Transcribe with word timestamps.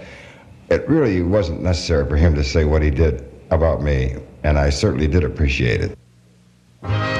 it 0.69 0.87
really 0.87 1.21
wasn't 1.21 1.61
necessary 1.61 2.07
for 2.07 2.15
him 2.15 2.33
to 2.35 2.43
say 2.43 2.63
what 2.63 2.81
he 2.81 2.89
did 2.89 3.29
about 3.51 3.81
me, 3.81 4.15
and 4.43 4.57
I 4.57 4.69
certainly 4.69 5.07
did 5.07 5.25
appreciate 5.25 5.81
it. 5.81 7.18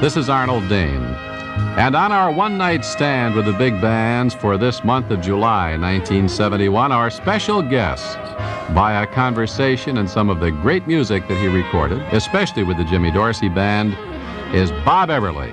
This 0.00 0.16
is 0.16 0.28
Arnold 0.28 0.68
Dane. 0.68 1.02
And 1.76 1.96
on 1.96 2.12
our 2.12 2.30
one 2.30 2.56
night 2.56 2.84
stand 2.84 3.34
with 3.34 3.46
the 3.46 3.52
big 3.52 3.80
bands 3.80 4.32
for 4.32 4.56
this 4.56 4.84
month 4.84 5.10
of 5.10 5.20
July 5.20 5.70
1971, 5.70 6.92
our 6.92 7.10
special 7.10 7.62
guest, 7.62 8.16
by 8.76 9.02
a 9.02 9.06
conversation 9.08 9.98
and 9.98 10.08
some 10.08 10.30
of 10.30 10.38
the 10.38 10.52
great 10.52 10.86
music 10.86 11.26
that 11.26 11.36
he 11.40 11.48
recorded, 11.48 11.98
especially 12.12 12.62
with 12.62 12.76
the 12.76 12.84
Jimmy 12.84 13.10
Dorsey 13.10 13.48
Band, 13.48 13.94
is 14.54 14.70
Bob 14.84 15.08
Eberly. 15.08 15.52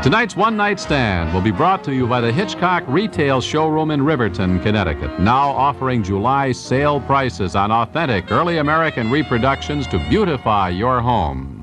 Tonight's 0.00 0.36
one 0.36 0.56
night 0.56 0.78
stand 0.78 1.34
will 1.34 1.42
be 1.42 1.50
brought 1.50 1.82
to 1.84 1.92
you 1.92 2.06
by 2.06 2.20
the 2.20 2.30
Hitchcock 2.30 2.84
Retail 2.86 3.40
Showroom 3.40 3.90
in 3.90 4.00
Riverton, 4.00 4.60
Connecticut, 4.60 5.18
now 5.18 5.50
offering 5.50 6.04
July 6.04 6.52
sale 6.52 7.00
prices 7.00 7.56
on 7.56 7.72
authentic 7.72 8.30
early 8.30 8.58
American 8.58 9.10
reproductions 9.10 9.88
to 9.88 9.98
beautify 10.08 10.68
your 10.68 11.00
home. 11.00 11.57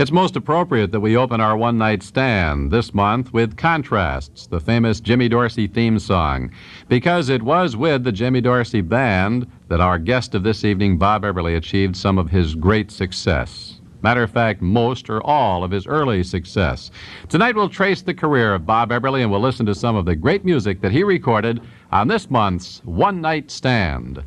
It's 0.00 0.10
most 0.10 0.34
appropriate 0.34 0.92
that 0.92 1.00
we 1.00 1.14
open 1.14 1.42
our 1.42 1.54
one 1.58 1.76
night 1.76 2.02
stand 2.02 2.70
this 2.70 2.94
month 2.94 3.34
with 3.34 3.58
Contrasts, 3.58 4.46
the 4.46 4.58
famous 4.58 4.98
Jimmy 4.98 5.28
Dorsey 5.28 5.66
theme 5.66 5.98
song, 5.98 6.50
because 6.88 7.28
it 7.28 7.42
was 7.42 7.76
with 7.76 8.04
the 8.04 8.10
Jimmy 8.10 8.40
Dorsey 8.40 8.80
Band 8.80 9.46
that 9.68 9.82
our 9.82 9.98
guest 9.98 10.34
of 10.34 10.42
this 10.42 10.64
evening, 10.64 10.96
Bob 10.96 11.24
Eberly, 11.24 11.54
achieved 11.54 11.94
some 11.94 12.16
of 12.16 12.30
his 12.30 12.54
great 12.54 12.90
success. 12.90 13.78
Matter 14.00 14.22
of 14.22 14.30
fact, 14.30 14.62
most 14.62 15.10
or 15.10 15.22
all 15.22 15.62
of 15.62 15.70
his 15.70 15.86
early 15.86 16.22
success. 16.24 16.90
Tonight 17.28 17.54
we'll 17.54 17.68
trace 17.68 18.00
the 18.00 18.14
career 18.14 18.54
of 18.54 18.64
Bob 18.64 18.88
Eberly 18.92 19.20
and 19.20 19.30
we'll 19.30 19.38
listen 19.38 19.66
to 19.66 19.74
some 19.74 19.96
of 19.96 20.06
the 20.06 20.16
great 20.16 20.46
music 20.46 20.80
that 20.80 20.92
he 20.92 21.04
recorded 21.04 21.60
on 21.92 22.08
this 22.08 22.30
month's 22.30 22.80
One 22.86 23.20
Night 23.20 23.50
Stand. 23.50 24.24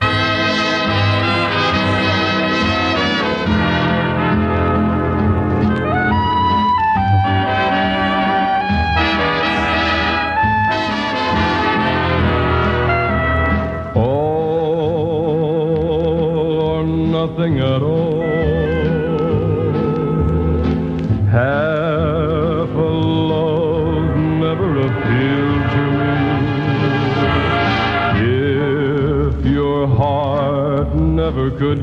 Nothing 17.25 17.59
at 17.59 17.81
all. 17.81 18.21
Half 21.31 22.71
a 22.75 22.91
love 23.31 24.17
never 24.45 24.69
appealed 24.87 25.65
to 25.75 25.83
me. 25.99 26.15
If 29.29 29.45
your 29.45 29.87
heart 29.87 30.89
never 30.95 31.49
could 31.51 31.81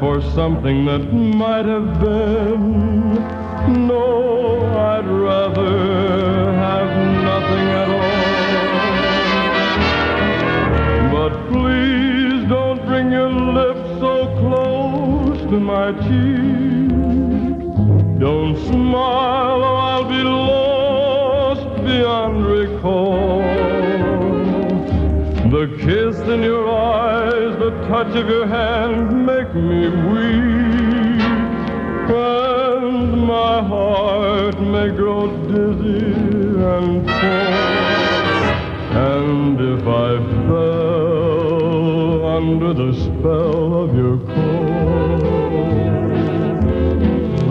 for 0.00 0.20
something 0.32 0.86
that 0.86 1.12
might 1.12 1.66
have 1.66 2.00
been? 2.00 3.14
No, 3.86 4.64
I'd 4.92 5.06
rather 5.06 6.52
have 6.66 6.90
nothing 7.30 7.66
at 7.82 7.88
all. 8.00 8.20
But 11.14 11.32
please 11.50 12.48
don't 12.48 12.80
bring 12.86 13.12
your 13.12 13.28
lips 13.28 14.00
so 14.00 14.14
close 14.40 15.38
to 15.50 15.60
my 15.60 15.92
cheek. 16.06 16.88
Don't 18.18 18.56
smile 18.68 19.62
or 19.68 19.76
I'll 19.90 20.08
be 20.08 20.22
lost 20.22 21.66
beyond 21.84 22.46
recall. 22.46 23.42
The 25.50 25.64
kiss 25.84 26.16
in 26.20 26.42
your 26.42 26.66
eyes, 26.70 27.39
the 27.60 27.70
touch 27.88 28.14
of 28.16 28.26
your 28.26 28.46
hand 28.46 29.26
make 29.26 29.54
me 29.54 29.86
weak. 30.10 31.20
And 32.08 33.26
my 33.26 33.62
heart 33.62 34.58
may 34.58 34.88
grow 34.88 35.26
dizzy 35.46 36.06
and 36.74 37.06
fall. 37.06 37.52
And 38.96 39.60
if 39.60 39.86
I 39.86 40.16
fell 40.48 42.24
under 42.38 42.72
the 42.72 42.94
spell 42.94 43.74
of 43.82 43.94
your 43.94 44.16
call, 44.32 45.10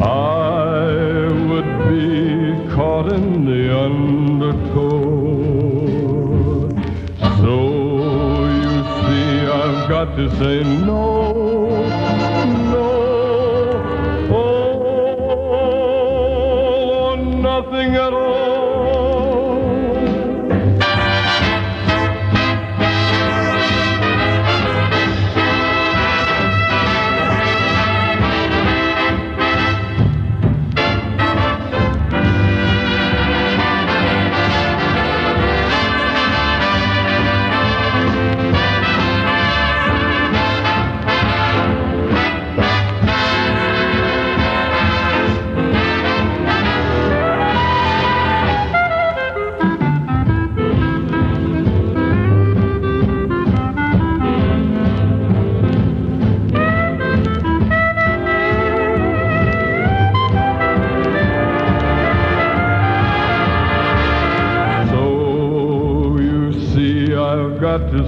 I 0.03 0.87
would 1.49 1.71
be 1.87 2.09
caught 2.73 3.07
in 3.13 3.45
the 3.45 3.61
undertow. 3.77 5.18
Got 10.05 10.15
to 10.15 10.29
say 10.37 10.63
no, 10.63 10.85
no, 10.85 11.38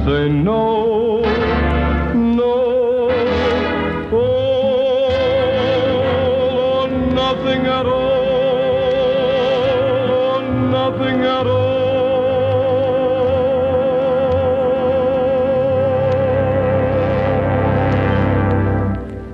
say 0.06 0.30
no, 0.30 1.22
no, 2.14 3.10
oh, 4.12 4.28
or 6.82 6.88
nothing 6.90 7.68
at 7.68 7.86
all, 7.86 8.02
or 10.10 10.42
nothing 10.72 11.22
at 11.22 11.46
all. 11.46 11.92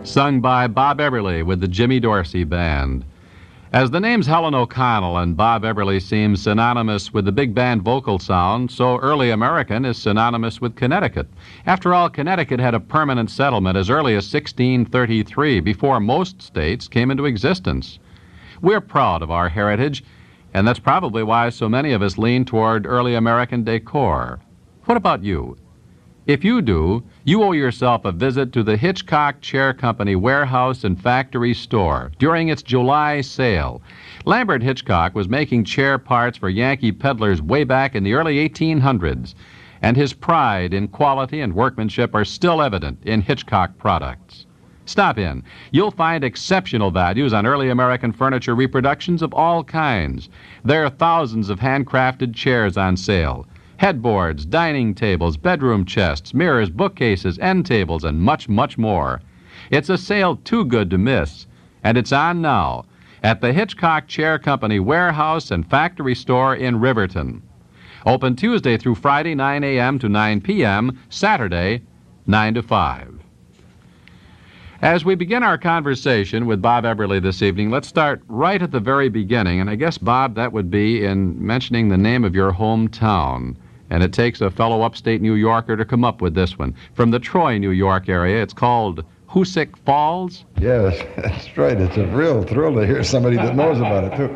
Sung 0.04 0.42
by 0.42 0.68
Bob 0.68 1.00
Eberly 1.00 1.46
with 1.46 1.62
the 1.62 1.70
Jimmy 1.70 2.02
Dorsey 2.02 2.44
Band. 2.44 3.06
As 3.78 3.92
the 3.92 4.00
names 4.00 4.26
Helen 4.26 4.56
O'Connell 4.56 5.20
and 5.20 5.38
Bob 5.38 5.62
Eberly 5.62 6.02
seem 6.02 6.36
synonymous 6.36 7.14
with 7.14 7.26
the 7.26 7.32
big 7.32 7.54
band 7.54 7.84
vocal 7.84 8.18
sound, 8.18 8.72
so 8.72 8.98
early 8.98 9.30
American 9.30 9.86
is 9.86 10.00
synonymous 10.00 10.60
with 10.60 10.76
Connecticut. 10.76 11.28
After 11.68 11.94
all, 11.94 12.10
Connecticut 12.10 12.60
had 12.60 12.74
a 12.74 12.80
permanent 12.80 13.30
settlement 13.30 13.78
as 13.78 13.92
early 13.92 14.16
as 14.16 14.34
1633, 14.34 15.60
before 15.60 16.00
most 16.00 16.42
states 16.42 16.88
came 16.88 17.12
into 17.12 17.26
existence. 17.26 18.00
We're 18.64 18.82
proud 18.82 19.22
of 19.22 19.30
our 19.30 19.48
heritage, 19.48 20.04
and 20.56 20.68
that's 20.68 20.80
probably 20.80 21.22
why 21.22 21.50
so 21.52 21.70
many 21.70 21.92
of 21.92 22.02
us 22.02 22.18
lean 22.18 22.46
toward 22.46 22.88
early 22.88 23.14
American 23.14 23.64
decor. 23.64 24.40
What 24.86 24.98
about 24.98 25.24
you? 25.24 25.56
If 26.28 26.44
you 26.44 26.62
do, 26.62 27.06
you 27.24 27.42
owe 27.42 27.54
yourself 27.54 28.04
a 28.04 28.12
visit 28.12 28.52
to 28.52 28.62
the 28.62 28.76
Hitchcock 28.76 29.40
Chair 29.40 29.74
Company 29.74 30.14
warehouse 30.14 30.84
and 30.84 31.02
factory 31.02 31.54
store 31.54 32.12
during 32.20 32.50
its 32.50 32.62
July 32.62 33.22
sale. 33.22 33.82
Lambert 34.26 34.62
Hitchcock 34.62 35.16
was 35.16 35.30
making 35.30 35.64
chair 35.64 35.98
parts 35.98 36.38
for 36.38 36.50
Yankee 36.50 36.92
peddlers 36.92 37.42
way 37.42 37.64
back 37.64 37.96
in 37.96 38.04
the 38.04 38.14
early 38.14 38.46
1800s, 38.50 39.36
and 39.82 39.96
his 39.96 40.12
pride 40.12 40.74
in 40.74 40.90
quality 40.90 41.40
and 41.40 41.56
workmanship 41.56 42.14
are 42.14 42.26
still 42.26 42.62
evident 42.62 43.00
in 43.06 43.22
Hitchcock 43.22 43.78
products. 43.78 44.46
Stop 44.84 45.18
in. 45.18 45.44
You'll 45.72 45.92
find 45.92 46.26
exceptional 46.26 46.92
values 46.92 47.32
on 47.32 47.46
early 47.46 47.70
American 47.70 48.12
furniture 48.12 48.54
reproductions 48.54 49.22
of 49.22 49.34
all 49.34 49.64
kinds. 49.64 50.28
There 50.66 50.84
are 50.84 50.90
thousands 50.90 51.50
of 51.50 51.62
handcrafted 51.62 52.36
chairs 52.36 52.76
on 52.76 52.98
sale 52.98 53.48
headboards, 53.78 54.46
dining 54.46 54.94
tables, 54.94 55.38
bedroom 55.38 55.86
chests, 55.86 56.34
mirrors, 56.34 56.70
bookcases, 56.70 57.40
end 57.40 57.66
tables, 57.66 58.04
and 58.04 58.20
much, 58.20 58.50
much 58.50 58.78
more. 58.78 59.22
It's 59.72 59.90
a 59.90 59.98
sale 59.98 60.38
too 60.38 60.66
good 60.66 60.90
to 60.90 60.98
miss, 60.98 61.48
and 61.84 61.98
it's 61.98 62.12
on 62.12 62.42
now 62.42 62.86
at 63.24 63.42
the 63.42 63.54
Hitchcock 63.54 64.08
Chair 64.08 64.40
Company 64.40 64.80
warehouse 64.80 65.52
and 65.52 65.68
factory 65.70 66.16
store 66.16 66.56
in 66.56 66.80
Riverton. 66.80 67.42
Open 68.06 68.36
Tuesday 68.36 68.78
through 68.78 68.96
Friday, 68.96 69.36
9 69.36 69.64
a.m. 69.64 70.00
to 70.00 70.10
9 70.10 70.42
p.m., 70.42 71.00
Saturday, 71.10 71.82
9 72.26 72.54
to 72.54 72.64
5. 72.64 73.14
As 74.82 75.04
we 75.04 75.16
begin 75.16 75.42
our 75.42 75.58
conversation 75.58 76.46
with 76.46 76.62
Bob 76.62 76.84
Eberly 76.84 77.22
this 77.22 77.42
evening, 77.42 77.72
let's 77.72 77.88
start 77.88 78.22
right 78.28 78.62
at 78.62 78.72
the 78.72 78.80
very 78.80 79.10
beginning. 79.10 79.60
And 79.60 79.70
I 79.70 79.76
guess, 79.76 79.98
Bob, 79.98 80.36
that 80.36 80.54
would 80.54 80.70
be 80.70 81.04
in 81.04 81.44
mentioning 81.44 81.90
the 81.90 81.98
name 81.98 82.24
of 82.24 82.36
your 82.36 82.54
hometown. 82.54 83.56
And 83.90 84.04
it 84.04 84.14
takes 84.14 84.42
a 84.42 84.52
fellow 84.52 84.82
upstate 84.82 85.22
New 85.22 85.36
Yorker 85.36 85.76
to 85.78 85.86
come 85.86 86.04
up 86.04 86.22
with 86.22 86.34
this 86.34 86.58
one. 86.58 86.76
From 86.94 87.12
the 87.12 87.20
Troy, 87.20 87.58
New 87.58 87.72
York 87.72 88.10
area, 88.10 88.42
it's 88.42 88.54
called 88.54 89.04
Hoosick 89.30 89.78
Falls. 89.86 90.46
Yes, 90.60 91.02
that's 91.18 91.58
right. 91.58 91.80
It's 91.80 91.98
a 91.98 92.08
real 92.08 92.44
thrill 92.44 92.74
to 92.76 92.86
hear 92.86 93.04
somebody 93.04 93.36
that 93.38 93.56
knows 93.56 93.78
about 93.78 94.06
it, 94.06 94.18
too. 94.18 94.36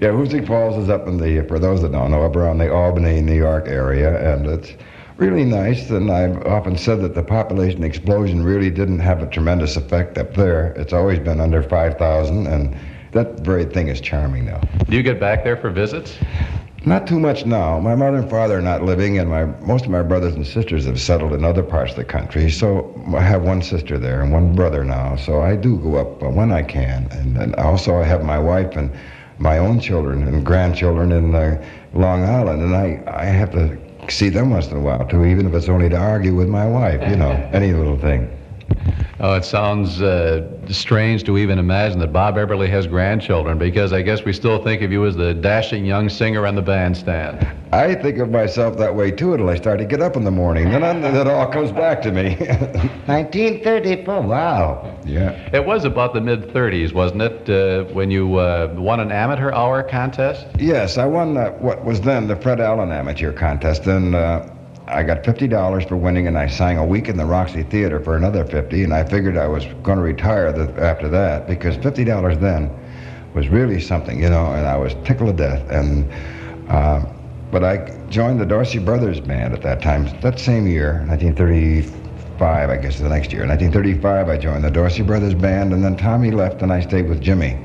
Yeah, 0.00 0.12
Hoosick 0.12 0.46
Falls 0.46 0.82
is 0.82 0.88
up 0.88 1.06
in 1.06 1.18
the, 1.18 1.44
for 1.46 1.58
those 1.58 1.82
that 1.82 1.92
don't 1.92 2.10
know, 2.10 2.22
up 2.22 2.36
around 2.36 2.58
the 2.58 2.72
Albany, 2.72 3.20
New 3.20 3.36
York 3.36 3.68
area. 3.68 4.34
And 4.34 4.46
it's 4.46 4.72
really 5.20 5.44
nice, 5.44 5.90
and 5.90 6.10
I've 6.10 6.46
often 6.46 6.78
said 6.78 7.02
that 7.02 7.14
the 7.14 7.22
population 7.22 7.84
explosion 7.84 8.42
really 8.42 8.70
didn't 8.70 9.00
have 9.00 9.22
a 9.22 9.26
tremendous 9.26 9.76
effect 9.76 10.16
up 10.16 10.34
there. 10.34 10.72
It's 10.72 10.94
always 10.94 11.18
been 11.18 11.40
under 11.40 11.62
5,000, 11.62 12.46
and 12.46 12.74
that 13.12 13.40
very 13.40 13.66
thing 13.66 13.88
is 13.88 14.00
charming 14.00 14.46
now. 14.46 14.60
Do 14.88 14.96
you 14.96 15.02
get 15.02 15.20
back 15.20 15.44
there 15.44 15.58
for 15.58 15.68
visits? 15.68 16.16
Not 16.86 17.06
too 17.06 17.20
much 17.20 17.44
now. 17.44 17.78
My 17.78 17.94
mother 17.94 18.16
and 18.16 18.30
father 18.30 18.58
are 18.58 18.62
not 18.62 18.82
living, 18.82 19.18
and 19.18 19.28
my 19.28 19.44
most 19.44 19.84
of 19.84 19.90
my 19.90 20.02
brothers 20.02 20.34
and 20.34 20.46
sisters 20.46 20.86
have 20.86 20.98
settled 20.98 21.34
in 21.34 21.44
other 21.44 21.62
parts 21.62 21.90
of 21.90 21.98
the 21.98 22.04
country. 22.04 22.50
So 22.50 22.98
I 23.14 23.20
have 23.20 23.42
one 23.42 23.60
sister 23.60 23.98
there 23.98 24.22
and 24.22 24.32
one 24.32 24.54
brother 24.54 24.82
now. 24.82 25.16
So 25.16 25.42
I 25.42 25.56
do 25.56 25.76
go 25.76 25.96
up 25.96 26.22
when 26.22 26.50
I 26.50 26.62
can, 26.62 27.06
and, 27.10 27.36
and 27.36 27.54
also 27.56 28.00
I 28.00 28.04
have 28.04 28.24
my 28.24 28.38
wife 28.38 28.76
and 28.76 28.90
my 29.38 29.58
own 29.58 29.78
children 29.78 30.26
and 30.26 30.44
grandchildren 30.44 31.12
in 31.12 31.34
uh, 31.34 31.62
Long 31.92 32.24
Island, 32.24 32.62
and 32.62 32.74
I 32.74 33.02
I 33.06 33.26
have 33.26 33.50
to 33.52 33.76
see 34.08 34.30
them 34.30 34.48
once 34.48 34.68
in 34.68 34.78
a 34.78 34.80
while 34.80 35.06
too, 35.06 35.26
even 35.26 35.46
if 35.46 35.52
it's 35.52 35.68
only 35.68 35.90
to 35.90 35.96
argue 35.96 36.34
with 36.34 36.48
my 36.48 36.66
wife, 36.66 37.06
you 37.10 37.16
know, 37.16 37.32
any 37.52 37.74
little 37.74 37.98
thing. 37.98 38.30
Oh, 39.22 39.34
it 39.34 39.44
sounds 39.44 40.00
uh, 40.00 40.48
strange 40.70 41.24
to 41.24 41.36
even 41.36 41.58
imagine 41.58 41.98
that 41.98 42.10
Bob 42.10 42.36
Eberly 42.36 42.70
has 42.70 42.86
grandchildren 42.86 43.58
because 43.58 43.92
I 43.92 44.00
guess 44.00 44.24
we 44.24 44.32
still 44.32 44.64
think 44.64 44.80
of 44.80 44.90
you 44.90 45.04
as 45.04 45.14
the 45.14 45.34
dashing 45.34 45.84
young 45.84 46.08
singer 46.08 46.46
on 46.46 46.54
the 46.54 46.62
bandstand. 46.62 47.46
I 47.70 47.94
think 47.94 48.16
of 48.16 48.30
myself 48.30 48.78
that 48.78 48.94
way 48.94 49.10
too 49.10 49.34
until 49.34 49.50
I 49.50 49.56
start 49.56 49.78
to 49.78 49.84
get 49.84 50.00
up 50.00 50.16
in 50.16 50.24
the 50.24 50.30
morning. 50.30 50.70
Then 50.70 50.82
I, 50.82 51.20
it 51.20 51.26
all 51.26 51.52
comes 51.52 51.70
back 51.70 52.00
to 52.02 52.12
me. 52.12 52.34
1934, 53.06 54.22
wow. 54.22 54.98
Yeah. 55.04 55.32
It 55.52 55.66
was 55.66 55.84
about 55.84 56.14
the 56.14 56.22
mid 56.22 56.48
30s, 56.54 56.94
wasn't 56.94 57.20
it, 57.20 57.50
uh, 57.50 57.92
when 57.92 58.10
you 58.10 58.36
uh, 58.36 58.74
won 58.78 59.00
an 59.00 59.12
amateur 59.12 59.52
hour 59.52 59.82
contest? 59.82 60.46
Yes, 60.58 60.96
I 60.96 61.04
won 61.04 61.36
uh, 61.36 61.50
what 61.52 61.84
was 61.84 62.00
then 62.00 62.26
the 62.26 62.36
Fred 62.36 62.58
Allen 62.58 62.90
Amateur 62.90 63.34
Contest. 63.34 63.86
And 63.86 64.14
uh, 64.14 64.46
I 64.86 65.02
got 65.02 65.22
$50 65.22 65.88
for 65.88 65.96
winning, 65.96 66.26
and 66.26 66.36
I 66.36 66.46
sang 66.48 66.78
a 66.78 66.84
week 66.84 67.08
in 67.08 67.16
the 67.16 67.24
Roxy 67.24 67.62
Theater 67.62 68.00
for 68.00 68.16
another 68.16 68.44
50 68.44 68.82
and 68.82 68.92
I 68.92 69.04
figured 69.04 69.36
I 69.36 69.46
was 69.46 69.64
going 69.82 69.98
to 69.98 70.02
retire 70.04 70.52
the, 70.52 70.82
after 70.82 71.08
that 71.08 71.46
because 71.46 71.76
$50 71.76 72.40
then 72.40 72.70
was 73.34 73.48
really 73.48 73.80
something, 73.80 74.20
you 74.20 74.28
know, 74.28 74.46
and 74.46 74.66
I 74.66 74.76
was 74.76 74.94
tickled 75.04 75.36
to 75.36 75.42
death. 75.42 75.70
And 75.70 76.10
uh, 76.68 77.04
But 77.50 77.64
I 77.64 77.76
joined 78.08 78.40
the 78.40 78.46
Dorsey 78.46 78.78
Brothers 78.78 79.20
Band 79.20 79.54
at 79.54 79.62
that 79.62 79.82
time, 79.82 80.06
that 80.20 80.38
same 80.38 80.66
year, 80.66 81.04
1935, 81.08 82.70
I 82.70 82.76
guess 82.76 82.98
the 82.98 83.08
next 83.08 83.32
year. 83.32 83.42
In 83.42 83.48
1935, 83.48 84.28
I 84.28 84.36
joined 84.36 84.64
the 84.64 84.70
Dorsey 84.70 85.02
Brothers 85.02 85.34
Band, 85.34 85.72
and 85.72 85.84
then 85.84 85.96
Tommy 85.96 86.30
left, 86.30 86.62
and 86.62 86.72
I 86.72 86.80
stayed 86.80 87.08
with 87.08 87.20
Jimmy 87.20 87.58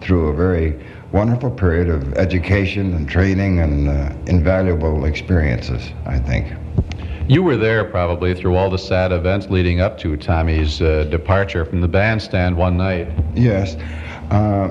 through 0.00 0.28
a 0.28 0.34
very 0.34 0.78
wonderful 1.12 1.50
period 1.50 1.88
of 1.88 2.14
education 2.14 2.94
and 2.94 3.08
training 3.08 3.60
and 3.60 3.88
uh, 3.88 4.12
invaluable 4.26 5.04
experiences, 5.04 5.92
I 6.04 6.18
think. 6.18 6.52
You 7.28 7.42
were 7.42 7.56
there 7.56 7.84
probably 7.84 8.34
through 8.34 8.56
all 8.56 8.70
the 8.70 8.78
sad 8.78 9.12
events 9.12 9.48
leading 9.48 9.80
up 9.80 9.98
to 9.98 10.16
Tommy's 10.16 10.80
uh, 10.80 11.04
departure 11.10 11.64
from 11.64 11.80
the 11.80 11.88
bandstand 11.88 12.56
one 12.56 12.76
night. 12.76 13.08
Yes. 13.34 13.76
Uh, 14.30 14.70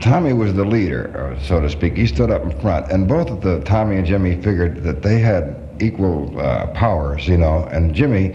Tommy 0.00 0.32
was 0.32 0.52
the 0.54 0.64
leader, 0.64 1.16
uh, 1.16 1.40
so 1.40 1.60
to 1.60 1.70
speak. 1.70 1.96
He 1.96 2.08
stood 2.08 2.30
up 2.30 2.42
in 2.42 2.50
front, 2.60 2.90
and 2.90 3.06
both 3.06 3.30
of 3.30 3.40
the 3.40 3.60
Tommy 3.60 3.96
and 3.96 4.06
Jimmy 4.06 4.34
figured 4.42 4.82
that 4.82 5.02
they 5.02 5.20
had 5.20 5.56
equal 5.80 6.40
uh, 6.40 6.66
powers, 6.68 7.28
you 7.28 7.36
know, 7.36 7.68
and 7.70 7.94
Jimmy 7.94 8.34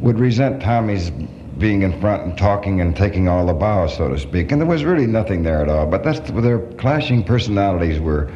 would 0.00 0.18
resent 0.18 0.60
Tommy's 0.60 1.10
being 1.58 1.82
in 1.82 2.00
front 2.00 2.22
and 2.22 2.38
talking 2.38 2.80
and 2.80 2.96
taking 2.96 3.28
all 3.28 3.44
the 3.46 3.52
bows, 3.52 3.96
so 3.96 4.08
to 4.08 4.18
speak. 4.18 4.52
And 4.52 4.60
there 4.60 4.68
was 4.68 4.84
really 4.84 5.06
nothing 5.06 5.42
there 5.42 5.60
at 5.60 5.68
all. 5.68 5.86
But 5.86 6.04
that's 6.04 6.20
their 6.30 6.60
clashing 6.74 7.24
personalities 7.24 8.00
were 8.00 8.30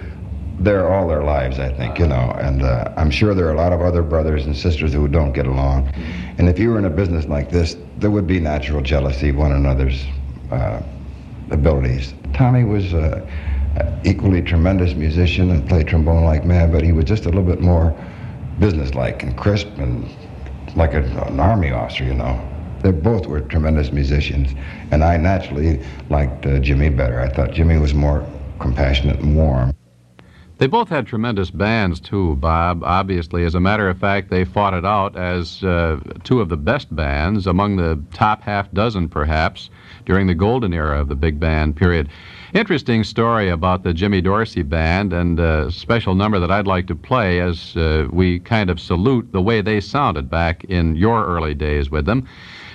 there 0.58 0.92
all 0.92 1.08
their 1.08 1.22
lives, 1.22 1.58
I 1.58 1.72
think, 1.72 1.98
you 1.98 2.06
know. 2.06 2.34
And 2.38 2.62
uh, 2.62 2.92
I'm 2.96 3.10
sure 3.10 3.34
there 3.34 3.46
are 3.46 3.52
a 3.52 3.56
lot 3.56 3.72
of 3.72 3.80
other 3.80 4.02
brothers 4.02 4.46
and 4.46 4.56
sisters 4.56 4.92
who 4.92 5.08
don't 5.08 5.32
get 5.32 5.46
along. 5.46 5.88
And 6.38 6.48
if 6.48 6.58
you 6.58 6.70
were 6.70 6.78
in 6.78 6.84
a 6.84 6.90
business 6.90 7.26
like 7.26 7.50
this, 7.50 7.76
there 7.98 8.10
would 8.10 8.26
be 8.26 8.40
natural 8.40 8.80
jealousy 8.82 9.30
of 9.30 9.36
one 9.36 9.52
another's 9.52 10.04
uh, 10.50 10.82
abilities. 11.50 12.14
Tommy 12.34 12.64
was 12.64 12.92
uh, 12.94 13.26
equally 14.04 14.42
tremendous 14.42 14.94
musician 14.94 15.50
and 15.50 15.68
played 15.68 15.88
trombone 15.88 16.24
like 16.24 16.44
mad, 16.44 16.72
but 16.72 16.82
he 16.82 16.92
was 16.92 17.04
just 17.04 17.24
a 17.24 17.28
little 17.28 17.42
bit 17.42 17.60
more 17.60 17.96
businesslike 18.58 19.22
and 19.22 19.36
crisp 19.36 19.68
and 19.78 20.08
like 20.76 20.94
a, 20.94 21.02
an 21.26 21.40
army 21.40 21.70
officer, 21.70 22.04
you 22.04 22.14
know. 22.14 22.40
They 22.82 22.90
both 22.90 23.26
were 23.26 23.40
tremendous 23.40 23.92
musicians, 23.92 24.54
and 24.90 25.04
I 25.04 25.16
naturally 25.16 25.80
liked 26.10 26.44
uh, 26.46 26.58
Jimmy 26.58 26.88
better. 26.90 27.20
I 27.20 27.28
thought 27.28 27.52
Jimmy 27.52 27.78
was 27.78 27.94
more 27.94 28.26
compassionate 28.58 29.20
and 29.20 29.36
warm. 29.36 29.72
They 30.58 30.66
both 30.68 30.88
had 30.88 31.06
tremendous 31.06 31.50
bands, 31.50 31.98
too, 31.98 32.36
Bob. 32.36 32.84
Obviously, 32.84 33.44
as 33.44 33.54
a 33.56 33.60
matter 33.60 33.88
of 33.88 33.98
fact, 33.98 34.30
they 34.30 34.44
fought 34.44 34.74
it 34.74 34.84
out 34.84 35.16
as 35.16 35.64
uh, 35.64 35.98
two 36.22 36.40
of 36.40 36.50
the 36.50 36.56
best 36.56 36.94
bands, 36.94 37.48
among 37.48 37.76
the 37.76 38.00
top 38.14 38.42
half 38.42 38.70
dozen, 38.72 39.08
perhaps, 39.08 39.70
during 40.04 40.28
the 40.28 40.34
golden 40.34 40.72
era 40.72 41.00
of 41.00 41.08
the 41.08 41.16
big 41.16 41.40
band 41.40 41.74
period. 41.74 42.08
Interesting 42.52 43.02
story 43.02 43.48
about 43.48 43.82
the 43.82 43.94
Jimmy 43.94 44.20
Dorsey 44.20 44.62
Band, 44.62 45.12
and 45.12 45.40
a 45.40 45.72
special 45.72 46.14
number 46.14 46.38
that 46.38 46.50
I'd 46.52 46.66
like 46.68 46.86
to 46.88 46.94
play 46.94 47.40
as 47.40 47.76
uh, 47.76 48.06
we 48.12 48.38
kind 48.38 48.70
of 48.70 48.78
salute 48.78 49.32
the 49.32 49.42
way 49.42 49.62
they 49.62 49.80
sounded 49.80 50.30
back 50.30 50.62
in 50.64 50.94
your 50.94 51.26
early 51.26 51.54
days 51.54 51.90
with 51.90 52.06
them. 52.06 52.28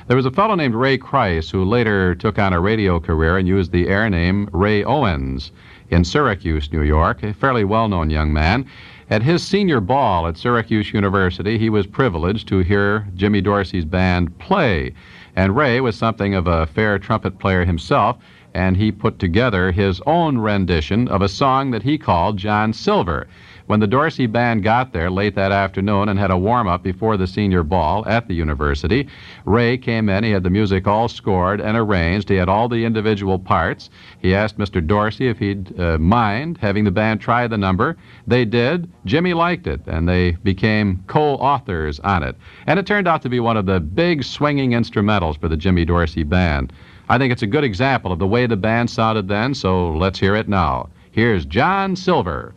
There 0.08 0.16
was 0.16 0.26
a 0.26 0.32
fellow 0.32 0.56
named 0.56 0.74
Ray 0.74 0.98
Krice 0.98 1.52
who 1.52 1.66
later 1.66 2.16
took 2.16 2.40
on 2.40 2.54
a 2.54 2.62
radio 2.62 2.98
career 2.98 3.38
and 3.38 3.46
used 3.46 3.74
the 3.74 3.90
air 3.90 4.10
name 4.10 4.48
Ray 4.54 4.82
Owens 4.82 5.52
in 5.90 6.06
Syracuse, 6.06 6.72
New 6.72 6.82
York, 6.82 7.24
a 7.24 7.34
fairly 7.34 7.66
well 7.66 7.90
known 7.90 8.10
young 8.10 8.32
man. 8.32 8.66
At 9.10 9.24
his 9.24 9.46
senior 9.46 9.82
ball 9.82 10.26
at 10.26 10.38
Syracuse 10.38 10.94
University, 10.94 11.58
he 11.58 11.70
was 11.70 11.88
privileged 11.88 12.48
to 12.48 12.60
hear 12.60 13.06
Jimmy 13.16 13.42
Dorsey's 13.42 13.84
band 13.84 14.40
play. 14.40 14.94
And 15.36 15.58
Ray 15.58 15.82
was 15.82 15.98
something 15.98 16.34
of 16.34 16.48
a 16.48 16.68
fair 16.68 16.98
trumpet 16.98 17.38
player 17.38 17.66
himself, 17.66 18.16
and 18.54 18.78
he 18.78 18.94
put 18.94 19.20
together 19.20 19.74
his 19.74 20.02
own 20.06 20.38
rendition 20.38 21.10
of 21.10 21.22
a 21.22 21.28
song 21.28 21.72
that 21.72 21.84
he 21.84 21.98
called 21.98 22.38
John 22.38 22.72
Silver. 22.72 23.28
When 23.68 23.82
the 23.82 23.88
Dorsey 23.88 24.28
band 24.28 24.64
got 24.64 24.94
there 24.94 25.12
late 25.12 25.36
that 25.36 25.52
afternoon 25.52 26.08
and 26.08 26.18
had 26.18 26.32
a 26.32 26.38
warm 26.38 26.70
up 26.70 26.84
before 26.84 27.18
the 27.18 27.28
senior 27.28 27.64
ball 27.64 28.08
at 28.08 28.30
the 28.30 28.34
university, 28.34 29.10
Ray 29.44 29.78
came 29.78 30.08
in. 30.08 30.24
He 30.24 30.32
had 30.32 30.44
the 30.44 30.50
music 30.50 30.88
all 30.88 31.10
scored 31.10 31.60
and 31.60 31.76
arranged. 31.76 32.30
He 32.30 32.38
had 32.38 32.48
all 32.48 32.70
the 32.70 32.86
individual 32.86 33.38
parts. 33.38 33.90
He 34.22 34.34
asked 34.34 34.58
Mr. 34.58 34.86
Dorsey 34.86 35.28
if 35.28 35.38
he'd 35.40 35.78
uh, 35.78 35.98
mind 35.98 36.58
having 36.60 36.86
the 36.86 36.92
band 36.92 37.20
try 37.20 37.46
the 37.46 37.58
number. 37.58 37.98
They 38.26 38.46
did. 38.46 38.90
Jimmy 39.04 39.34
liked 39.34 39.68
it, 39.68 39.82
and 39.86 40.08
they 40.08 40.32
became 40.44 41.04
co 41.08 41.36
authors 41.36 42.00
on 42.00 42.24
it. 42.24 42.38
And 42.68 42.80
it 42.80 42.88
turned 42.88 43.08
out 43.08 43.22
to 43.24 43.30
be 43.30 43.42
one 43.42 43.58
of 43.58 43.66
the 43.66 43.82
big 43.82 44.24
swinging 44.24 44.72
instrumentals 44.72 45.38
for 45.38 45.50
the 45.50 45.58
Jimmy 45.58 45.84
Dorsey 45.84 46.24
band. 46.24 46.72
I 47.10 47.18
think 47.18 47.34
it's 47.34 47.44
a 47.44 47.48
good 47.48 47.66
example 47.66 48.14
of 48.14 48.20
the 48.20 48.28
way 48.28 48.48
the 48.48 48.56
band 48.56 48.90
sounded 48.90 49.28
then, 49.28 49.54
so 49.54 49.92
let's 49.92 50.20
hear 50.20 50.38
it 50.38 50.48
now. 50.48 50.88
Here's 51.12 51.46
John 51.46 51.98
Silver. 51.98 52.54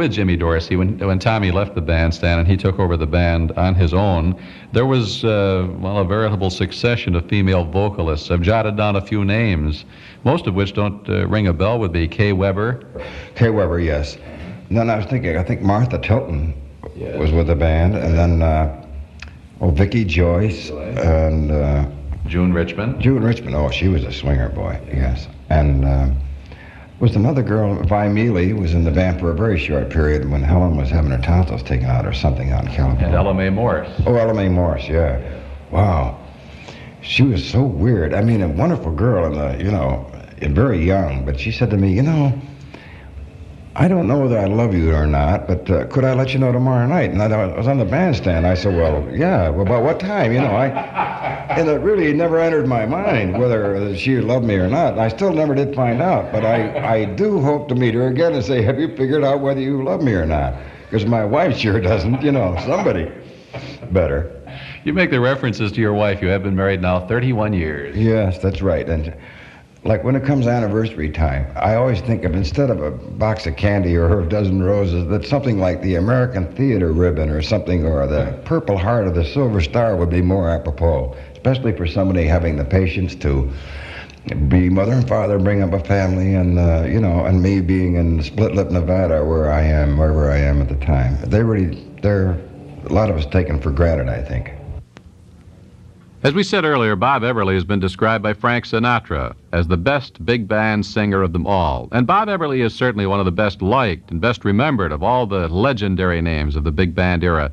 With 0.00 0.12
Jimmy 0.12 0.34
Dorsey, 0.34 0.76
when, 0.76 0.98
when 0.98 1.18
Tommy 1.18 1.50
left 1.50 1.74
the 1.74 1.82
bandstand 1.82 2.40
and 2.40 2.48
he 2.48 2.56
took 2.56 2.78
over 2.78 2.96
the 2.96 3.06
band 3.06 3.52
on 3.52 3.74
his 3.74 3.92
own, 3.92 4.34
there 4.72 4.86
was, 4.86 5.24
uh, 5.26 5.68
well, 5.78 5.98
a 5.98 6.04
veritable 6.06 6.48
succession 6.48 7.14
of 7.14 7.28
female 7.28 7.64
vocalists. 7.64 8.30
I've 8.30 8.40
jotted 8.40 8.78
down 8.78 8.96
a 8.96 9.02
few 9.02 9.26
names, 9.26 9.84
most 10.24 10.46
of 10.46 10.54
which 10.54 10.72
don't 10.72 11.06
uh, 11.06 11.26
ring 11.28 11.48
a 11.48 11.52
bell, 11.52 11.78
would 11.80 11.92
be 11.92 12.08
Kay 12.08 12.32
Weber. 12.32 12.82
Kay 13.34 13.50
Weber, 13.50 13.78
yes. 13.78 14.16
And 14.70 14.78
then 14.78 14.88
I 14.88 14.96
was 14.96 15.04
thinking, 15.04 15.36
I 15.36 15.44
think 15.44 15.60
Martha 15.60 15.98
Tilton 15.98 16.54
was 17.18 17.30
with 17.30 17.48
the 17.48 17.54
band, 17.54 17.94
and 17.94 18.16
then 18.16 18.40
uh, 18.40 18.86
oh, 19.60 19.70
Vicky 19.70 20.06
Joyce 20.06 20.70
and 20.70 21.50
uh, 21.50 21.86
June 22.26 22.54
Richmond. 22.54 23.02
June 23.02 23.22
Richmond. 23.22 23.54
Oh, 23.54 23.70
she 23.70 23.88
was 23.88 24.04
a 24.04 24.12
swinger 24.12 24.48
boy, 24.48 24.80
yes. 24.86 25.28
And 25.50 25.84
uh, 25.84 26.08
was 27.00 27.16
another 27.16 27.42
girl, 27.42 27.82
Vi 27.82 28.08
Mealy, 28.08 28.52
was 28.52 28.74
in 28.74 28.84
the 28.84 28.90
band 28.90 29.18
for 29.18 29.30
a 29.30 29.34
very 29.34 29.58
short 29.58 29.88
period 29.88 30.30
when 30.30 30.42
Helen 30.42 30.76
was 30.76 30.90
having 30.90 31.10
her 31.10 31.18
tonsils 31.18 31.62
taken 31.62 31.86
out 31.86 32.04
or 32.06 32.12
something 32.12 32.50
out 32.50 32.66
in 32.66 32.70
California. 32.72 33.06
And 33.06 33.14
Ella 33.14 33.32
Mae 33.32 33.48
Morse. 33.48 33.88
Oh, 34.06 34.14
Ella 34.16 34.34
Mae 34.34 34.50
Morse, 34.50 34.86
yeah. 34.86 35.40
Wow. 35.70 36.20
She 37.00 37.22
was 37.22 37.48
so 37.48 37.62
weird. 37.62 38.12
I 38.12 38.20
mean, 38.20 38.42
a 38.42 38.48
wonderful 38.48 38.92
girl 38.92 39.24
and, 39.24 39.36
uh, 39.36 39.64
you 39.64 39.70
know, 39.70 40.12
and 40.42 40.54
very 40.54 40.84
young. 40.84 41.24
But 41.24 41.40
she 41.40 41.50
said 41.50 41.70
to 41.70 41.78
me, 41.78 41.94
you 41.94 42.02
know, 42.02 42.38
I 43.74 43.88
don't 43.88 44.06
know 44.06 44.18
whether 44.18 44.38
I 44.38 44.44
love 44.44 44.74
you 44.74 44.92
or 44.94 45.06
not, 45.06 45.46
but 45.46 45.70
uh, 45.70 45.86
could 45.86 46.04
I 46.04 46.12
let 46.12 46.34
you 46.34 46.38
know 46.38 46.52
tomorrow 46.52 46.86
night? 46.86 47.12
And 47.12 47.22
I, 47.22 47.30
I 47.30 47.56
was 47.56 47.66
on 47.66 47.78
the 47.78 47.86
bandstand. 47.86 48.46
I 48.46 48.54
said, 48.54 48.76
well, 48.76 49.08
yeah, 49.10 49.48
well, 49.48 49.62
about 49.62 49.84
what 49.84 50.00
time? 50.00 50.32
You 50.32 50.40
know, 50.40 50.54
I, 50.54 50.79
and 51.60 51.68
it 51.68 51.80
really 51.82 52.12
never 52.14 52.40
entered 52.40 52.66
my 52.66 52.86
mind 52.86 53.38
whether 53.38 53.94
she 53.94 54.18
loved 54.18 54.46
me 54.46 54.54
or 54.54 54.66
not. 54.66 54.98
I 54.98 55.08
still 55.08 55.30
never 55.30 55.54
did 55.54 55.74
find 55.74 56.00
out, 56.00 56.32
but 56.32 56.42
I, 56.42 57.00
I 57.00 57.04
do 57.04 57.38
hope 57.38 57.68
to 57.68 57.74
meet 57.74 57.92
her 57.92 58.08
again 58.08 58.32
and 58.32 58.42
say, 58.42 58.62
have 58.62 58.80
you 58.80 58.96
figured 58.96 59.22
out 59.22 59.40
whether 59.40 59.60
you 59.60 59.84
love 59.84 60.02
me 60.02 60.14
or 60.14 60.24
not? 60.24 60.54
Because 60.84 61.04
my 61.04 61.22
wife 61.22 61.58
sure 61.58 61.78
doesn't. 61.78 62.22
You 62.22 62.32
know, 62.32 62.56
somebody 62.64 63.12
better. 63.90 64.40
You 64.84 64.94
make 64.94 65.10
the 65.10 65.20
references 65.20 65.70
to 65.72 65.80
your 65.82 65.92
wife. 65.92 66.22
You 66.22 66.28
have 66.28 66.42
been 66.42 66.56
married 66.56 66.80
now 66.80 67.06
31 67.06 67.52
years. 67.52 67.94
Yes, 67.94 68.38
that's 68.38 68.62
right. 68.62 68.88
And 68.88 69.14
like 69.84 70.04
when 70.04 70.14
it 70.14 70.24
comes 70.24 70.46
anniversary 70.46 71.10
time, 71.10 71.50
I 71.56 71.74
always 71.74 72.00
think 72.00 72.24
of 72.24 72.34
instead 72.34 72.68
of 72.68 72.82
a 72.82 72.90
box 72.90 73.46
of 73.46 73.56
candy 73.56 73.96
or 73.96 74.20
a 74.20 74.28
dozen 74.28 74.62
roses, 74.62 75.08
that 75.08 75.24
something 75.24 75.58
like 75.58 75.80
the 75.80 75.94
American 75.94 76.54
Theater 76.54 76.92
ribbon 76.92 77.30
or 77.30 77.40
something, 77.40 77.86
or 77.86 78.06
the 78.06 78.38
Purple 78.44 78.76
Heart 78.76 79.06
or 79.06 79.10
the 79.10 79.24
Silver 79.24 79.60
Star 79.60 79.96
would 79.96 80.10
be 80.10 80.20
more 80.20 80.50
apropos, 80.50 81.16
especially 81.32 81.72
for 81.72 81.86
somebody 81.86 82.24
having 82.24 82.56
the 82.56 82.64
patience 82.64 83.14
to 83.16 83.50
be 84.48 84.68
mother 84.68 84.92
and 84.92 85.08
father, 85.08 85.38
bring 85.38 85.62
up 85.62 85.72
a 85.72 85.82
family, 85.82 86.34
and 86.34 86.58
uh, 86.58 86.84
you 86.86 87.00
know, 87.00 87.24
and 87.24 87.42
me 87.42 87.62
being 87.62 87.94
in 87.94 88.22
Split 88.22 88.54
Lip, 88.54 88.70
Nevada, 88.70 89.24
where 89.24 89.50
I 89.50 89.62
am, 89.62 89.96
wherever 89.96 90.30
I 90.30 90.36
am 90.36 90.60
at 90.60 90.68
the 90.68 90.76
time. 90.76 91.16
They 91.22 91.42
really, 91.42 91.82
they're 92.02 92.38
a 92.84 92.92
lot 92.92 93.08
of 93.08 93.16
us 93.16 93.24
taken 93.24 93.58
for 93.60 93.70
granted, 93.70 94.10
I 94.10 94.22
think. 94.22 94.52
As 96.22 96.34
we 96.34 96.42
said 96.42 96.66
earlier, 96.66 96.96
Bob 96.96 97.22
Eberly 97.22 97.54
has 97.54 97.64
been 97.64 97.80
described 97.80 98.22
by 98.22 98.34
Frank 98.34 98.66
Sinatra 98.66 99.34
as 99.52 99.68
the 99.68 99.78
best 99.78 100.22
big 100.26 100.46
band 100.46 100.84
singer 100.84 101.22
of 101.22 101.32
them 101.32 101.46
all. 101.46 101.88
And 101.92 102.06
Bob 102.06 102.28
Eberly 102.28 102.62
is 102.62 102.74
certainly 102.74 103.06
one 103.06 103.20
of 103.20 103.24
the 103.24 103.32
best 103.32 103.62
liked 103.62 104.10
and 104.10 104.20
best 104.20 104.44
remembered 104.44 104.92
of 104.92 105.02
all 105.02 105.26
the 105.26 105.48
legendary 105.48 106.20
names 106.20 106.56
of 106.56 106.64
the 106.64 106.72
big 106.72 106.94
band 106.94 107.24
era. 107.24 107.50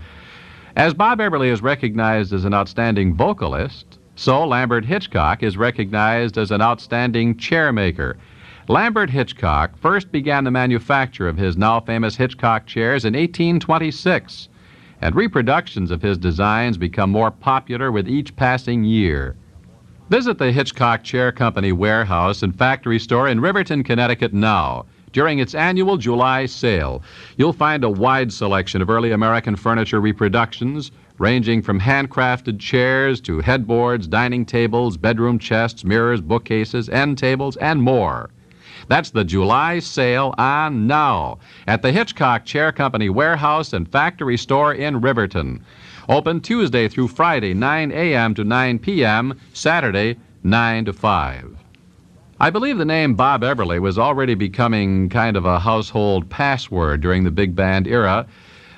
As 0.75 0.93
Bob 0.93 1.19
Eberly 1.19 1.47
is 1.47 1.62
recognized 1.62 2.33
as 2.33 2.43
an 2.43 2.53
outstanding 2.53 3.15
vocalist, 3.15 4.00
so 4.17 4.45
Lambert 4.45 4.83
Hitchcock 4.83 5.43
is 5.43 5.55
recognized 5.55 6.38
as 6.38 6.51
an 6.51 6.62
outstanding 6.62 7.36
chairmaker. 7.36 8.17
Lambert 8.67 9.09
Hitchcock 9.09 9.77
first 9.77 10.12
began 10.12 10.43
the 10.43 10.51
manufacture 10.51 11.29
of 11.29 11.38
his 11.38 11.55
now 11.55 11.79
famous 11.79 12.17
Hitchcock 12.17 12.65
chairs 12.65 13.05
in 13.05 13.13
1826 13.13 14.50
and 15.01 15.15
reproductions 15.15 15.91
of 15.91 16.01
his 16.01 16.17
designs 16.17 16.77
become 16.77 17.09
more 17.09 17.31
popular 17.31 17.91
with 17.91 18.07
each 18.07 18.35
passing 18.35 18.83
year. 18.83 19.35
Visit 20.09 20.37
the 20.37 20.51
Hitchcock 20.51 21.03
Chair 21.03 21.31
Company 21.31 21.71
warehouse 21.71 22.41
and 22.41 22.57
factory 22.57 22.97
store 22.97 23.27
in 23.27 23.41
Riverton, 23.41 23.83
Connecticut 23.83 24.33
now. 24.33 24.85
During 25.11 25.39
its 25.39 25.55
annual 25.55 25.97
July 25.97 26.45
sale, 26.45 27.01
you'll 27.37 27.53
find 27.53 27.83
a 27.83 27.89
wide 27.89 28.31
selection 28.31 28.81
of 28.81 28.89
early 28.89 29.11
American 29.11 29.55
furniture 29.55 29.99
reproductions, 29.99 30.91
ranging 31.17 31.61
from 31.61 31.79
handcrafted 31.79 32.59
chairs 32.59 33.19
to 33.21 33.39
headboards, 33.39 34.07
dining 34.07 34.45
tables, 34.45 34.95
bedroom 34.95 35.39
chests, 35.39 35.83
mirrors, 35.83 36.21
bookcases, 36.21 36.87
end 36.89 37.17
tables, 37.17 37.57
and 37.57 37.81
more. 37.81 38.29
That's 38.88 39.10
the 39.10 39.25
July 39.25 39.79
sale 39.79 40.34
on 40.38 40.88
now 40.88 41.39
at 41.67 41.82
the 41.82 41.91
Hitchcock 41.91 42.46
Chair 42.46 42.72
Company 42.72 43.10
warehouse 43.10 43.74
and 43.74 43.89
factory 43.89 44.38
store 44.38 44.74
in 44.74 45.01
Riverton. 45.01 45.63
Open 46.08 46.39
Tuesday 46.39 46.88
through 46.88 47.10
Friday, 47.10 47.53
9 47.53 47.91
a.m. 47.91 48.34
to 48.36 48.46
9 48.46 48.79
p.m., 48.79 49.39
Saturday, 49.53 50.17
9 50.44 50.86
to 50.86 50.94
5. 50.94 51.58
I 52.39 52.50
believe 52.50 52.77
the 52.77 52.86
name 52.86 53.15
Bob 53.15 53.41
Eberly 53.41 53.82
was 53.82 53.98
already 53.98 54.36
becoming 54.36 55.10
kind 55.10 55.36
of 55.36 55.44
a 55.44 55.60
household 55.60 56.29
password 56.29 57.01
during 57.01 57.25
the 57.25 57.32
big 57.32 57.56
band 57.56 57.88
era, 57.88 58.25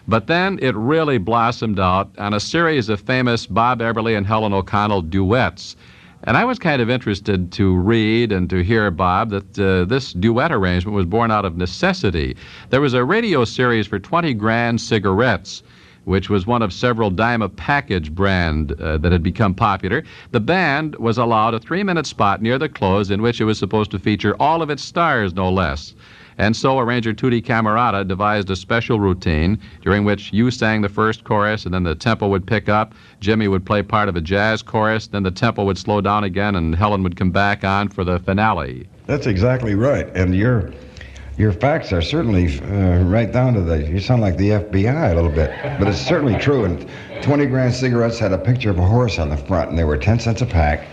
but 0.07 0.25
then 0.25 0.57
it 0.61 0.75
really 0.75 1.19
blossomed 1.19 1.79
out 1.79 2.09
on 2.17 2.33
a 2.33 2.39
series 2.39 2.89
of 2.89 2.99
famous 2.99 3.45
Bob 3.45 3.79
Eberly 3.79 4.17
and 4.17 4.25
Helen 4.25 4.53
O'Connell 4.53 5.03
duets 5.03 5.75
and 6.23 6.37
I 6.37 6.45
was 6.45 6.59
kind 6.59 6.81
of 6.81 6.89
interested 6.89 7.51
to 7.53 7.75
read 7.75 8.31
and 8.31 8.49
to 8.49 8.63
hear, 8.63 8.91
Bob, 8.91 9.29
that 9.29 9.59
uh, 9.59 9.85
this 9.85 10.13
duet 10.13 10.51
arrangement 10.51 10.95
was 10.95 11.05
born 11.05 11.31
out 11.31 11.45
of 11.45 11.57
necessity. 11.57 12.35
There 12.69 12.81
was 12.81 12.93
a 12.93 13.03
radio 13.03 13.45
series 13.45 13.87
for 13.87 13.99
20 13.99 14.33
grand 14.33 14.81
cigarettes 14.81 15.63
which 16.05 16.27
was 16.27 16.47
one 16.47 16.63
of 16.63 16.73
several 16.73 17.11
dime 17.11 17.43
a 17.43 17.49
package 17.49 18.11
brand 18.11 18.71
uh, 18.81 18.97
that 18.97 19.11
had 19.11 19.21
become 19.21 19.53
popular, 19.53 20.03
the 20.31 20.39
band 20.39 20.95
was 20.95 21.19
allowed 21.19 21.53
a 21.53 21.59
three 21.59 21.83
minute 21.83 22.07
spot 22.07 22.41
near 22.41 22.57
the 22.57 22.67
close 22.67 23.11
in 23.11 23.21
which 23.21 23.39
it 23.39 23.45
was 23.45 23.59
supposed 23.59 23.91
to 23.91 23.99
feature 23.99 24.35
all 24.39 24.63
of 24.63 24.71
its 24.71 24.83
stars, 24.83 25.35
no 25.35 25.51
less. 25.51 25.93
And 26.39 26.55
so 26.55 26.79
arranger 26.79 27.11
Tutti 27.11 27.41
Camarata 27.41 28.07
devised 28.07 28.49
a 28.49 28.55
special 28.55 28.97
routine 28.97 29.59
during 29.81 30.05
which 30.05 30.31
you 30.31 30.49
sang 30.51 30.81
the 30.81 30.87
first 30.87 31.25
chorus 31.25 31.65
and 31.65 31.73
then 31.73 31.83
the 31.83 31.95
tempo 31.95 32.29
would 32.29 32.47
pick 32.47 32.69
up. 32.69 32.93
Jimmy 33.19 33.49
would 33.49 33.65
play 33.65 33.83
part 33.83 34.07
of 34.07 34.15
a 34.15 34.21
jazz 34.21 34.61
chorus, 34.61 35.07
then 35.07 35.23
the 35.23 35.31
tempo 35.31 35.65
would 35.65 35.77
slow 35.77 35.99
down 35.99 36.23
again 36.23 36.55
and 36.55 36.73
Helen 36.73 37.03
would 37.03 37.17
come 37.17 37.29
back 37.29 37.65
on 37.65 37.89
for 37.89 38.05
the 38.05 38.19
finale. 38.19 38.87
That's 39.05 39.27
exactly 39.27 39.75
right. 39.75 40.07
And 40.15 40.33
your 40.33 40.71
your 41.37 41.51
facts 41.51 41.91
are 41.91 42.01
certainly 42.01 42.59
uh, 42.61 43.03
right 43.03 43.31
down 43.31 43.53
to 43.53 43.61
the. 43.61 43.89
You 43.89 43.99
sound 43.99 44.21
like 44.21 44.37
the 44.37 44.49
FBI 44.49 45.11
a 45.11 45.15
little 45.15 45.31
bit, 45.31 45.51
but 45.79 45.87
it's 45.87 45.99
certainly 45.99 46.37
true. 46.37 46.65
And 46.65 46.89
20 47.21 47.45
grand 47.45 47.73
cigarettes 47.73 48.19
had 48.19 48.33
a 48.33 48.37
picture 48.37 48.69
of 48.69 48.77
a 48.77 48.85
horse 48.85 49.19
on 49.19 49.29
the 49.29 49.37
front, 49.37 49.69
and 49.69 49.79
they 49.79 49.85
were 49.85 49.97
10 49.97 50.19
cents 50.19 50.41
a 50.41 50.45
pack. 50.45 50.85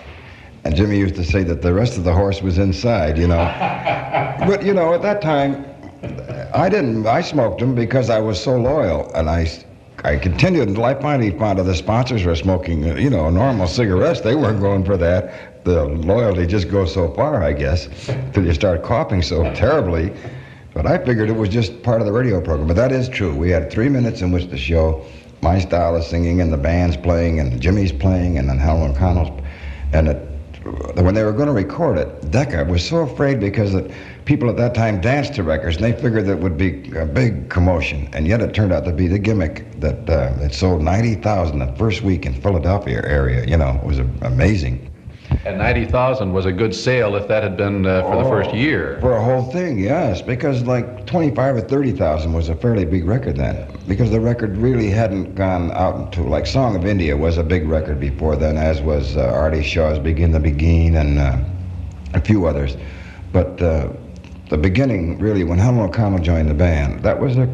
And 0.67 0.75
Jimmy 0.75 0.99
used 0.99 1.15
to 1.15 1.23
say 1.23 1.45
that 1.45 1.63
the 1.63 1.73
rest 1.73 1.97
of 1.97 2.03
the 2.03 2.13
horse 2.13 2.43
was 2.43 2.59
inside, 2.59 3.19
you 3.19 3.29
know. 3.29 3.37
but, 4.49 4.65
you 4.65 4.75
know, 4.75 4.95
at 4.95 5.03
that 5.03 5.23
time, 5.23 5.65
I 6.53 6.69
didn't, 6.69 7.07
I 7.07 7.21
smoked 7.21 7.61
them 7.61 7.77
because 7.77 8.11
I 8.11 8.19
was 8.19 8.43
so 8.43 8.57
loyal. 8.57 9.09
And 9.15 9.31
I, 9.31 9.49
I 10.03 10.17
continued 10.17 10.67
until 10.67 10.85
I 10.85 10.95
finally 10.95 11.31
found 11.39 11.61
out 11.61 11.67
the 11.67 11.75
sponsors 11.77 12.25
were 12.25 12.35
smoking, 12.35 12.83
you 12.99 13.11
know, 13.11 13.31
normal 13.31 13.69
cigarettes. 13.69 14.23
They 14.23 14.35
weren't 14.35 14.59
going 14.59 14.85
for 14.85 14.97
that. 14.97 15.65
The 15.65 15.85
loyalty 15.85 16.49
just 16.49 16.69
goes 16.69 16.93
so 16.93 17.13
far, 17.15 17.45
I 17.45 17.53
guess, 17.53 17.89
till 18.33 18.45
you 18.45 18.53
start 18.53 18.83
coughing 18.83 19.23
so 19.23 19.45
terribly. 19.55 20.13
But 20.75 20.85
I 20.87 20.99
figured 20.99 21.31
it 21.31 21.37
was 21.37 21.49
just 21.49 21.81
part 21.85 22.01
of 22.01 22.09
the 22.09 22.13
radio 22.13 22.41
program. 22.41 22.67
But 22.67 22.75
that 22.75 22.91
is 22.91 23.09
true. 23.09 23.33
We 23.33 23.51
had 23.51 23.71
three 23.71 23.89
minutes 23.89 24.21
in 24.21 24.33
which 24.33 24.51
to 24.51 24.59
show 24.59 25.07
my 25.43 25.61
style 25.61 25.95
of 25.95 26.03
singing 26.03 26.41
and 26.41 26.53
the 26.53 26.59
band's 26.59 26.97
playing 26.97 27.39
and 27.39 27.61
Jimmy's 27.61 27.93
playing 27.93 28.39
and 28.39 28.49
then 28.49 28.59
Helen 28.59 28.91
O'Connell's. 28.91 29.45
And 29.93 30.09
it 30.09 30.26
when 31.03 31.15
they 31.15 31.25
were 31.25 31.33
going 31.33 31.47
to 31.49 31.53
record 31.53 31.99
it, 31.99 32.31
Decca 32.31 32.65
was 32.65 32.87
so 32.87 32.99
afraid 32.99 33.41
because 33.41 33.73
the 33.73 33.93
people 34.25 34.51
at 34.51 34.57
that 34.57 34.75
time 34.75 35.01
danced 35.01 35.35
to 35.35 35.43
records, 35.43 35.77
and 35.77 35.85
they 35.85 35.93
figured 35.93 36.27
that 36.27 36.39
would 36.39 36.57
be 36.57 36.91
a 36.97 37.07
big 37.07 37.49
commotion. 37.49 38.09
And 38.13 38.27
yet 38.27 38.41
it 38.41 38.55
turned 38.55 38.73
out 38.73 38.85
to 38.85 38.93
be 38.93 39.07
the 39.07 39.19
gimmick 39.19 39.81
that 39.81 40.09
uh, 40.09 40.33
it 40.41 40.55
sold 40.55 40.83
90,000 40.83 41.59
the 41.59 41.73
first 41.75 42.03
week 42.03 42.27
in 42.27 42.35
Philadelphia 42.35 43.03
area. 43.05 43.45
You 43.47 43.57
know, 43.57 43.79
it 43.83 43.85
was 43.85 43.99
amazing. 44.23 44.91
And 45.47 45.59
90,000 45.59 46.33
was 46.33 46.45
a 46.45 46.51
good 46.51 46.75
sale 46.75 47.15
if 47.15 47.29
that 47.29 47.45
had 47.45 47.57
been 47.57 47.87
uh, 47.87 48.03
for 48.03 48.15
oh, 48.15 48.25
the 48.25 48.29
first 48.29 48.53
year. 48.53 48.99
For 49.01 49.13
a 49.13 49.23
whole 49.23 49.45
thing, 49.53 49.79
yes. 49.79 50.21
Because 50.21 50.65
like 50.65 51.07
25 51.07 51.55
or 51.55 51.61
30,000 51.61 52.33
was 52.33 52.49
a 52.49 52.57
fairly 52.57 52.85
big 52.85 53.05
record 53.05 53.37
then. 53.37 53.71
Because 53.87 54.11
the 54.11 54.19
record 54.19 54.57
really 54.57 54.91
hadn't 54.91 55.37
gone 55.37 55.71
out 55.71 55.95
into, 56.01 56.25
like 56.25 56.49
Song 56.49 56.75
of 56.75 56.85
India 56.85 57.17
was 57.17 57.39
a 57.39 57.45
big 57.45 57.69
record 57.69 58.01
before 58.01 58.35
then, 58.35 58.57
as 58.57 58.83
was 58.83 59.17
uh, 59.17 59.21
Artie 59.21 59.63
Shaw's 59.63 60.01
Begin 60.01 60.33
the 60.33 60.41
Beguine 60.41 60.97
and 60.97 61.17
uh, 61.17 61.39
a 62.15 62.21
few 62.21 62.47
others. 62.47 62.77
But 63.33 63.63
uh, 63.63 63.91
the 64.49 64.59
beginning, 64.59 65.21
really, 65.21 65.45
when 65.45 65.59
Helen 65.59 65.79
O'Connell 65.79 66.19
joined 66.19 66.51
the 66.51 66.55
band, 66.55 67.05
that 67.05 67.21
was 67.21 67.37
a 67.37 67.49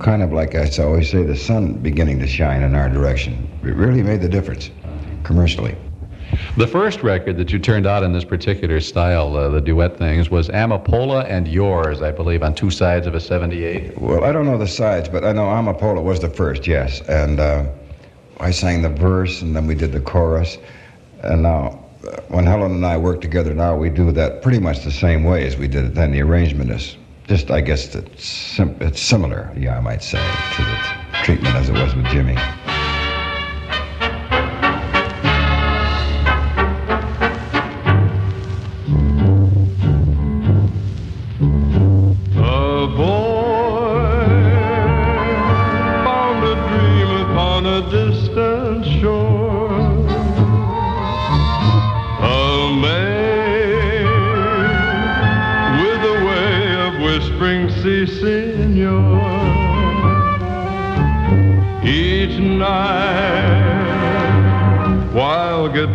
kind 0.00 0.24
of 0.24 0.32
like 0.32 0.56
I 0.56 0.68
always 0.82 1.08
say, 1.08 1.22
the 1.22 1.36
sun 1.36 1.74
beginning 1.74 2.18
to 2.18 2.26
shine 2.26 2.64
in 2.64 2.74
our 2.74 2.88
direction. 2.88 3.48
It 3.62 3.76
really 3.76 4.02
made 4.02 4.20
the 4.20 4.28
difference 4.28 4.70
commercially. 5.22 5.76
The 6.56 6.66
first 6.66 7.02
record 7.02 7.36
that 7.38 7.52
you 7.52 7.58
turned 7.58 7.86
out 7.86 8.02
in 8.02 8.12
this 8.12 8.24
particular 8.24 8.80
style, 8.80 9.36
uh, 9.36 9.48
the 9.48 9.60
duet 9.60 9.96
things, 9.96 10.30
was 10.30 10.48
Amapola 10.48 11.24
and 11.28 11.48
Yours, 11.48 12.02
I 12.02 12.10
believe, 12.10 12.42
on 12.42 12.54
two 12.54 12.70
sides 12.70 13.06
of 13.06 13.14
a 13.14 13.20
78. 13.20 13.98
Well, 13.98 14.24
I 14.24 14.32
don't 14.32 14.46
know 14.46 14.58
the 14.58 14.66
sides, 14.66 15.08
but 15.08 15.24
I 15.24 15.32
know 15.32 15.44
Amapola 15.46 16.02
was 16.02 16.20
the 16.20 16.28
first, 16.28 16.66
yes. 16.66 17.00
And 17.02 17.40
uh, 17.40 17.66
I 18.40 18.50
sang 18.50 18.82
the 18.82 18.88
verse, 18.88 19.42
and 19.42 19.54
then 19.54 19.66
we 19.66 19.74
did 19.74 19.92
the 19.92 20.00
chorus. 20.00 20.58
And 21.22 21.42
now, 21.42 21.84
uh, 22.06 22.20
when 22.28 22.46
Helen 22.46 22.72
and 22.72 22.86
I 22.86 22.96
work 22.96 23.20
together 23.20 23.54
now, 23.54 23.76
we 23.76 23.90
do 23.90 24.10
that 24.12 24.42
pretty 24.42 24.58
much 24.58 24.84
the 24.84 24.90
same 24.90 25.24
way 25.24 25.46
as 25.46 25.56
we 25.56 25.68
did 25.68 25.84
it 25.84 25.94
then. 25.94 26.12
The 26.12 26.22
arrangement 26.22 26.70
is 26.70 26.96
just, 27.26 27.50
I 27.50 27.60
guess, 27.60 27.94
it's, 27.94 28.24
sim- 28.24 28.76
it's 28.80 29.00
similar, 29.00 29.52
yeah, 29.56 29.76
I 29.76 29.80
might 29.80 30.02
say, 30.02 30.18
to 30.56 30.62
the 30.62 31.24
treatment 31.24 31.54
as 31.54 31.68
it 31.68 31.74
was 31.74 31.94
with 31.94 32.06
Jimmy. 32.06 32.36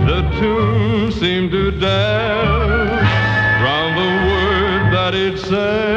The 0.07 0.21
tune 0.39 1.11
seemed 1.11 1.51
to 1.51 1.69
dance 1.69 3.01
round 3.61 3.97
the 3.97 4.11
word 4.31 4.93
that 4.93 5.13
it 5.13 5.37
said. 5.37 5.96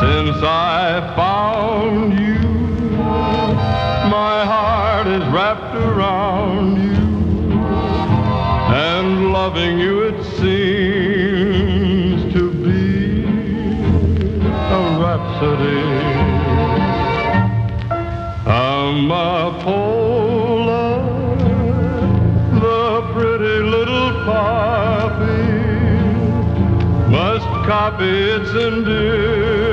Since 0.00 0.42
I 0.42 1.14
found 1.16 2.12
you, 2.12 2.38
my 4.10 4.44
heart 4.44 5.06
is 5.06 5.24
wrapped 5.32 5.74
around 5.76 6.76
you, 6.76 6.96
and 8.74 9.32
loving 9.32 9.78
you 9.78 10.02
it 10.02 10.22
seems 10.36 12.20
to 12.34 12.52
be 12.52 13.24
a 14.50 14.98
rhapsody. 15.00 15.93
Must 27.84 27.98
copy 27.98 28.30
its 28.30 29.63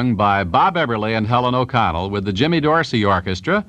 sung 0.00 0.14
by 0.14 0.42
Bob 0.42 0.76
Eberly 0.76 1.14
and 1.14 1.26
Helen 1.26 1.54
O'Connell 1.54 2.08
with 2.08 2.24
the 2.24 2.32
Jimmy 2.32 2.58
Dorsey 2.58 3.04
Orchestra, 3.04 3.66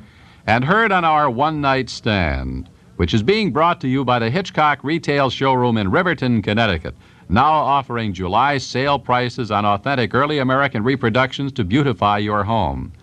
and 0.47 0.63
heard 0.63 0.89
on 0.89 1.03
our 1.03 1.29
one 1.29 1.59
night 1.59 1.89
stand, 1.89 2.69
which 2.95 3.13
is 3.13 3.21
being 3.21 3.51
brought 3.51 3.81
to 3.81 3.89
you 3.89 4.05
by 4.05 4.17
the 4.17 4.29
Hitchcock 4.29 4.81
Retail 4.81 5.29
Showroom 5.29 5.75
in 5.75 5.91
Riverton, 5.91 6.41
Connecticut, 6.41 6.95
now 7.27 7.51
offering 7.51 8.13
July 8.13 8.59
sale 8.59 8.97
prices 8.97 9.51
on 9.51 9.65
authentic 9.65 10.15
early 10.15 10.37
American 10.37 10.85
reproductions 10.85 11.51
to 11.51 11.65
beautify 11.65 12.19
your 12.19 12.45
home. 12.45 12.93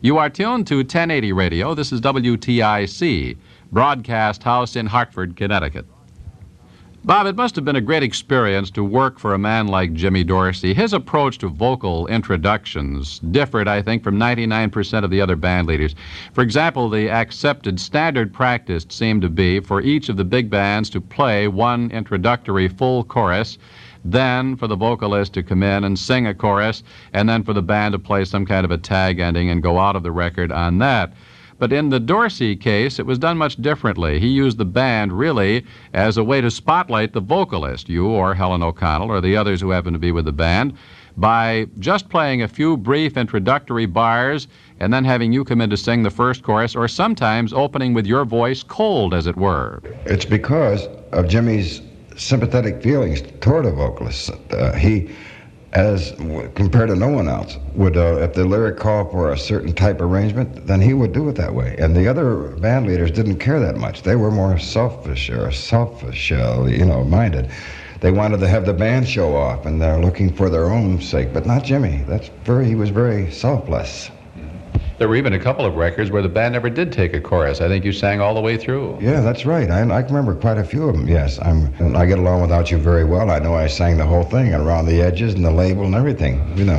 You 0.00 0.16
are 0.16 0.30
tuned 0.30 0.66
to 0.68 0.76
1080 0.76 1.34
Radio. 1.34 1.74
This 1.74 1.92
is 1.92 2.00
WTIC, 2.00 3.36
Broadcast 3.72 4.42
House 4.42 4.74
in 4.74 4.86
Hartford, 4.86 5.36
Connecticut. 5.36 5.84
Bob, 7.06 7.26
it 7.26 7.36
must 7.36 7.54
have 7.54 7.66
been 7.66 7.76
a 7.76 7.82
great 7.82 8.02
experience 8.02 8.70
to 8.70 8.82
work 8.82 9.18
for 9.18 9.34
a 9.34 9.38
man 9.38 9.66
like 9.66 9.92
Jimmy 9.92 10.24
Dorsey. 10.24 10.72
His 10.72 10.94
approach 10.94 11.36
to 11.38 11.48
vocal 11.48 12.06
introductions 12.06 13.18
differed, 13.30 13.68
I 13.68 13.82
think, 13.82 14.02
from 14.02 14.16
99% 14.18 15.04
of 15.04 15.10
the 15.10 15.20
other 15.20 15.36
band 15.36 15.68
leaders. 15.68 15.94
For 16.32 16.40
example, 16.40 16.88
the 16.88 17.10
accepted 17.10 17.78
standard 17.78 18.32
practice 18.32 18.86
seemed 18.88 19.20
to 19.20 19.28
be 19.28 19.60
for 19.60 19.82
each 19.82 20.08
of 20.08 20.16
the 20.16 20.24
big 20.24 20.48
bands 20.48 20.88
to 20.90 21.00
play 21.02 21.46
one 21.46 21.90
introductory 21.90 22.68
full 22.68 23.04
chorus, 23.04 23.58
then 24.02 24.56
for 24.56 24.66
the 24.66 24.76
vocalist 24.76 25.34
to 25.34 25.42
come 25.42 25.62
in 25.62 25.84
and 25.84 25.98
sing 25.98 26.26
a 26.26 26.32
chorus, 26.32 26.82
and 27.12 27.28
then 27.28 27.42
for 27.42 27.52
the 27.52 27.60
band 27.60 27.92
to 27.92 27.98
play 27.98 28.24
some 28.24 28.46
kind 28.46 28.64
of 28.64 28.70
a 28.70 28.78
tag 28.78 29.18
ending 29.18 29.50
and 29.50 29.62
go 29.62 29.78
out 29.78 29.94
of 29.94 30.04
the 30.04 30.10
record 30.10 30.50
on 30.50 30.78
that. 30.78 31.12
But 31.64 31.72
in 31.72 31.88
the 31.88 31.98
Dorsey 31.98 32.56
case, 32.56 32.98
it 32.98 33.06
was 33.06 33.18
done 33.18 33.38
much 33.38 33.56
differently. 33.56 34.20
He 34.20 34.26
used 34.26 34.58
the 34.58 34.66
band 34.66 35.14
really 35.14 35.64
as 35.94 36.18
a 36.18 36.22
way 36.22 36.42
to 36.42 36.50
spotlight 36.50 37.14
the 37.14 37.22
vocalist, 37.22 37.88
you 37.88 38.06
or 38.06 38.34
Helen 38.34 38.62
O'Connell 38.62 39.10
or 39.10 39.22
the 39.22 39.34
others 39.34 39.62
who 39.62 39.70
happen 39.70 39.94
to 39.94 39.98
be 39.98 40.12
with 40.12 40.26
the 40.26 40.32
band, 40.32 40.76
by 41.16 41.66
just 41.78 42.10
playing 42.10 42.42
a 42.42 42.48
few 42.48 42.76
brief 42.76 43.16
introductory 43.16 43.86
bars 43.86 44.46
and 44.78 44.92
then 44.92 45.06
having 45.06 45.32
you 45.32 45.42
come 45.42 45.62
in 45.62 45.70
to 45.70 45.76
sing 45.78 46.02
the 46.02 46.10
first 46.10 46.42
chorus, 46.42 46.76
or 46.76 46.86
sometimes 46.86 47.54
opening 47.54 47.94
with 47.94 48.04
your 48.04 48.26
voice 48.26 48.62
cold, 48.62 49.14
as 49.14 49.26
it 49.26 49.38
were. 49.38 49.80
It's 50.04 50.26
because 50.26 50.86
of 51.12 51.28
Jimmy's 51.28 51.80
sympathetic 52.14 52.82
feelings 52.82 53.22
toward 53.40 53.64
a 53.64 53.72
vocalist. 53.72 54.30
Uh, 54.50 54.72
he, 54.74 55.10
as 55.74 56.12
compared 56.54 56.88
to 56.88 56.94
no 56.96 57.08
one 57.08 57.28
else, 57.28 57.58
would 57.74 57.96
uh, 57.96 58.18
if 58.18 58.34
the 58.34 58.44
lyric 58.44 58.76
called 58.76 59.10
for 59.10 59.32
a 59.32 59.38
certain 59.38 59.72
type 59.72 60.00
arrangement, 60.00 60.66
then 60.66 60.80
he 60.80 60.94
would 60.94 61.12
do 61.12 61.28
it 61.28 61.34
that 61.34 61.52
way. 61.52 61.74
And 61.78 61.96
the 61.96 62.06
other 62.06 62.56
band 62.58 62.86
leaders 62.86 63.10
didn't 63.10 63.38
care 63.38 63.58
that 63.58 63.76
much. 63.76 64.02
They 64.02 64.14
were 64.14 64.30
more 64.30 64.58
selfish 64.58 65.30
or 65.30 65.50
selfish, 65.50 66.30
uh, 66.30 66.64
you 66.68 66.84
know, 66.84 67.02
minded. 67.02 67.50
They 68.00 68.12
wanted 68.12 68.38
to 68.40 68.48
have 68.48 68.66
the 68.66 68.74
band 68.74 69.08
show 69.08 69.34
off, 69.34 69.66
and 69.66 69.80
they're 69.80 70.00
looking 70.00 70.32
for 70.32 70.48
their 70.48 70.66
own 70.66 71.00
sake, 71.00 71.32
but 71.32 71.46
not 71.46 71.64
Jimmy. 71.64 72.04
That's 72.06 72.28
very. 72.44 72.66
He 72.66 72.74
was 72.74 72.90
very 72.90 73.30
selfless. 73.30 74.10
There 74.98 75.08
were 75.08 75.16
even 75.16 75.32
a 75.32 75.38
couple 75.40 75.64
of 75.64 75.74
records 75.74 76.10
where 76.10 76.22
the 76.22 76.28
band 76.28 76.52
never 76.52 76.70
did 76.70 76.92
take 76.92 77.14
a 77.14 77.20
chorus. 77.20 77.60
I 77.60 77.68
think 77.68 77.84
you 77.84 77.92
sang 77.92 78.20
all 78.20 78.32
the 78.34 78.40
way 78.40 78.56
through. 78.56 78.98
Yeah, 79.00 79.20
that's 79.20 79.44
right. 79.44 79.68
I, 79.70 79.82
I 79.82 80.02
can 80.02 80.14
remember 80.14 80.34
quite 80.40 80.56
a 80.56 80.64
few 80.64 80.88
of 80.88 80.94
them. 80.94 81.08
Yes, 81.08 81.38
I'm. 81.42 81.74
I 81.96 82.06
get 82.06 82.18
along 82.18 82.42
without 82.42 82.70
you 82.70 82.78
very 82.78 83.04
well. 83.04 83.30
I 83.30 83.38
know 83.40 83.54
I 83.54 83.66
sang 83.66 83.96
the 83.96 84.06
whole 84.06 84.22
thing 84.22 84.54
and 84.54 84.64
around 84.64 84.86
the 84.86 85.02
edges 85.02 85.34
and 85.34 85.44
the 85.44 85.50
label 85.50 85.84
and 85.84 85.94
everything. 85.94 86.56
You 86.56 86.64
know, 86.66 86.76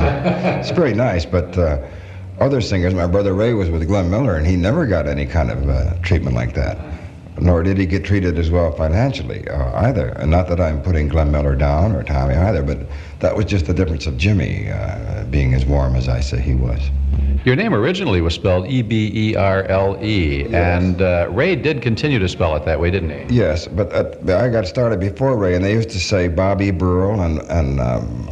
it's 0.60 0.70
very 0.70 0.94
nice. 0.94 1.26
But 1.26 1.58
uh, 1.58 1.86
other 2.40 2.60
singers, 2.60 2.94
my 2.94 3.06
brother 3.06 3.34
Ray 3.34 3.52
was 3.52 3.70
with 3.70 3.86
Glenn 3.86 4.10
Miller, 4.10 4.36
and 4.36 4.46
he 4.46 4.56
never 4.56 4.86
got 4.86 5.06
any 5.06 5.26
kind 5.26 5.50
of 5.50 5.68
uh, 5.68 5.94
treatment 6.02 6.34
like 6.34 6.54
that. 6.54 6.78
Nor 7.38 7.62
did 7.62 7.76
he 7.76 7.84
get 7.84 8.02
treated 8.04 8.38
as 8.38 8.50
well 8.50 8.72
financially 8.72 9.46
uh, 9.48 9.86
either. 9.86 10.08
And 10.08 10.30
not 10.30 10.48
that 10.48 10.58
I'm 10.58 10.80
putting 10.80 11.08
Glenn 11.08 11.30
Miller 11.30 11.54
down 11.54 11.94
or 11.94 12.02
Tommy 12.02 12.34
either, 12.34 12.62
but 12.62 12.78
that 13.20 13.36
was 13.36 13.46
just 13.46 13.66
the 13.66 13.74
difference 13.74 14.06
of 14.06 14.16
Jimmy 14.16 14.70
uh, 14.70 15.24
being 15.30 15.54
as 15.54 15.64
warm 15.64 15.96
as 15.96 16.08
I 16.08 16.20
say 16.20 16.40
he 16.40 16.54
was. 16.54 16.80
Your 17.44 17.54
name 17.54 17.74
originally 17.74 18.20
was 18.20 18.34
spelled 18.34 18.66
E 18.66 18.82
B 18.82 19.10
E 19.14 19.36
R 19.36 19.62
L 19.64 19.96
E, 20.04 20.44
and 20.52 21.00
uh, 21.00 21.28
Ray 21.30 21.54
did 21.54 21.80
continue 21.80 22.18
to 22.18 22.28
spell 22.28 22.56
it 22.56 22.64
that 22.64 22.80
way, 22.80 22.90
didn't 22.90 23.10
he? 23.28 23.36
Yes, 23.36 23.68
but 23.68 23.92
uh, 23.92 24.36
I 24.36 24.48
got 24.48 24.66
started 24.66 24.98
before 24.98 25.36
Ray, 25.36 25.54
and 25.54 25.64
they 25.64 25.72
used 25.72 25.90
to 25.90 26.00
say 26.00 26.26
Bobby 26.26 26.72
Burl 26.72 27.20
and 27.20 27.40
and 27.42 27.80
um, 27.80 28.26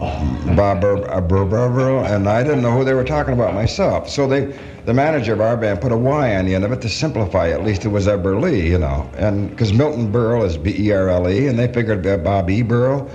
Bob 0.56 0.80
Bur- 0.80 1.08
uh, 1.08 1.20
Burl, 1.20 2.04
and 2.04 2.28
I 2.28 2.42
didn't 2.42 2.62
know 2.62 2.76
who 2.76 2.84
they 2.84 2.94
were 2.94 3.04
talking 3.04 3.34
about 3.34 3.54
myself. 3.54 4.10
So 4.10 4.26
they, 4.26 4.46
the 4.84 4.92
manager 4.92 5.32
of 5.32 5.40
our 5.40 5.56
band, 5.56 5.80
put 5.80 5.92
a 5.92 5.96
Y 5.96 6.36
on 6.36 6.46
the 6.46 6.54
end 6.54 6.64
of 6.64 6.72
it 6.72 6.80
to 6.82 6.88
simplify. 6.88 7.50
At 7.50 7.62
least 7.62 7.84
it 7.84 7.90
was 7.90 8.08
Eberle, 8.08 8.64
you 8.68 8.78
know, 8.78 9.08
and 9.16 9.48
because 9.48 9.72
Milton 9.72 10.12
Berle 10.12 10.44
is 10.44 10.58
B 10.58 10.74
E 10.76 10.90
R 10.90 11.08
L 11.08 11.28
E, 11.28 11.46
and 11.46 11.56
they 11.56 11.72
figured 11.72 12.04
uh, 12.06 12.16
Bobby 12.16 12.62
Burl. 12.62 13.08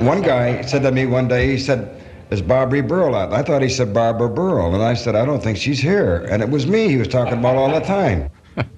One 0.00 0.22
guy 0.22 0.62
said 0.62 0.82
to 0.82 0.92
me 0.92 1.06
one 1.06 1.28
day, 1.28 1.48
he 1.48 1.58
said. 1.58 1.94
Is 2.30 2.42
Barbary 2.42 2.82
Burl 2.82 3.14
out? 3.14 3.32
I 3.32 3.42
thought 3.42 3.62
he 3.62 3.70
said 3.70 3.94
Barbara 3.94 4.28
Burl, 4.28 4.74
and 4.74 4.82
I 4.82 4.92
said, 4.92 5.16
I 5.16 5.24
don't 5.24 5.42
think 5.42 5.56
she's 5.56 5.80
here. 5.80 6.26
And 6.30 6.42
it 6.42 6.50
was 6.50 6.66
me 6.66 6.88
he 6.88 6.98
was 6.98 7.08
talking 7.08 7.38
about 7.38 7.56
all 7.56 7.72
the 7.72 7.80
time. 7.80 8.30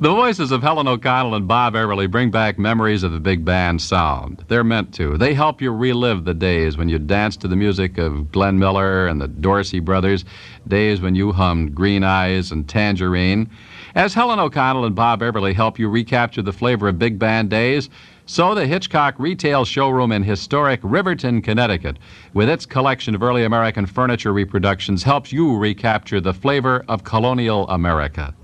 The 0.00 0.10
voices 0.10 0.50
of 0.50 0.60
Helen 0.60 0.88
O'Connell 0.88 1.36
and 1.36 1.46
Bob 1.46 1.74
Eberly 1.74 2.10
bring 2.10 2.32
back 2.32 2.58
memories 2.58 3.04
of 3.04 3.12
the 3.12 3.20
big 3.20 3.44
band 3.44 3.80
sound. 3.80 4.44
They're 4.48 4.64
meant 4.64 4.92
to. 4.94 5.16
They 5.16 5.34
help 5.34 5.62
you 5.62 5.70
relive 5.70 6.24
the 6.24 6.34
days 6.34 6.76
when 6.76 6.88
you 6.88 6.98
danced 6.98 7.40
to 7.42 7.48
the 7.48 7.54
music 7.54 7.96
of 7.96 8.32
Glenn 8.32 8.58
Miller 8.58 9.06
and 9.06 9.20
the 9.20 9.28
Dorsey 9.28 9.78
brothers, 9.78 10.24
days 10.66 11.00
when 11.00 11.14
you 11.14 11.30
hummed 11.30 11.76
Green 11.76 12.02
Eyes 12.02 12.50
and 12.50 12.68
Tangerine. 12.68 13.48
As 13.94 14.14
Helen 14.14 14.40
O'Connell 14.40 14.84
and 14.84 14.96
Bob 14.96 15.20
Eberly 15.20 15.54
help 15.54 15.78
you 15.78 15.88
recapture 15.88 16.42
the 16.42 16.52
flavor 16.52 16.88
of 16.88 16.98
big 16.98 17.20
band 17.20 17.48
days, 17.48 17.88
so 18.26 18.54
the 18.54 18.66
Hitchcock 18.66 19.14
retail 19.18 19.64
showroom 19.64 20.10
in 20.10 20.22
historic 20.22 20.80
Riverton, 20.82 21.42
Connecticut, 21.42 21.98
with 22.32 22.48
its 22.48 22.64
collection 22.64 23.14
of 23.14 23.22
early 23.22 23.44
American 23.44 23.84
furniture 23.84 24.32
reproductions, 24.32 25.02
helps 25.02 25.30
you 25.30 25.56
recapture 25.56 26.20
the 26.20 26.32
flavor 26.32 26.84
of 26.88 27.04
colonial 27.04 27.68
America. 27.68 28.34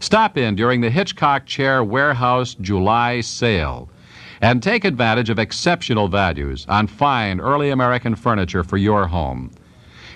Stop 0.00 0.38
in 0.38 0.56
during 0.56 0.80
the 0.80 0.90
Hitchcock 0.90 1.46
Chair 1.46 1.84
Warehouse 1.84 2.54
July 2.54 3.20
sale 3.20 3.90
and 4.40 4.62
take 4.62 4.84
advantage 4.84 5.30
of 5.30 5.38
exceptional 5.38 6.08
values 6.08 6.66
on 6.68 6.86
fine 6.86 7.38
early 7.38 7.70
American 7.70 8.16
furniture 8.16 8.64
for 8.64 8.76
your 8.76 9.06
home. 9.06 9.50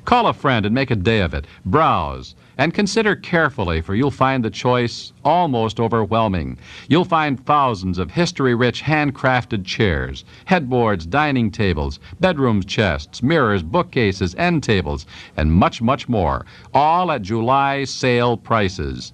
Call 0.05 0.27
a 0.27 0.33
friend 0.33 0.65
and 0.65 0.75
make 0.75 0.91
a 0.91 0.97
day 0.97 1.21
of 1.21 1.35
it. 1.35 1.47
Browse 1.65 2.35
and 2.59 2.73
consider 2.73 3.15
carefully, 3.15 3.81
for 3.81 3.95
you'll 3.95 4.11
find 4.11 4.45
the 4.45 4.51
choice 4.51 5.13
almost 5.25 5.79
overwhelming. 5.79 6.59
You'll 6.89 7.05
find 7.05 7.45
thousands 7.45 7.99
of 7.99 8.11
history 8.11 8.55
rich 8.55 8.83
handcrafted 8.83 9.65
chairs, 9.65 10.25
headboards, 10.47 11.07
dining 11.07 11.51
tables, 11.51 12.01
bedroom 12.21 12.63
chests, 12.63 13.23
mirrors, 13.23 13.63
bookcases, 13.63 14.35
end 14.37 14.63
tables, 14.63 15.07
and 15.37 15.53
much, 15.53 15.83
much 15.83 16.09
more, 16.09 16.47
all 16.73 17.13
at 17.13 17.23
July 17.23 17.85
sale 17.85 18.37
prices. 18.37 19.13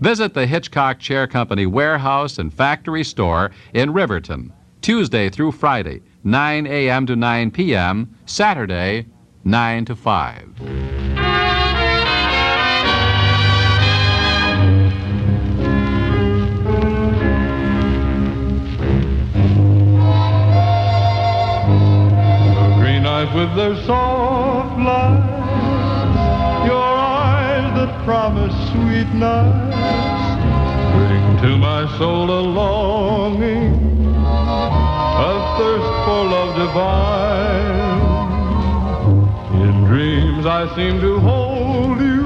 Visit 0.00 0.32
the 0.32 0.46
Hitchcock 0.46 0.98
Chair 0.98 1.26
Company 1.26 1.66
warehouse 1.66 2.38
and 2.38 2.52
factory 2.52 3.04
store 3.04 3.50
in 3.74 3.92
Riverton, 3.92 4.52
Tuesday 4.80 5.28
through 5.28 5.52
Friday, 5.52 6.00
9 6.24 6.66
a.m. 6.66 7.06
to 7.06 7.16
9 7.16 7.50
p.m., 7.50 8.16
Saturday, 8.24 9.06
9 9.44 9.84
to 9.84 9.94
5. 9.94 11.19
Eyes 23.30 23.34
with 23.34 23.56
their 23.56 23.76
soft 23.84 24.78
lies, 24.80 26.66
your 26.66 26.82
eyes 26.82 27.74
that 27.76 28.04
promise 28.04 28.54
sweet 28.70 29.08
nights, 29.14 29.76
bring 30.96 31.42
to 31.42 31.56
my 31.56 31.86
soul 31.98 32.30
a 32.30 32.40
longing, 32.40 33.74
a 34.06 35.56
thirst 35.58 35.92
for 36.04 36.24
love 36.24 36.56
divine. 36.56 38.00
In 39.62 39.84
dreams 39.84 40.46
I 40.46 40.74
seem 40.76 41.00
to 41.00 41.18
hold 41.20 42.00
you, 42.00 42.22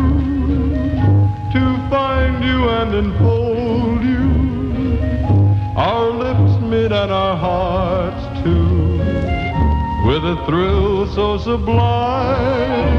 to 1.52 1.88
find 1.90 2.44
you 2.44 2.68
and 2.68 2.94
enfold 2.94 3.43
with 10.24 10.38
a 10.38 10.46
thrill 10.46 11.06
so 11.14 11.36
sublime. 11.38 12.98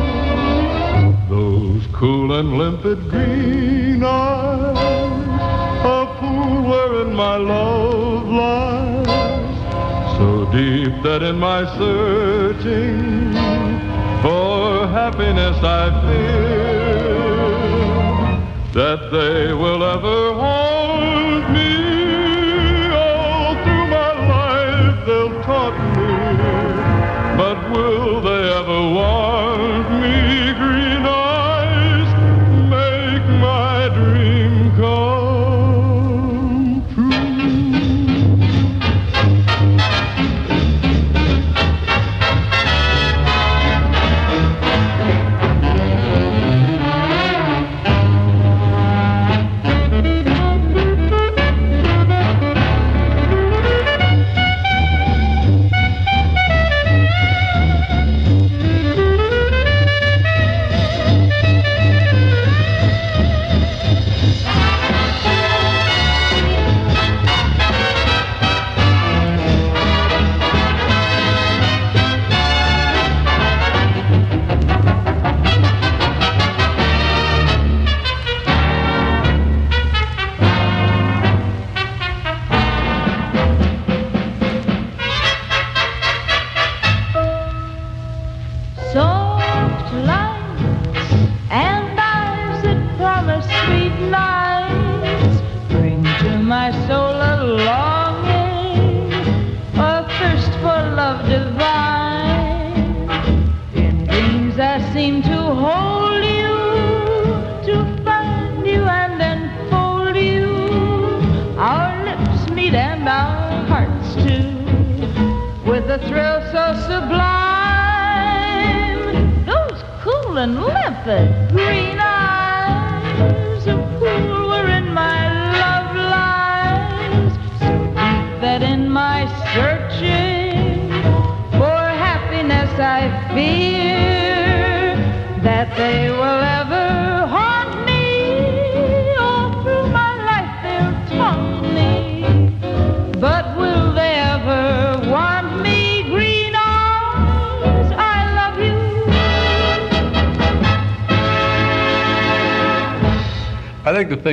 Those 1.29 1.87
cool 1.91 2.33
and 2.33 2.57
limpid 2.57 3.09
green 3.09 4.03
eyes, 4.03 4.77
a 5.85 6.05
pool 6.19 6.61
wherein 6.69 7.15
my 7.15 7.37
love 7.37 8.27
lies, 8.27 9.07
so 10.17 10.45
deep 10.51 11.01
that 11.03 11.23
in 11.23 11.39
my 11.39 11.65
searching 11.77 13.33
for 14.21 14.87
happiness 14.87 15.57
I 15.63 15.89
fear 16.05 17.15
that 18.73 19.09
they 19.11 19.53
will 19.53 19.83
ever 19.83 20.33
haunt 20.33 20.64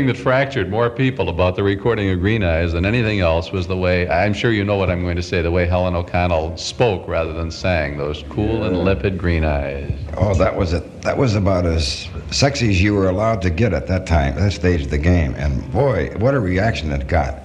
thing 0.02 0.08
that 0.12 0.20
fractured 0.20 0.68
more 0.68 0.90
people 0.90 1.28
about 1.28 1.54
the 1.54 1.62
recording 1.62 2.10
of 2.10 2.18
Green 2.18 2.42
Eyes 2.42 2.72
than 2.72 2.84
anything 2.84 3.20
else 3.20 3.52
was 3.52 3.68
the 3.68 3.76
way, 3.76 4.08
I'm 4.08 4.34
sure 4.34 4.50
you 4.50 4.64
know 4.64 4.76
what 4.76 4.90
I'm 4.90 5.02
going 5.02 5.14
to 5.14 5.22
say, 5.22 5.42
the 5.42 5.50
way 5.52 5.64
Helen 5.64 5.94
O'Connell 5.94 6.56
spoke 6.56 7.06
rather 7.06 7.32
than 7.32 7.52
sang, 7.52 7.98
those 7.98 8.24
cool 8.28 8.64
and 8.64 8.82
limpid 8.82 9.16
green 9.16 9.44
eyes. 9.44 9.92
Oh, 10.16 10.34
that 10.34 10.56
was 10.56 10.72
it. 10.72 11.02
That 11.02 11.16
was 11.16 11.36
about 11.36 11.66
as 11.66 12.08
sexy 12.32 12.70
as 12.70 12.82
you 12.82 12.94
were 12.94 13.08
allowed 13.10 13.42
to 13.42 13.50
get 13.50 13.72
at 13.72 13.86
that 13.86 14.04
time, 14.04 14.34
that 14.34 14.52
stage 14.52 14.82
of 14.82 14.90
the 14.90 14.98
game. 14.98 15.36
And 15.36 15.70
boy, 15.70 16.12
what 16.18 16.34
a 16.34 16.40
reaction 16.40 16.90
it 16.90 17.06
got. 17.06 17.38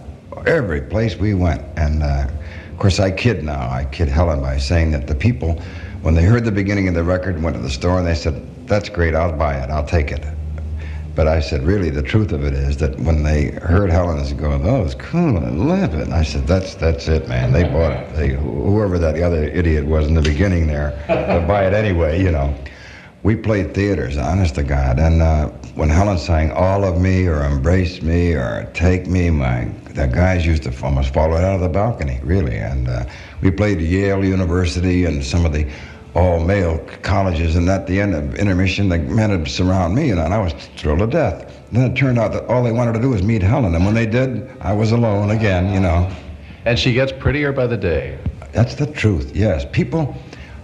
Every 0.47 0.81
place 0.81 1.15
we 1.15 1.35
went. 1.35 1.61
And 1.77 2.01
uh, 2.01 2.27
of 2.71 2.79
course, 2.79 2.99
I 2.99 3.11
kid 3.11 3.43
now. 3.43 3.69
I 3.69 3.85
kid 3.85 4.07
Helen 4.07 4.41
by 4.41 4.57
saying 4.57 4.91
that 4.91 5.05
the 5.05 5.15
people, 5.15 5.61
when 6.01 6.15
they 6.15 6.23
heard 6.23 6.43
the 6.43 6.51
beginning 6.51 6.87
of 6.87 6.95
the 6.95 7.03
record, 7.03 7.39
went 7.43 7.55
to 7.55 7.61
the 7.61 7.69
store 7.69 7.99
and 7.99 8.07
they 8.07 8.15
said, 8.15 8.67
"That's 8.67 8.89
great. 8.89 9.13
I'll 9.13 9.37
buy 9.37 9.61
it. 9.61 9.69
I'll 9.69 9.85
take 9.85 10.11
it." 10.11 10.25
But 11.17 11.27
I 11.27 11.39
said, 11.39 11.63
really, 11.63 11.89
the 11.89 12.03
truth 12.03 12.31
of 12.31 12.43
it 12.43 12.53
is 12.53 12.77
that 12.77 12.95
when 12.99 13.23
they 13.23 13.45
heard 13.47 13.89
Helen's 13.89 14.31
going, 14.33 14.63
oh, 14.67 14.83
it's 14.83 14.93
cool 14.93 15.35
and 15.37 15.67
live 15.67 15.95
I 16.13 16.21
said, 16.21 16.45
that's 16.45 16.75
that's 16.75 17.07
it, 17.07 17.27
man. 17.27 17.51
They 17.51 17.63
bought 17.63 17.93
it. 17.93 18.15
They, 18.15 18.27
whoever 18.29 18.99
that 18.99 19.19
other 19.19 19.45
idiot 19.45 19.83
was 19.83 20.05
in 20.05 20.13
the 20.13 20.21
beginning 20.21 20.67
there, 20.67 20.91
to 21.07 21.43
buy 21.47 21.65
it 21.65 21.73
anyway, 21.73 22.21
you 22.21 22.29
know. 22.29 22.53
We 23.23 23.35
played 23.35 23.73
theaters, 23.73 24.15
honest 24.15 24.53
to 24.55 24.63
God. 24.63 24.99
And 24.99 25.23
uh, 25.23 25.47
when 25.73 25.89
Helen 25.89 26.19
sang 26.19 26.51
All 26.51 26.83
of 26.83 27.01
Me 27.01 27.25
or 27.25 27.43
Embrace 27.43 28.03
Me 28.03 28.33
or 28.33 28.69
Take 28.75 29.07
Me, 29.07 29.31
my 29.31 29.65
the 29.95 30.05
guys 30.05 30.45
used 30.45 30.61
to 30.63 30.85
almost 30.85 31.15
fall 31.15 31.29
right 31.29 31.43
out 31.43 31.55
of 31.55 31.61
the 31.61 31.69
balcony, 31.69 32.19
really. 32.21 32.57
And 32.57 32.87
uh, 32.87 33.05
we 33.41 33.49
played 33.49 33.81
Yale 33.81 34.23
University 34.23 35.05
and 35.05 35.25
some 35.25 35.47
of 35.47 35.51
the 35.51 35.67
all 36.17 36.39
male 36.39 36.79
colleges, 37.03 37.55
and 37.55 37.69
at 37.69 37.85
the 37.85 38.01
end 38.01 38.15
of 38.15 38.33
intermission, 38.35 38.89
the 38.89 38.97
men 38.97 39.29
would 39.29 39.47
surround 39.47 39.93
me, 39.93 40.09
and 40.09 40.19
I 40.19 40.39
was 40.39 40.53
thrilled 40.75 40.99
to 40.99 41.07
death. 41.07 41.53
Then 41.71 41.91
it 41.91 41.95
turned 41.95 42.17
out 42.17 42.33
that 42.33 42.45
all 42.47 42.63
they 42.63 42.71
wanted 42.71 42.93
to 42.93 43.01
do 43.01 43.11
was 43.11 43.21
meet 43.21 43.43
Helen, 43.43 43.75
and 43.75 43.85
when 43.85 43.93
they 43.93 44.07
did, 44.07 44.49
I 44.59 44.73
was 44.73 44.91
alone 44.91 45.29
again, 45.29 45.71
you 45.71 45.79
know. 45.79 46.09
And 46.65 46.77
she 46.79 46.91
gets 46.91 47.11
prettier 47.11 47.51
by 47.51 47.67
the 47.67 47.77
day. 47.77 48.17
That's 48.51 48.73
the 48.73 48.87
truth, 48.87 49.35
yes. 49.35 49.65
People, 49.71 50.15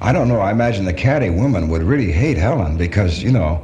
I 0.01 0.11
don't 0.11 0.27
know, 0.27 0.39
I 0.39 0.51
imagine 0.51 0.85
the 0.85 0.93
caddy 0.93 1.29
woman 1.29 1.69
would 1.69 1.83
really 1.83 2.11
hate 2.11 2.37
Helen 2.37 2.75
because, 2.75 3.21
you 3.21 3.31
know, 3.31 3.63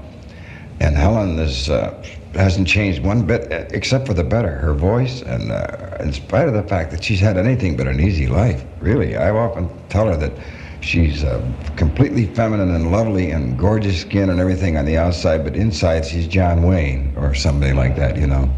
and 0.80 0.96
Helen 0.96 1.40
is, 1.40 1.72
uh, 1.72 2.04
hasn't 2.36 2.68
changed 2.68 3.04
one 3.04 3.26
bit 3.26 3.72
except 3.74 4.06
for 4.06 4.14
the 4.14 4.24
better. 4.24 4.58
Her 4.58 4.76
voice, 4.76 5.24
and 5.24 5.52
uh, 5.52 5.98
in 6.00 6.14
spite 6.14 6.48
of 6.48 6.54
the 6.54 6.64
fact 6.64 6.92
that 6.92 7.04
she's 7.04 7.20
had 7.20 7.36
anything 7.36 7.76
but 7.76 7.88
an 7.88 8.00
easy 8.00 8.28
life, 8.28 8.64
really. 8.80 9.18
I 9.18 9.32
often 9.32 9.68
tell 9.90 10.06
her 10.06 10.16
that 10.18 10.34
She's 10.82 11.24
uh, 11.24 11.46
completely 11.76 12.26
feminine 12.26 12.74
and 12.74 12.92
lovely 12.92 13.32
and 13.32 13.58
gorgeous 13.58 14.02
skin 14.02 14.30
and 14.30 14.40
everything 14.40 14.78
on 14.78 14.86
the 14.86 14.98
outside, 14.98 15.44
but 15.44 15.56
inside 15.56 16.06
she's 16.06 16.28
John 16.28 16.64
Wayne 16.64 17.14
or 17.18 17.36
somebody 17.36 17.74
like 17.74 17.96
that, 17.98 18.18
you 18.18 18.28
know. 18.28 18.50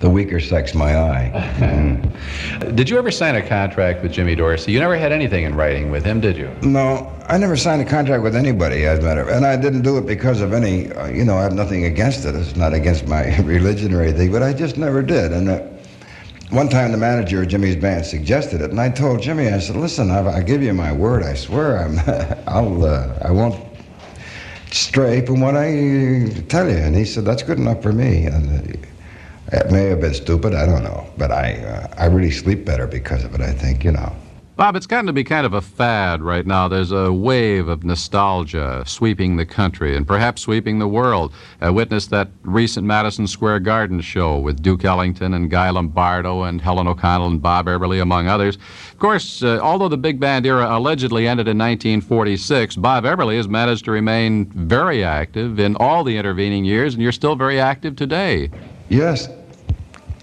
The 0.00 0.10
weaker 0.10 0.40
sex, 0.40 0.74
my 0.74 0.96
eye. 0.98 1.30
Mm. 1.58 2.74
Did 2.76 2.90
you 2.90 2.98
ever 2.98 3.10
sign 3.10 3.36
a 3.36 3.46
contract 3.46 4.02
with 4.02 4.12
Jimmy 4.12 4.34
Dorsey? 4.34 4.72
You 4.72 4.80
never 4.80 4.96
had 4.96 5.12
anything 5.12 5.44
in 5.44 5.54
writing 5.54 5.90
with 5.90 6.04
him, 6.04 6.20
did 6.20 6.36
you? 6.36 6.50
No, 6.62 7.10
I 7.26 7.38
never 7.38 7.56
signed 7.56 7.80
a 7.80 7.84
contract 7.86 8.22
with 8.22 8.36
anybody, 8.36 8.84
as 8.84 8.98
a 8.98 9.02
matter 9.02 9.22
of 9.22 9.28
And 9.28 9.46
I 9.46 9.56
didn't 9.56 9.82
do 9.82 9.96
it 9.96 10.04
because 10.04 10.40
of 10.40 10.52
any, 10.52 10.92
uh, 10.92 11.06
you 11.06 11.24
know, 11.24 11.38
I 11.38 11.42
have 11.42 11.54
nothing 11.54 11.84
against 11.84 12.26
it. 12.26 12.34
It's 12.34 12.56
not 12.56 12.74
against 12.74 13.06
my 13.06 13.36
religion 13.42 13.94
or 13.94 14.02
anything, 14.02 14.32
but 14.32 14.42
I 14.42 14.52
just 14.52 14.76
never 14.76 15.00
did. 15.00 15.32
And 15.32 15.48
uh, 15.48 15.62
one 16.54 16.68
time 16.68 16.92
the 16.92 16.98
manager 16.98 17.42
of 17.42 17.48
Jimmy's 17.48 17.76
band 17.76 18.06
suggested 18.06 18.60
it, 18.60 18.70
and 18.70 18.80
I 18.80 18.88
told 18.88 19.20
Jimmy, 19.20 19.48
I 19.48 19.58
said, 19.58 19.76
"Listen, 19.76 20.10
I, 20.10 20.38
I 20.38 20.42
give 20.42 20.62
you 20.62 20.72
my 20.72 20.92
word. 20.92 21.22
I 21.22 21.34
swear, 21.34 21.78
I'm, 21.78 21.98
I'll, 22.46 22.84
uh, 22.84 23.18
I 23.22 23.30
won't 23.32 23.60
stray 24.70 25.24
from 25.26 25.40
what 25.40 25.56
I 25.56 26.30
tell 26.48 26.68
you." 26.70 26.76
And 26.76 26.94
he 26.94 27.04
said, 27.04 27.24
"That's 27.24 27.42
good 27.42 27.58
enough 27.58 27.82
for 27.82 27.92
me." 27.92 28.26
And 28.26 28.72
uh, 28.72 28.78
it 29.52 29.70
may 29.70 29.84
have 29.84 30.00
been 30.00 30.14
stupid, 30.14 30.54
I 30.54 30.64
don't 30.66 30.84
know, 30.84 31.06
but 31.18 31.30
I, 31.30 31.56
uh, 31.58 31.94
I 31.98 32.06
really 32.06 32.30
sleep 32.30 32.64
better 32.64 32.86
because 32.86 33.24
of 33.24 33.34
it. 33.34 33.40
I 33.40 33.52
think, 33.52 33.84
you 33.84 33.92
know. 33.92 34.14
Bob, 34.56 34.76
it's 34.76 34.86
gotten 34.86 35.06
to 35.06 35.12
be 35.12 35.24
kind 35.24 35.44
of 35.44 35.52
a 35.52 35.60
fad 35.60 36.22
right 36.22 36.46
now. 36.46 36.68
There's 36.68 36.92
a 36.92 37.12
wave 37.12 37.66
of 37.66 37.82
nostalgia 37.82 38.84
sweeping 38.86 39.34
the 39.36 39.44
country 39.44 39.96
and 39.96 40.06
perhaps 40.06 40.42
sweeping 40.42 40.78
the 40.78 40.86
world. 40.86 41.32
I 41.60 41.70
witnessed 41.70 42.10
that 42.10 42.28
recent 42.44 42.86
Madison 42.86 43.26
Square 43.26 43.60
Garden 43.60 44.00
show 44.00 44.38
with 44.38 44.62
Duke 44.62 44.84
Ellington 44.84 45.34
and 45.34 45.50
Guy 45.50 45.70
Lombardo 45.70 46.44
and 46.44 46.60
Helen 46.60 46.86
O'Connell 46.86 47.26
and 47.26 47.42
Bob 47.42 47.66
Eberly, 47.66 48.00
among 48.00 48.28
others. 48.28 48.54
Of 48.92 48.98
course, 49.00 49.42
uh, 49.42 49.58
although 49.60 49.88
the 49.88 49.98
big 49.98 50.20
band 50.20 50.46
era 50.46 50.68
allegedly 50.70 51.26
ended 51.26 51.48
in 51.48 51.58
1946, 51.58 52.76
Bob 52.76 53.02
Eberly 53.02 53.36
has 53.36 53.48
managed 53.48 53.84
to 53.86 53.90
remain 53.90 54.46
very 54.46 55.02
active 55.02 55.58
in 55.58 55.74
all 55.80 56.04
the 56.04 56.16
intervening 56.16 56.64
years, 56.64 56.94
and 56.94 57.02
you're 57.02 57.10
still 57.10 57.34
very 57.34 57.58
active 57.58 57.96
today. 57.96 58.50
Yes, 58.88 59.28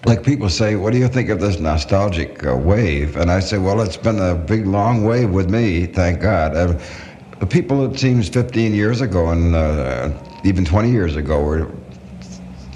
like 0.05 0.23
people 0.23 0.49
say, 0.49 0.75
what 0.75 0.93
do 0.93 0.99
you 0.99 1.07
think 1.07 1.29
of 1.29 1.39
this 1.39 1.59
nostalgic 1.59 2.45
uh, 2.45 2.55
wave? 2.55 3.17
And 3.17 3.29
I 3.29 3.39
say, 3.39 3.57
well, 3.59 3.81
it's 3.81 3.97
been 3.97 4.19
a 4.19 4.33
big, 4.33 4.65
long 4.65 5.03
wave 5.03 5.29
with 5.29 5.49
me, 5.49 5.85
thank 5.85 6.21
God. 6.21 6.55
Uh, 6.55 6.79
the 7.39 7.45
people, 7.45 7.85
it 7.85 7.99
seems, 7.99 8.27
15 8.27 8.73
years 8.73 9.01
ago 9.01 9.29
and 9.29 9.55
uh, 9.55 10.11
even 10.43 10.65
20 10.65 10.91
years 10.91 11.15
ago 11.15 11.43
were 11.43 11.71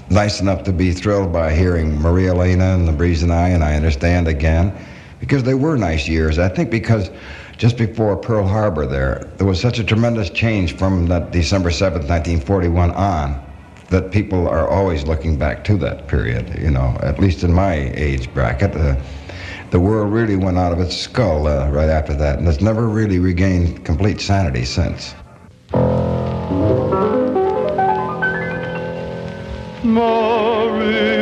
nice 0.08 0.40
enough 0.40 0.62
to 0.64 0.72
be 0.72 0.92
thrilled 0.92 1.32
by 1.32 1.52
hearing 1.52 2.00
Maria 2.00 2.30
Elena 2.30 2.74
and 2.74 2.86
The 2.86 2.92
Breeze 2.92 3.24
and 3.24 3.32
I, 3.32 3.48
and 3.48 3.64
I 3.64 3.74
Understand 3.74 4.28
Again, 4.28 4.72
because 5.18 5.42
they 5.42 5.54
were 5.54 5.76
nice 5.76 6.06
years. 6.06 6.38
I 6.38 6.48
think 6.48 6.70
because 6.70 7.10
just 7.56 7.76
before 7.76 8.16
Pearl 8.16 8.46
Harbor 8.46 8.86
there, 8.86 9.28
there 9.36 9.46
was 9.46 9.60
such 9.60 9.80
a 9.80 9.84
tremendous 9.84 10.30
change 10.30 10.76
from 10.76 11.06
that 11.06 11.32
December 11.32 11.70
7th, 11.70 12.08
1941 12.08 12.92
on 12.92 13.45
that 13.90 14.10
people 14.10 14.48
are 14.48 14.68
always 14.68 15.04
looking 15.04 15.38
back 15.38 15.64
to 15.64 15.76
that 15.76 16.08
period, 16.08 16.58
you 16.58 16.70
know, 16.70 16.96
at 17.02 17.18
least 17.18 17.44
in 17.44 17.52
my 17.52 17.74
age 17.94 18.32
bracket. 18.34 18.74
Uh, 18.74 18.96
the 19.70 19.80
world 19.80 20.12
really 20.12 20.36
went 20.36 20.58
out 20.58 20.72
of 20.72 20.80
its 20.80 20.96
skull 20.96 21.46
uh, 21.46 21.68
right 21.70 21.88
after 21.88 22.14
that, 22.14 22.38
and 22.38 22.48
it's 22.48 22.60
never 22.60 22.88
really 22.88 23.18
regained 23.18 23.84
complete 23.84 24.20
sanity 24.20 24.64
since. 24.64 25.14
Maria. 29.82 31.15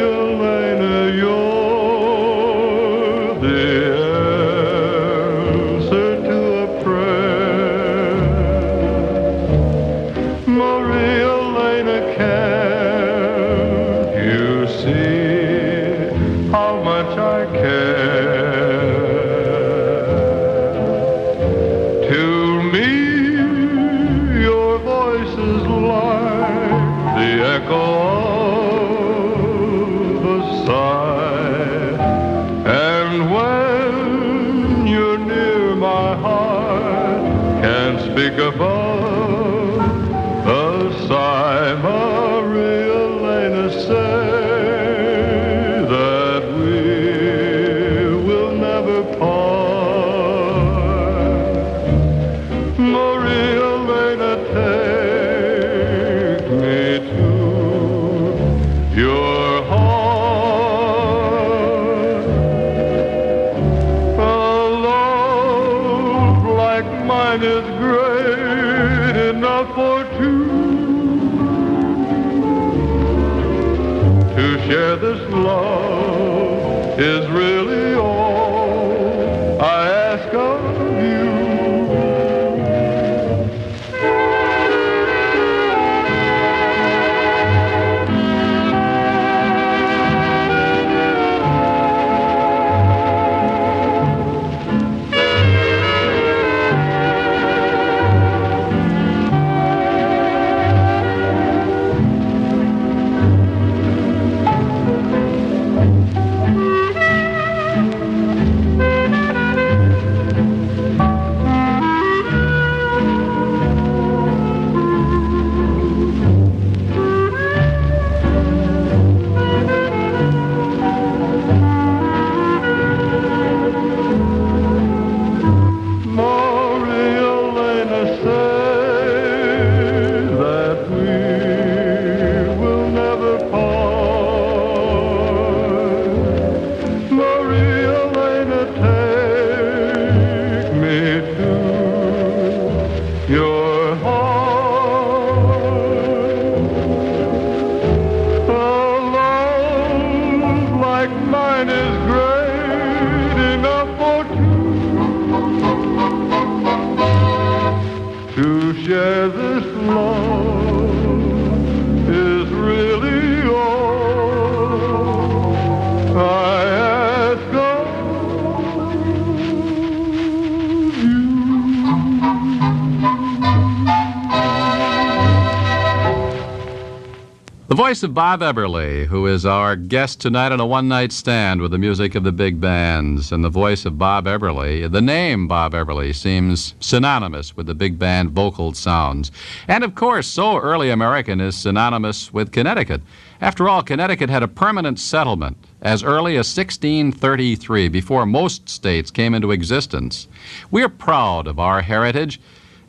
Voice 177.95 178.03
of 178.03 178.13
Bob 178.13 178.41
Eberly, 178.41 179.07
who 179.07 179.25
is 179.29 179.47
our 179.47 179.77
guest 179.77 180.21
tonight 180.21 180.51
on 180.51 180.59
a 180.59 180.67
one 180.67 180.89
night 180.89 181.13
stand 181.13 181.61
with 181.61 181.71
the 181.71 181.79
music 181.79 182.17
of 182.17 182.25
the 182.25 182.33
big 182.33 182.61
bands. 182.61 183.31
And 183.31 183.45
the 183.45 183.49
voice 183.49 183.85
of 183.85 183.99
Bob 183.99 184.25
Eberly, 184.25 184.91
the 184.91 185.01
name 185.01 185.47
Bob 185.47 185.75
Eberly, 185.75 186.13
seems 186.13 186.75
synonymous 186.81 187.57
with 187.57 187.67
the 187.67 187.75
big 187.77 187.97
band 187.97 188.33
vocal 188.33 188.75
sounds. 188.75 189.31
And 189.69 189.85
of 189.85 189.95
course, 189.95 190.27
so 190.27 190.59
early 190.59 190.91
American 190.91 191.41
is 191.41 191.55
synonymous 191.57 192.33
with 192.33 192.51
Connecticut. 192.51 193.01
After 193.41 193.69
all, 193.69 193.81
Connecticut 193.85 194.29
had 194.29 194.43
a 194.43 194.49
permanent 194.49 194.99
settlement 194.99 195.57
as 195.81 196.03
early 196.03 196.33
as 196.33 196.53
1633, 196.53 197.87
before 197.87 198.27
most 198.27 198.69
states 198.69 199.13
came 199.13 199.35
into 199.35 199.53
existence. 199.53 200.27
We're 200.73 200.89
proud 200.89 201.47
of 201.47 201.61
our 201.61 201.83
heritage, 201.83 202.41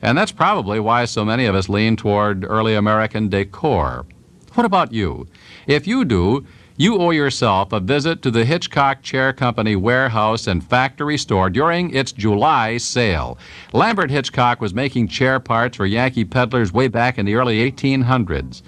and 0.01 0.17
that's 0.17 0.31
probably 0.31 0.79
why 0.79 1.05
so 1.05 1.23
many 1.23 1.45
of 1.45 1.53
us 1.53 1.69
lean 1.69 1.95
toward 1.95 2.43
early 2.43 2.73
American 2.73 3.29
decor. 3.29 4.07
What 4.55 4.65
about 4.65 4.93
you? 4.93 5.27
If 5.67 5.85
you 5.85 6.05
do, 6.05 6.45
you 6.77 6.97
owe 6.97 7.11
yourself 7.11 7.73
a 7.73 7.81
visit 7.81 8.21
to 8.21 8.31
the 8.31 8.45
Hitchcock 8.45 9.01
Chair 9.01 9.33
Company 9.33 9.75
warehouse 9.75 10.47
and 10.47 10.63
factory 10.63 11.17
store 11.17 11.49
during 11.49 11.93
its 11.93 12.13
July 12.13 12.77
sale. 12.77 13.37
Lambert 13.73 14.09
Hitchcock 14.09 14.61
was 14.61 14.73
making 14.73 15.09
chair 15.09 15.41
parts 15.41 15.75
for 15.75 15.85
Yankee 15.85 16.23
peddlers 16.23 16.71
way 16.71 16.87
back 16.87 17.17
in 17.17 17.25
the 17.25 17.35
early 17.35 17.69
1800s, 17.69 18.61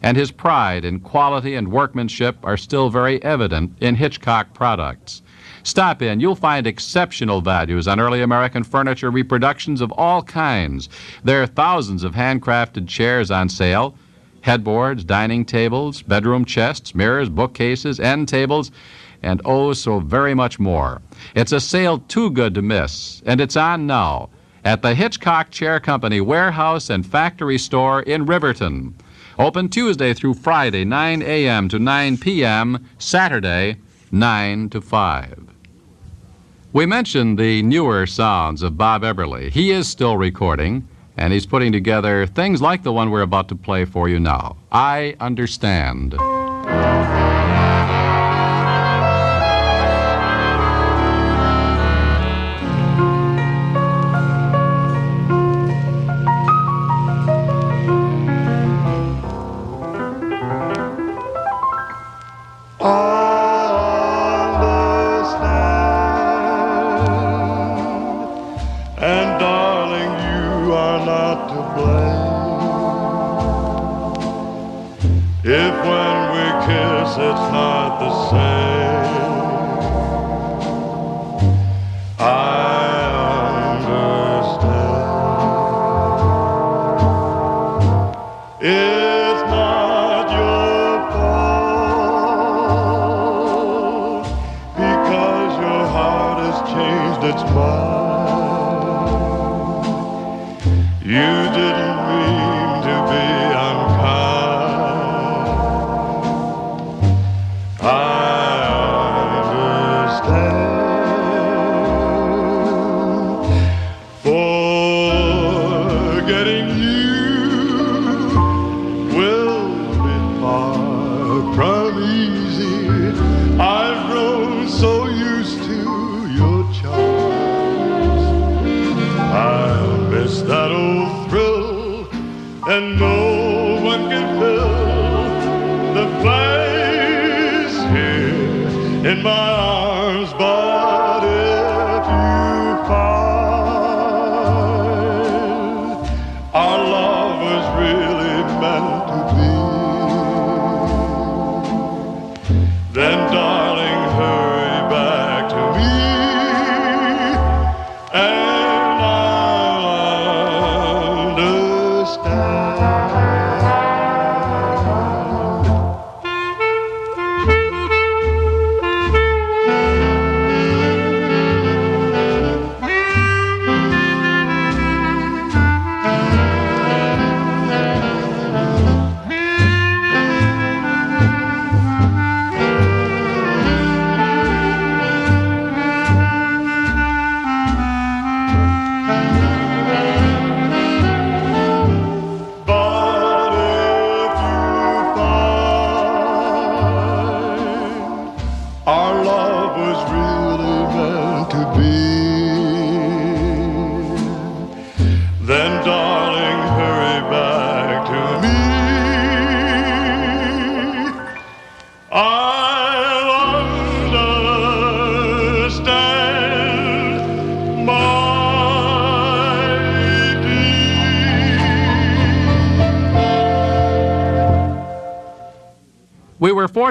and 0.00 0.16
his 0.16 0.30
pride 0.30 0.84
in 0.84 1.00
quality 1.00 1.56
and 1.56 1.72
workmanship 1.72 2.36
are 2.44 2.56
still 2.56 2.88
very 2.88 3.20
evident 3.24 3.76
in 3.80 3.96
Hitchcock 3.96 4.54
products. 4.54 5.22
Stop 5.64 6.02
in. 6.02 6.20
You'll 6.20 6.36
find 6.36 6.68
exceptional 6.68 7.40
values 7.40 7.88
on 7.88 7.98
early 7.98 8.22
American 8.22 8.62
furniture 8.62 9.10
reproductions 9.10 9.80
of 9.80 9.90
all 9.90 10.22
kinds. 10.22 10.88
There 11.24 11.42
are 11.42 11.48
thousands 11.48 12.04
of 12.04 12.14
handcrafted 12.14 12.86
chairs 12.86 13.32
on 13.32 13.48
sale 13.48 13.96
headboards, 14.42 15.04
dining 15.04 15.44
tables, 15.44 16.02
bedroom 16.02 16.44
chests, 16.44 16.94
mirrors, 16.94 17.28
bookcases, 17.28 17.98
end 17.98 18.28
tables, 18.28 18.70
and 19.22 19.40
oh, 19.44 19.72
so 19.72 20.00
very 20.00 20.34
much 20.34 20.58
more. 20.58 21.00
It's 21.34 21.52
a 21.52 21.60
sale 21.60 21.98
too 21.98 22.30
good 22.30 22.54
to 22.54 22.62
miss, 22.62 23.22
and 23.24 23.40
it's 23.40 23.56
on 23.56 23.86
now 23.86 24.28
at 24.64 24.82
the 24.82 24.94
Hitchcock 24.94 25.50
Chair 25.50 25.80
Company 25.80 26.20
warehouse 26.20 26.90
and 26.90 27.06
factory 27.06 27.58
store 27.58 28.02
in 28.02 28.26
Riverton. 28.26 28.94
Open 29.38 29.68
Tuesday 29.68 30.12
through 30.12 30.34
Friday, 30.34 30.84
9 30.84 31.22
a.m. 31.22 31.68
to 31.68 31.78
9 31.78 32.18
p.m., 32.18 32.86
Saturday, 32.98 33.76
9 34.10 34.68
to 34.70 34.80
5. 34.80 35.38
We 36.72 36.86
mentioned 36.86 37.38
the 37.38 37.62
newer 37.62 38.06
sounds 38.06 38.62
of 38.62 38.78
Bob 38.78 39.02
Eberly. 39.02 39.50
He 39.50 39.70
is 39.70 39.88
still 39.88 40.16
recording 40.16 40.88
and 41.16 41.32
he's 41.32 41.46
putting 41.46 41.72
together 41.72 42.26
things 42.26 42.62
like 42.62 42.82
the 42.82 42.92
one 42.92 43.10
we're 43.10 43.22
about 43.22 43.48
to 43.48 43.54
play 43.54 43.84
for 43.84 44.08
you 44.08 44.18
now. 44.18 44.56
I 44.70 45.16
understand. 45.20 46.14
Not 71.04 71.48
to 71.48 71.60
blame. 71.76 72.42
If 75.44 75.74
when 75.88 76.16
we 76.34 76.44
kiss 76.66 77.10
it's 77.18 77.46
not 77.52 77.98
the 77.98 78.30
same. 78.30 78.81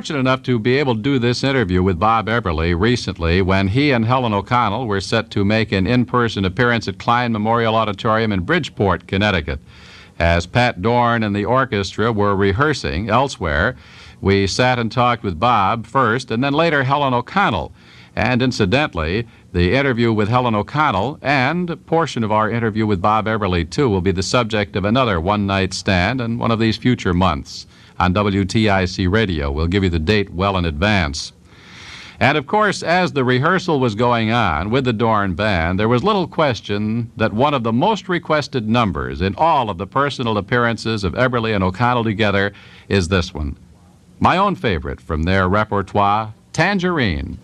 Fortunate 0.02 0.18
enough 0.18 0.41
to 0.41 0.58
be 0.58 0.78
able 0.78 0.95
to 0.95 1.02
do 1.04 1.20
this 1.20 1.43
interview 1.43 1.84
with 1.84 1.99
Bob 1.99 2.26
Eberly 2.26 2.74
recently 2.76 3.39
when 3.39 3.68
he 3.68 3.91
and 3.91 4.04
Helen 4.04 4.34
O'Connell 4.34 4.88
were 4.88 4.99
set 4.99 5.30
to 5.30 5.45
make 5.45 5.72
an 5.72 5.86
in 5.86 6.06
person 6.06 6.43
appearance 6.43 6.88
at 6.88 6.97
Klein 6.97 7.32
Memorial 7.32 7.76
Auditorium 7.76 8.32
in 8.32 8.39
Bridgeport, 8.39 9.06
Connecticut. 9.06 9.60
As 10.18 10.47
Pat 10.47 10.82
Dorn 10.82 11.22
and 11.22 11.36
the 11.36 11.45
orchestra 11.45 12.12
were 12.12 12.36
rehearsing 12.36 13.12
elsewhere, 13.12 13.78
we 14.20 14.47
sat 14.47 14.80
and 14.80 14.91
talked 14.91 15.22
with 15.22 15.39
Bob 15.39 15.86
first, 15.86 16.32
and 16.32 16.43
then 16.43 16.54
later 16.54 16.82
Helen 16.82 17.14
O'Connell. 17.14 17.72
And 18.16 18.41
incidentally, 18.41 19.28
the 19.54 19.76
interview 19.76 20.12
with 20.12 20.30
Helen 20.30 20.56
O'Connell 20.56 21.20
and 21.22 21.70
a 21.70 21.78
portion 21.78 22.24
of 22.24 22.32
our 22.32 22.49
interview 22.49 22.88
with 22.88 23.04
Bob 23.04 23.28
Eberly, 23.28 23.70
too, 23.70 23.88
will 23.88 24.02
be 24.02 24.12
the 24.12 24.24
subject 24.24 24.76
of 24.76 24.84
another 24.84 25.22
one 25.22 25.45
night 25.45 25.76
stand 25.76 26.20
in 26.20 26.39
one 26.39 26.49
of 26.49 26.58
these 26.58 26.76
future 26.76 27.14
months 27.14 27.68
on 28.02 28.16
WTIC 28.16 29.12
Radio. 29.12 29.52
We'll 29.52 29.68
give 29.68 29.84
you 29.84 29.89
the 29.89 29.99
date 29.99 30.34
well 30.34 30.58
in 30.58 30.66
advance. 30.66 31.34
And 32.20 32.36
of 32.36 32.47
course, 32.47 32.82
as 32.82 33.12
the 33.12 33.24
rehearsal 33.24 33.80
was 33.80 33.93
going 33.93 34.32
on 34.32 34.72
with 34.72 34.86
the 34.86 34.93
Dorn 34.93 35.36
Band, 35.36 35.80
there 35.80 35.88
was 35.88 36.04
little 36.04 36.28
question 36.28 37.12
that 37.18 37.32
one 37.32 37.54
of 37.54 37.62
the 37.62 37.72
most 37.72 38.10
requested 38.10 38.68
numbers 38.68 39.22
in 39.22 39.36
all 39.38 39.70
of 39.70 39.78
the 39.78 39.86
personal 39.86 40.39
appearances 40.39 41.04
of 41.04 41.14
Eberly 41.14 41.54
and 41.54 41.64
O'Connell 41.64 42.04
together 42.04 42.54
is 42.89 43.08
this 43.08 43.36
one. 43.36 43.56
My 44.20 44.36
own 44.38 44.56
favorite 44.56 44.99
from 44.99 45.24
their 45.24 45.47
repertoire, 45.47 46.34
Tangerine. 46.54 47.38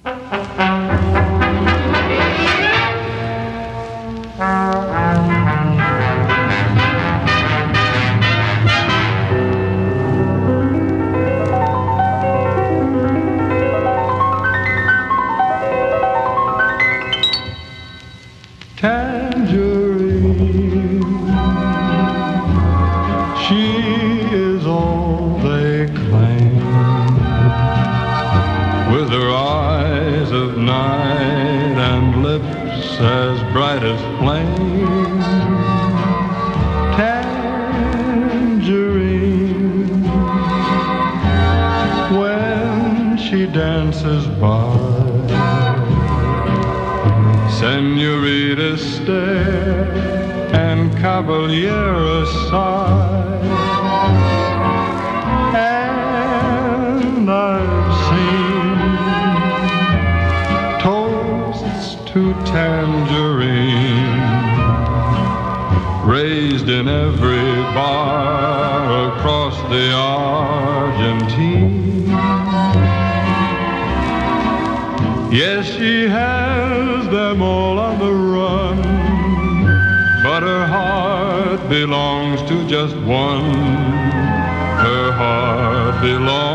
And 51.18 51.26
Caballero 51.26 52.26
sigh. 52.26 53.42
And 55.56 57.30
I've 57.30 57.94
seen 58.08 58.78
toasts 60.82 61.96
to 62.12 62.34
tangerine 62.46 64.18
raised 66.08 66.70
in 66.70 66.88
every 66.88 67.56
bar 67.74 69.18
across 69.18 69.58
the 69.70 69.92
Argentine. 69.94 71.68
Yes, 75.32 75.66
she 75.66 76.08
has 76.08 77.08
them 77.10 77.42
all 77.42 77.77
belongs 81.70 82.42
to 82.50 82.68
just 82.68 82.96
one. 82.98 83.52
Her 84.84 85.12
heart 85.12 86.02
belongs 86.02 86.47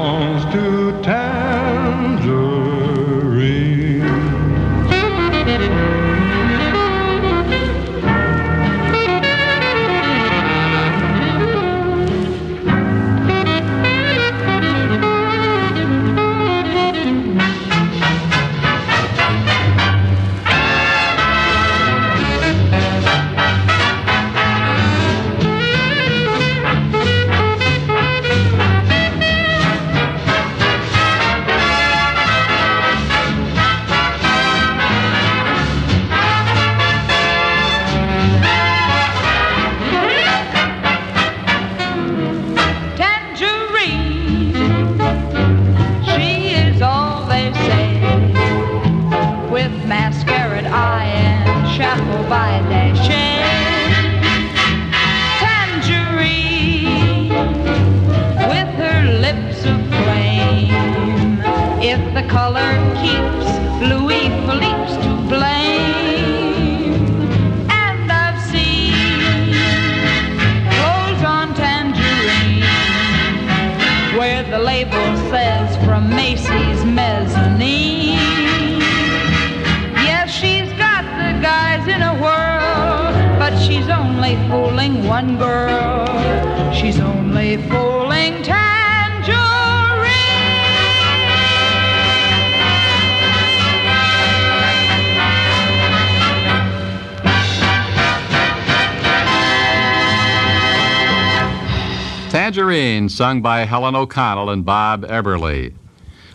sung 103.23 103.41
by 103.41 103.65
Helen 103.65 103.95
O'Connell 103.95 104.51
and 104.51 104.65
Bob 104.65 105.05
Eberly. 105.05 105.73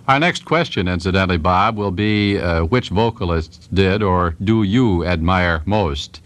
Our 0.07 0.21
next 0.21 0.45
question, 0.45 0.87
incidentally, 0.87 1.37
Bob, 1.37 1.75
will 1.75 1.91
be 1.91 2.37
uh, 2.37 2.63
which 2.63 2.87
vocalists 2.87 3.67
did 3.73 4.01
or 4.01 4.37
do 4.41 4.63
you 4.63 5.03
admire 5.03 5.63
most? 5.65 6.21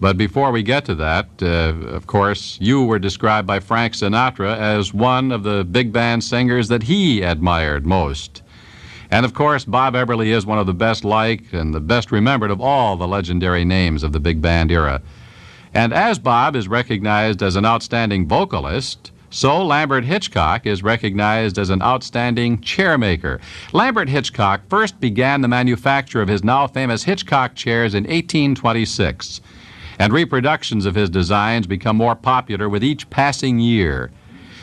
But 0.00 0.16
before 0.16 0.52
we 0.52 0.62
get 0.62 0.86
to 0.86 0.94
that, 0.94 1.28
uh, 1.42 1.74
of 1.88 2.06
course, 2.06 2.56
you 2.62 2.82
were 2.82 2.98
described 2.98 3.46
by 3.46 3.60
Frank 3.60 3.92
Sinatra 3.92 4.56
as 4.56 4.94
one 4.94 5.30
of 5.32 5.42
the 5.42 5.64
big 5.64 5.92
band 5.92 6.24
singers 6.24 6.68
that 6.68 6.84
he 6.84 7.20
admired 7.20 7.84
most. 7.84 8.40
And 9.10 9.26
of 9.26 9.34
course, 9.34 9.66
Bob 9.66 9.92
Eberly 9.92 10.28
is 10.28 10.46
one 10.46 10.58
of 10.58 10.66
the 10.66 10.72
best 10.72 11.04
liked 11.04 11.52
and 11.52 11.74
the 11.74 11.78
best 11.80 12.10
remembered 12.10 12.50
of 12.50 12.58
all 12.58 12.96
the 12.96 13.06
legendary 13.06 13.66
names 13.66 14.02
of 14.02 14.12
the 14.12 14.20
big 14.20 14.40
band 14.40 14.72
era. 14.72 15.02
And 15.74 15.92
as 15.92 16.18
Bob 16.18 16.56
is 16.56 16.68
recognized 16.68 17.42
as 17.42 17.54
an 17.54 17.66
outstanding 17.66 18.26
vocalist, 18.26 19.12
so 19.30 19.64
Lambert 19.64 20.04
Hitchcock 20.04 20.66
is 20.66 20.82
recognized 20.82 21.56
as 21.56 21.70
an 21.70 21.80
outstanding 21.82 22.58
chairmaker. 22.58 23.40
Lambert 23.72 24.08
Hitchcock 24.08 24.62
first 24.68 25.00
began 25.00 25.40
the 25.40 25.48
manufacture 25.48 26.20
of 26.20 26.28
his 26.28 26.42
now 26.42 26.66
famous 26.66 27.04
Hitchcock 27.04 27.54
chairs 27.54 27.94
in 27.94 28.02
1826, 28.04 29.40
and 30.00 30.12
reproductions 30.12 30.84
of 30.84 30.96
his 30.96 31.08
designs 31.08 31.68
become 31.68 31.96
more 31.96 32.16
popular 32.16 32.68
with 32.68 32.82
each 32.82 33.08
passing 33.08 33.60
year. 33.60 34.10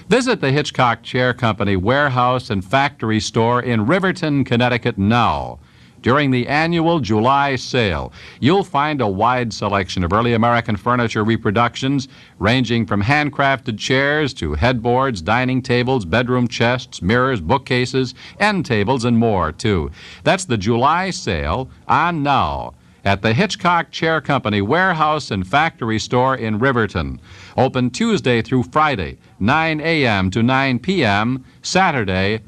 Visit 0.10 0.42
the 0.42 0.52
Hitchcock 0.52 1.04
Chair 1.04 1.34
Company 1.34 1.76
warehouse 1.76 2.50
and 2.50 2.64
factory 2.64 3.20
store 3.20 3.62
in 3.62 3.86
Riverton, 3.86 4.44
Connecticut 4.44 4.98
now. 4.98 5.60
During 6.02 6.30
the 6.32 6.48
annual 6.48 7.00
July 7.00 7.56
sale, 7.56 8.14
you'll 8.40 8.64
find 8.64 9.02
a 9.02 9.08
wide 9.08 9.52
selection 9.52 10.04
of 10.04 10.14
early 10.14 10.34
American 10.34 10.78
furniture 10.78 11.24
reproductions 11.24 12.08
ranging 12.38 12.86
from 12.86 13.02
handcrafted 13.04 13.80
chairs 13.80 14.34
to 14.36 14.54
headboards, 14.54 15.22
dining 15.22 15.62
tables, 15.62 16.06
bedroom 16.06 16.48
chests, 16.48 17.02
mirrors, 17.02 17.42
bookcases, 17.42 18.14
end 18.40 18.66
tables, 18.66 19.06
and 19.06 19.18
more, 19.18 19.52
too. 19.52 19.90
That's 20.24 20.46
the 20.46 20.58
July 20.58 21.10
sale 21.10 21.70
on 21.88 22.22
now. 22.24 22.74
at 23.06 23.22
the 23.22 23.34
Hitchcock 23.34 23.90
Chair 23.90 24.20
Company 24.20 24.62
warehouse 24.62 25.32
and 25.32 25.48
factory 25.48 25.98
store 25.98 26.36
in 26.36 26.60
Riverton. 26.60 27.22
Open 27.56 27.90
Tuesday 27.90 28.42
through 28.42 28.64
Friday, 28.64 29.18
9 29.40 29.80
a.m. 29.80 30.30
to 30.32 30.44
9 30.44 30.80
p.m., 30.80 31.46
Saturday, 31.62 32.42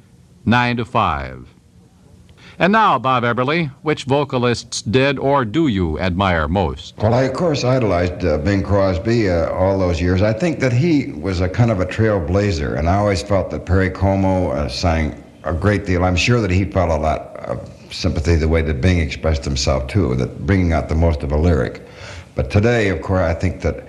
9 0.45 0.77
to 0.77 0.85
5. 0.85 1.55
And 2.61 2.73
now, 2.73 2.99
Bob 2.99 3.23
Eberly, 3.23 3.71
which 3.83 4.03
vocalists 4.03 4.81
did 4.81 5.17
or 5.17 5.45
do 5.45 5.67
you 5.67 5.97
admire 5.97 6.49
most? 6.49 6.93
Well, 6.97 7.13
I, 7.13 7.21
of 7.21 7.33
course, 7.33 7.63
idolized 7.63 8.25
uh, 8.25 8.37
Bing 8.39 8.63
Crosby 8.63 9.29
uh, 9.29 9.49
all 9.51 9.79
those 9.79 10.01
years. 10.01 10.21
I 10.21 10.33
think 10.33 10.59
that 10.59 10.73
he 10.73 11.13
was 11.13 11.39
a 11.39 11.47
kind 11.47 11.71
of 11.71 11.79
a 11.79 11.85
trailblazer, 11.85 12.77
and 12.77 12.89
I 12.89 12.97
always 12.97 13.23
felt 13.23 13.49
that 13.51 13.65
Perry 13.65 13.89
Como 13.89 14.49
uh, 14.49 14.67
sang 14.67 15.23
a 15.45 15.53
great 15.53 15.85
deal. 15.85 16.03
I'm 16.03 16.17
sure 16.17 16.41
that 16.41 16.51
he 16.51 16.65
felt 16.65 16.89
a 16.89 16.97
lot 16.97 17.21
of 17.37 17.71
sympathy 17.93 18.35
the 18.35 18.49
way 18.49 18.61
that 18.61 18.81
Bing 18.81 18.99
expressed 18.99 19.45
himself, 19.45 19.87
too, 19.87 20.15
that 20.15 20.45
bringing 20.45 20.73
out 20.73 20.89
the 20.89 20.95
most 20.95 21.23
of 21.23 21.31
a 21.31 21.37
lyric. 21.37 21.81
But 22.35 22.51
today, 22.51 22.89
of 22.89 23.01
course, 23.01 23.21
I 23.21 23.35
think 23.35 23.61
that 23.61 23.85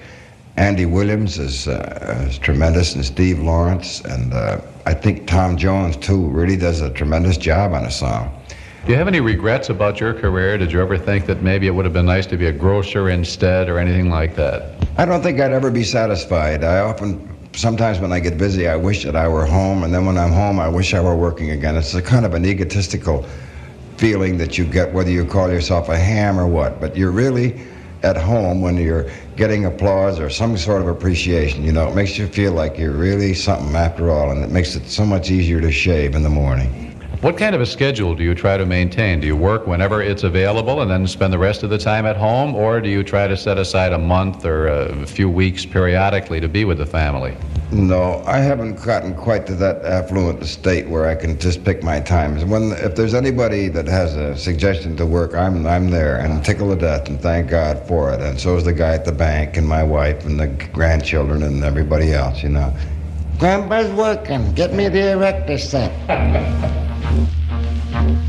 Andy 0.57 0.87
Williams 0.87 1.39
is, 1.39 1.67
uh, 1.67 2.25
is 2.29 2.39
tremendous, 2.39 2.95
and 2.95 3.05
Steve 3.05 3.41
Lawrence, 3.41 4.01
and 4.03 4.33
uh, 4.33 4.61
I 4.87 4.95
think 4.95 5.27
Tom 5.27 5.57
Jones, 5.57 5.97
too, 5.97 6.29
really 6.29 6.57
does 6.57 6.81
a 6.81 6.91
tremendous 6.91 7.37
job 7.37 7.73
on 7.73 7.85
a 7.85 7.91
song. 7.91 8.37
Do 8.87 8.93
you 8.93 8.99
have 8.99 9.09
any 9.09 9.21
regrets 9.21 9.69
about 9.69 10.01
your 10.01 10.15
career? 10.15 10.57
Did 10.57 10.73
you 10.73 10.81
ever 10.81 10.97
think 10.97 11.27
that 11.27 11.43
maybe 11.43 11.67
it 11.67 11.71
would 11.71 11.85
have 11.85 11.93
been 11.93 12.07
nice 12.07 12.25
to 12.27 12.39
be 12.39 12.47
a 12.47 12.53
grocer 12.53 13.11
instead 13.11 13.69
or 13.69 13.79
anything 13.79 14.09
like 14.09 14.35
that? 14.37 14.75
I 14.97 15.05
don't 15.05 15.23
think 15.23 15.39
I'd 15.39 15.53
ever 15.53 15.71
be 15.71 15.85
satisfied. 15.85 16.65
I 16.65 16.79
often, 16.79 17.29
sometimes 17.53 18.01
when 18.01 18.11
I 18.11 18.21
get 18.21 18.39
busy, 18.39 18.69
I 18.69 18.77
wish 18.77 19.05
that 19.05 19.15
I 19.15 19.29
were 19.29 19.45
home, 19.45 19.85
and 19.85 19.93
then 19.93 20.07
when 20.07 20.17
I'm 20.17 20.33
home, 20.33 20.59
I 20.59 20.67
wish 20.67 20.95
I 20.95 21.01
were 21.01 21.15
working 21.15 21.51
again. 21.51 21.77
It's 21.77 21.93
a 21.93 22.01
kind 22.01 22.25
of 22.25 22.33
an 22.33 22.47
egotistical 22.47 23.27
feeling 23.99 24.39
that 24.39 24.57
you 24.57 24.65
get, 24.65 24.91
whether 24.95 25.11
you 25.11 25.27
call 25.27 25.51
yourself 25.51 25.91
a 25.91 25.97
ham 25.99 26.41
or 26.41 26.47
what, 26.47 26.81
but 26.81 26.97
you're 26.97 27.13
really 27.13 27.61
at 28.03 28.17
home 28.17 28.63
when 28.63 28.79
you're 28.79 29.11
getting 29.37 29.67
applause 29.67 30.19
or 30.19 30.31
some 30.31 30.57
sort 30.57 30.81
of 30.81 30.89
appreciation. 30.89 31.63
You 31.65 31.73
know, 31.73 31.87
it 31.87 31.95
makes 31.95 32.17
you 32.17 32.27
feel 32.27 32.55
like 32.55 32.79
you're 32.79 32.93
really 32.93 33.35
something 33.35 33.77
after 33.77 34.11
all, 34.11 34.31
and 34.31 34.43
it 34.43 34.51
makes 34.51 34.75
it 34.75 34.89
so 34.89 35.05
much 35.05 35.31
easier 35.31 35.61
to 35.61 35.71
shave 35.71 36.15
in 36.15 36.23
the 36.23 36.31
morning. 36.31 36.90
What 37.21 37.37
kind 37.37 37.55
of 37.55 37.61
a 37.61 37.67
schedule 37.67 38.15
do 38.15 38.25
you 38.25 38.35
try 38.35 38.57
to 38.57 38.65
maintain? 38.65 39.21
Do 39.21 39.27
you 39.27 39.37
work 39.37 39.67
whenever 39.67 40.01
it's 40.01 40.23
available 40.23 40.81
and 40.81 40.91
then 40.91 41.07
spend 41.07 41.35
the 41.35 41.39
rest 41.39 41.63
of 41.63 41.69
the 41.69 41.77
time 41.77 42.07
at 42.07 42.17
home, 42.17 42.55
or 42.55 42.81
do 42.81 42.89
you 42.89 43.05
try 43.05 43.29
to 43.29 43.37
set 43.37 43.59
aside 43.59 43.93
a 43.93 43.99
month 43.99 44.47
or 44.47 44.69
a 44.69 45.07
few 45.07 45.29
weeks 45.29 45.67
periodically 45.67 46.41
to 46.41 46.49
be 46.49 46.65
with 46.65 46.79
the 46.79 46.87
family? 46.87 47.37
No, 47.73 48.23
I 48.25 48.39
haven't 48.39 48.83
gotten 48.83 49.15
quite 49.15 49.47
to 49.49 49.55
that 49.57 49.85
affluent 49.85 50.47
state 50.47 50.89
where 50.89 51.11
I 51.11 51.15
can 51.15 51.39
just 51.39 51.63
pick 51.63 51.83
my 51.83 52.01
times. 52.01 52.43
When 52.47 52.73
if 52.73 52.97
there's 52.97 53.13
anybody 53.13 53.69
that 53.69 53.87
has 53.87 54.17
a 54.17 54.35
suggestion 54.35 54.97
to 54.97 55.05
work, 55.05 55.35
I'm 55.35 55.67
I'm 55.67 55.91
there 55.91 56.17
and 56.21 56.43
tickle 56.43 56.71
to 56.71 56.81
death 56.81 57.11
and 57.11 57.21
thank 57.21 57.51
God 57.51 57.87
for 57.87 58.11
it. 58.15 58.23
And 58.23 58.41
so 58.41 58.57
is 58.57 58.65
the 58.65 58.73
guy 58.73 58.95
at 58.95 59.05
the 59.05 59.13
bank 59.13 59.59
and 59.59 59.69
my 59.69 59.83
wife 59.83 60.25
and 60.25 60.41
the 60.41 60.49
grandchildren 60.73 61.43
and 61.43 61.65
everybody 61.65 62.15
else, 62.15 62.43
you 62.43 62.49
know. 62.49 62.75
Grandpa's 63.39 63.93
working. 63.93 64.55
Get 64.55 64.73
me 64.73 64.89
the 64.89 65.13
erector 65.13 65.59
set. 65.59 66.87
The 67.11 68.20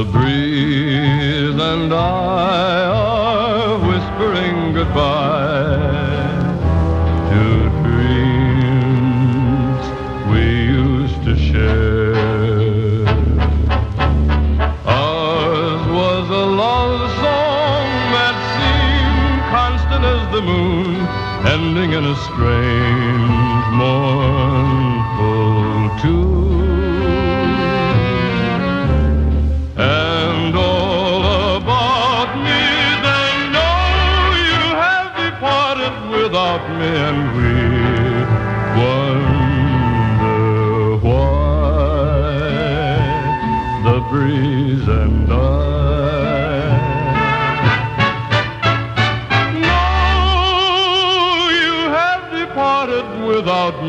The 0.00 0.06
breeze 0.06 1.60
and 1.60 1.92
I 1.92 2.86
are 2.86 3.76
whispering 3.86 4.72
goodbye 4.72 6.24
to 7.28 7.68
dreams 7.84 9.84
we 10.30 10.40
used 10.80 11.20
to 11.24 11.36
share. 11.36 13.04
Ours 14.86 15.82
was 16.00 16.24
a 16.30 16.46
love 16.64 17.00
song 17.20 17.88
that 18.16 18.36
seemed 18.56 19.40
constant 19.52 20.02
as 20.02 20.22
the 20.32 20.40
moon, 20.40 20.96
ending 21.44 21.92
in 21.92 22.06
a 22.06 22.16
strange, 22.16 22.99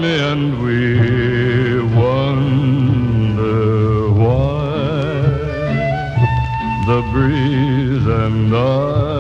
and 0.04 0.62
we 0.64 1.80
wonder 1.96 3.42
why 4.12 4.64
the 6.88 7.02
breeze 7.12 8.06
and 8.06 8.56
I. 8.56 9.11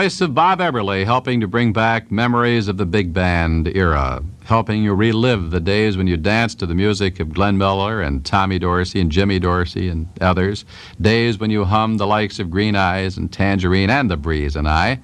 voice 0.00 0.22
of 0.22 0.34
Bob 0.34 0.60
Eberly 0.60 1.04
helping 1.04 1.40
to 1.42 1.46
bring 1.46 1.74
back 1.74 2.10
memories 2.10 2.68
of 2.68 2.78
the 2.78 2.86
big 2.86 3.12
band 3.12 3.68
era, 3.76 4.24
helping 4.44 4.82
you 4.82 4.94
relive 4.94 5.50
the 5.50 5.60
days 5.60 5.94
when 5.94 6.06
you 6.06 6.16
danced 6.16 6.58
to 6.58 6.64
the 6.64 6.74
music 6.74 7.20
of 7.20 7.34
Glenn 7.34 7.58
Miller 7.58 8.00
and 8.00 8.24
Tommy 8.24 8.58
Dorsey 8.58 8.98
and 9.02 9.12
Jimmy 9.12 9.38
Dorsey 9.38 9.90
and 9.90 10.08
others, 10.22 10.64
days 11.02 11.38
when 11.38 11.50
you 11.50 11.66
hummed 11.66 12.00
the 12.00 12.06
likes 12.06 12.38
of 12.38 12.50
Green 12.50 12.76
Eyes 12.76 13.18
and 13.18 13.30
Tangerine 13.30 13.90
and 13.90 14.10
The 14.10 14.16
Breeze 14.16 14.56
and 14.56 14.66
I. 14.66 15.00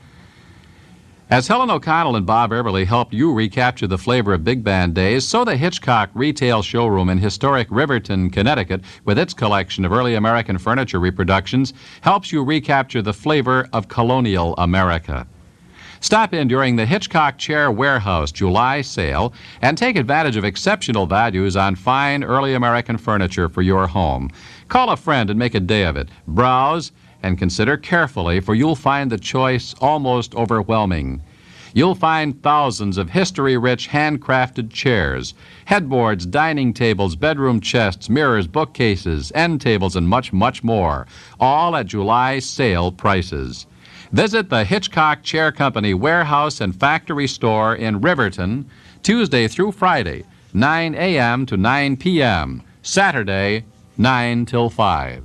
As 1.29 1.49
Helen 1.49 1.71
O'Connell 1.71 2.15
and 2.15 2.25
Bob 2.25 2.53
Eberly 2.53 2.87
helped 2.87 3.13
you 3.13 3.33
recapture 3.33 3.89
the 3.89 3.99
flavor 3.99 4.33
of 4.33 4.45
big 4.45 4.63
band 4.63 4.95
days, 4.95 5.27
so 5.27 5.45
the 5.45 5.57
Hitchcock 5.57 6.09
Retail 6.15 6.63
Showroom 6.63 7.09
in 7.09 7.19
historic 7.19 7.67
Riverton, 7.69 8.31
Connecticut, 8.31 8.83
with 9.05 9.19
its 9.19 9.35
collection 9.35 9.85
of 9.85 9.91
early 9.91 10.15
American 10.15 10.57
furniture 10.57 11.01
reproductions, 11.01 11.75
helps 12.03 12.31
you 12.31 12.45
recapture 12.45 13.03
the 13.03 13.13
flavor 13.13 13.69
of 13.73 13.89
colonial 13.89 14.55
America. 14.57 15.27
Stop 15.99 16.33
in 16.33 16.47
during 16.47 16.77
the 16.77 16.87
Hitchcock 16.87 17.39
Chair 17.39 17.73
Warehouse 17.73 18.31
July 18.31 18.81
sale 18.83 19.33
and 19.63 19.77
take 19.77 19.97
advantage 19.97 20.37
of 20.37 20.45
exceptional 20.45 21.07
values 21.07 21.57
on 21.57 21.75
fine 21.75 22.23
early 22.23 22.55
American 22.55 22.99
furniture 22.99 23.49
for 23.49 23.63
your 23.63 23.89
home. 23.89 24.31
Call 24.69 24.91
a 24.91 24.97
friend 24.97 25.29
and 25.29 25.39
make 25.41 25.57
a 25.57 25.61
day 25.61 25.83
of 25.87 25.97
it. 25.97 26.09
Browse 26.29 26.93
and 27.27 27.37
consider 27.37 27.77
carefully, 27.77 28.41
for 28.41 28.55
you'll 28.55 28.77
find 28.77 29.11
the 29.11 29.19
choice 29.19 29.75
almost 29.81 30.35
overwhelming. 30.37 31.21
You'll 31.75 31.97
find 31.97 32.41
thousands 32.43 32.97
of 32.97 33.11
history 33.11 33.59
rich 33.59 33.89
handcrafted 33.89 34.71
chairs, 34.71 35.35
headboards, 35.67 36.25
dining 36.25 36.73
tables, 36.73 37.17
bedroom 37.17 37.61
chests, 37.61 38.09
mirrors, 38.09 38.47
bookcases, 38.47 39.31
end 39.35 39.61
tables, 39.61 39.97
and 39.97 40.09
much, 40.09 40.33
much 40.33 40.65
more, 40.65 41.07
all 41.39 41.77
at 41.77 41.87
July 41.87 42.39
sale 42.39 42.93
prices. 42.93 43.67
Visit 44.13 44.49
the 44.49 44.65
Hitchcock 44.65 45.23
Chair 45.23 45.51
Company 45.53 45.93
warehouse 45.93 46.61
and 46.61 46.75
factory 46.75 47.27
store 47.27 47.75
in 47.75 48.01
Riverton, 48.01 48.71
Tuesday 49.03 49.49
through 49.49 49.73
Friday, 49.73 50.25
9 50.55 50.95
a.m. 50.95 51.45
to 51.45 51.57
9 51.57 51.97
p.m., 51.97 52.63
Saturday, 52.83 53.65
9 53.99 54.47
till 54.47 54.71
5. 54.71 55.25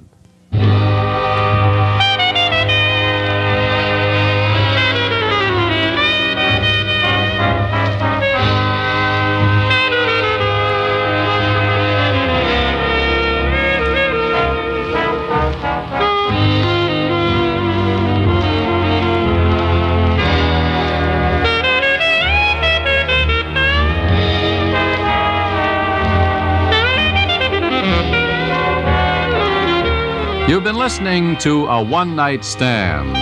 You've 30.51 30.65
been 30.65 30.75
listening 30.75 31.37
to 31.37 31.65
A 31.67 31.81
One 31.81 32.13
Night 32.13 32.43
Stand, 32.43 33.15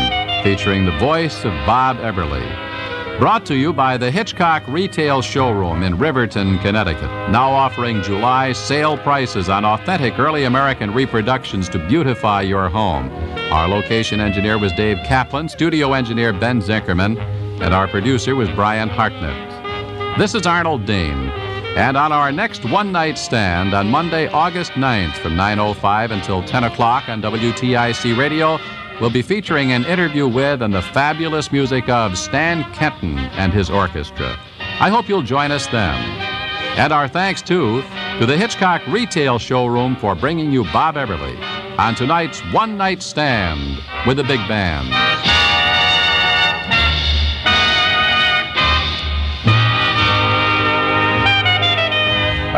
featuring 0.43 0.85
the 0.85 0.97
voice 0.97 1.45
of 1.45 1.51
Bob 1.63 1.97
Eberly. 1.97 2.43
Brought 3.19 3.45
to 3.45 3.55
you 3.55 3.71
by 3.71 3.97
the 3.97 4.09
Hitchcock 4.09 4.67
Retail 4.67 5.21
Showroom 5.21 5.83
in 5.83 5.99
Riverton, 5.99 6.57
Connecticut, 6.57 7.11
now 7.29 7.51
offering 7.51 8.01
July 8.01 8.51
sale 8.53 8.97
prices 8.97 9.47
on 9.47 9.63
authentic 9.63 10.17
early 10.17 10.45
American 10.45 10.91
reproductions 10.91 11.69
to 11.69 11.87
beautify 11.87 12.41
your 12.41 12.67
home. 12.67 13.11
Our 13.51 13.67
location 13.67 14.19
engineer 14.19 14.57
was 14.57 14.71
Dave 14.71 14.97
Kaplan, 15.05 15.49
studio 15.49 15.93
engineer 15.93 16.33
Ben 16.33 16.63
Zinkerman, 16.63 17.15
and 17.61 17.75
our 17.75 17.87
producer 17.87 18.35
was 18.35 18.49
Brian 18.49 18.89
Hartnett. 18.89 20.17
This 20.17 20.33
is 20.33 20.47
Arnold 20.47 20.87
Dean. 20.87 21.31
And 21.77 21.95
on 21.95 22.11
our 22.11 22.31
next 22.31 22.65
one 22.65 22.91
night 22.91 23.17
stand 23.17 23.73
on 23.73 23.89
Monday, 23.89 24.27
August 24.27 24.71
9th 24.71 25.13
from 25.13 25.33
9.05 25.33 26.11
until 26.11 26.43
10 26.43 26.65
o'clock 26.65 27.07
on 27.07 27.21
WTIC 27.21 28.17
Radio, 28.17 28.59
we'll 28.99 29.09
be 29.09 29.21
featuring 29.21 29.71
an 29.71 29.85
interview 29.85 30.27
with 30.27 30.61
and 30.61 30.73
the 30.73 30.81
fabulous 30.81 31.51
music 31.51 31.87
of 31.87 32.17
Stan 32.17 32.69
Kenton 32.73 33.17
and 33.17 33.53
his 33.53 33.69
orchestra. 33.69 34.37
I 34.79 34.89
hope 34.89 35.07
you'll 35.07 35.21
join 35.21 35.51
us 35.51 35.67
then. 35.67 35.95
And 36.77 36.91
our 36.91 37.07
thanks, 37.07 37.41
too, 37.41 37.81
to 38.19 38.25
the 38.25 38.37
Hitchcock 38.37 38.85
Retail 38.87 39.39
Showroom 39.39 39.95
for 39.95 40.15
bringing 40.15 40.51
you 40.51 40.63
Bob 40.65 40.95
Eberly 40.95 41.39
on 41.77 41.95
tonight's 41.95 42.39
One 42.53 42.77
Night 42.77 43.01
Stand 43.01 43.79
with 44.05 44.17
the 44.17 44.23
Big 44.23 44.39
Band. 44.47 45.38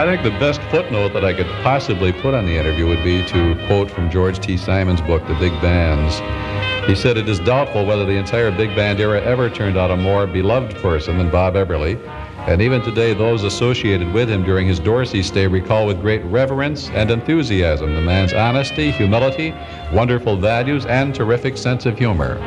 I 0.01 0.05
think 0.05 0.23
the 0.23 0.39
best 0.39 0.59
footnote 0.71 1.13
that 1.13 1.23
I 1.23 1.31
could 1.31 1.45
possibly 1.61 2.11
put 2.11 2.33
on 2.33 2.47
the 2.47 2.57
interview 2.57 2.87
would 2.87 3.03
be 3.03 3.23
to 3.23 3.53
quote 3.67 3.91
from 3.91 4.09
George 4.09 4.39
T. 4.39 4.57
Simon's 4.57 4.99
book, 4.99 5.21
The 5.27 5.35
Big 5.35 5.51
Bands. 5.61 6.17
He 6.89 6.95
said, 6.95 7.17
It 7.17 7.29
is 7.29 7.37
doubtful 7.37 7.85
whether 7.85 8.03
the 8.03 8.15
entire 8.15 8.49
big 8.49 8.75
band 8.75 8.99
era 8.99 9.21
ever 9.21 9.47
turned 9.47 9.77
out 9.77 9.91
a 9.91 9.95
more 9.95 10.25
beloved 10.25 10.75
person 10.77 11.19
than 11.19 11.29
Bob 11.29 11.53
Eberly. 11.53 12.03
And 12.47 12.63
even 12.63 12.81
today, 12.81 13.13
those 13.13 13.43
associated 13.43 14.11
with 14.11 14.27
him 14.27 14.43
during 14.43 14.67
his 14.67 14.79
Dorsey 14.79 15.21
stay 15.21 15.45
recall 15.45 15.85
with 15.85 16.01
great 16.01 16.23
reverence 16.23 16.89
and 16.89 17.11
enthusiasm 17.11 17.93
the 17.93 18.01
man's 18.01 18.33
honesty, 18.33 18.89
humility, 18.89 19.53
wonderful 19.93 20.35
values, 20.35 20.87
and 20.87 21.13
terrific 21.13 21.57
sense 21.57 21.85
of 21.85 21.99
humor. 21.99 22.37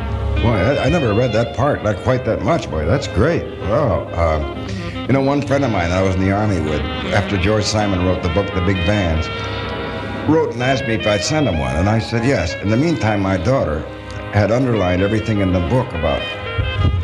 Boy, 0.42 0.56
I, 0.56 0.86
I 0.86 0.88
never 0.88 1.14
read 1.14 1.32
that 1.34 1.54
part, 1.54 1.84
not 1.84 1.98
quite 1.98 2.24
that 2.24 2.42
much, 2.42 2.68
boy. 2.68 2.84
That's 2.84 3.06
great. 3.06 3.44
Wow. 3.60 4.08
Um, 4.12 4.83
you 5.06 5.12
know, 5.12 5.20
one 5.20 5.42
friend 5.42 5.64
of 5.64 5.70
mine 5.70 5.90
that 5.90 5.98
I 5.98 6.02
was 6.02 6.14
in 6.14 6.22
the 6.22 6.32
Army 6.32 6.60
with, 6.60 6.80
after 7.12 7.36
George 7.36 7.64
Simon 7.64 8.06
wrote 8.06 8.22
the 8.22 8.30
book, 8.30 8.46
The 8.54 8.62
Big 8.62 8.76
Bands, 8.86 9.28
wrote 10.30 10.54
and 10.54 10.62
asked 10.62 10.86
me 10.86 10.94
if 10.94 11.06
I'd 11.06 11.20
send 11.22 11.46
him 11.46 11.58
one. 11.58 11.76
And 11.76 11.90
I 11.90 11.98
said 11.98 12.24
yes. 12.24 12.54
In 12.62 12.70
the 12.70 12.76
meantime, 12.76 13.20
my 13.20 13.36
daughter 13.36 13.80
had 14.32 14.50
underlined 14.50 15.02
everything 15.02 15.40
in 15.40 15.52
the 15.52 15.60
book 15.68 15.88
about 15.88 16.22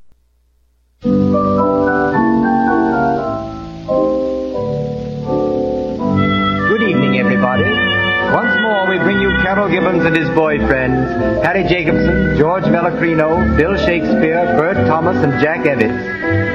Gibbons 9.73 10.05
and 10.05 10.15
his 10.15 10.29
boyfriends, 10.29 11.43
Harry 11.43 11.63
Jacobson, 11.63 12.37
George 12.37 12.65
Melachrino, 12.65 13.57
Bill 13.57 13.75
Shakespeare, 13.75 14.45
Bert 14.55 14.77
Thomas, 14.85 15.17
and 15.23 15.41
Jack 15.41 15.61
Ebbets, 15.65 15.89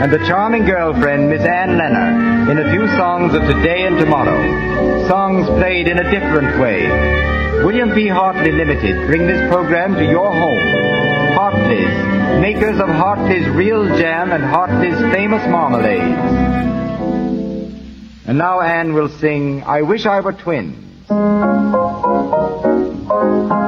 and 0.01 0.13
the 0.13 0.19
charming 0.19 0.65
girlfriend, 0.65 1.29
Miss 1.29 1.43
Anne 1.43 1.71
Lenner, 1.71 2.49
in 2.49 2.59
a 2.61 2.71
few 2.71 2.87
songs 2.97 3.35
of 3.35 3.43
today 3.43 3.87
and 3.87 3.99
tomorrow. 3.99 5.09
Songs 5.09 5.49
played 5.59 5.89
in 5.89 5.99
a 5.99 6.09
different 6.13 6.61
way. 6.61 6.87
William 7.65 7.93
P. 7.93 8.07
Hartley 8.07 8.53
Limited 8.53 9.09
bring 9.09 9.27
this 9.27 9.51
program 9.51 9.97
to 9.97 10.05
your 10.05 10.33
home. 10.33 11.35
Hartley's, 11.35 12.41
makers 12.41 12.79
of 12.79 12.89
Hartley's 12.89 13.49
Real 13.49 13.85
Jam 13.99 14.31
and 14.31 14.45
Hartley's 14.45 14.97
famous 15.13 15.43
marmalades. 15.49 16.21
And 18.29 18.39
now 18.39 18.61
Anne 18.61 18.95
will 18.95 19.09
sing 19.09 19.65
I 19.65 19.83
Wish 19.83 20.07
I 20.07 20.21
Were 20.21 20.35
Twins. 20.35 20.85
Thank 23.09 23.51
you. 23.53 23.68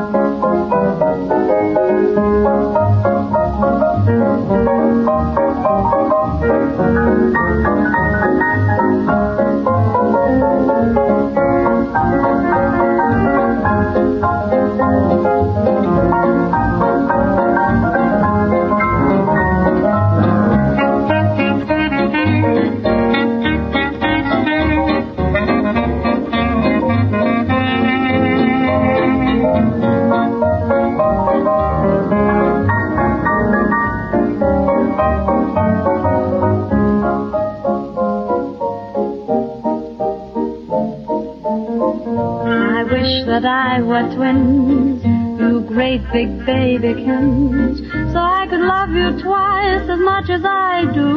That 43.31 43.45
I 43.45 43.81
were 43.81 44.03
twins, 44.17 45.05
you 45.05 45.61
great 45.69 46.03
big 46.13 46.31
babykins, 46.45 47.79
so 48.13 48.19
I 48.19 48.49
could 48.51 48.59
love 48.59 48.91
you 48.91 49.23
twice 49.23 49.89
as 49.89 50.01
much 50.01 50.29
as 50.29 50.43
I 50.45 50.85
do. 50.93 51.11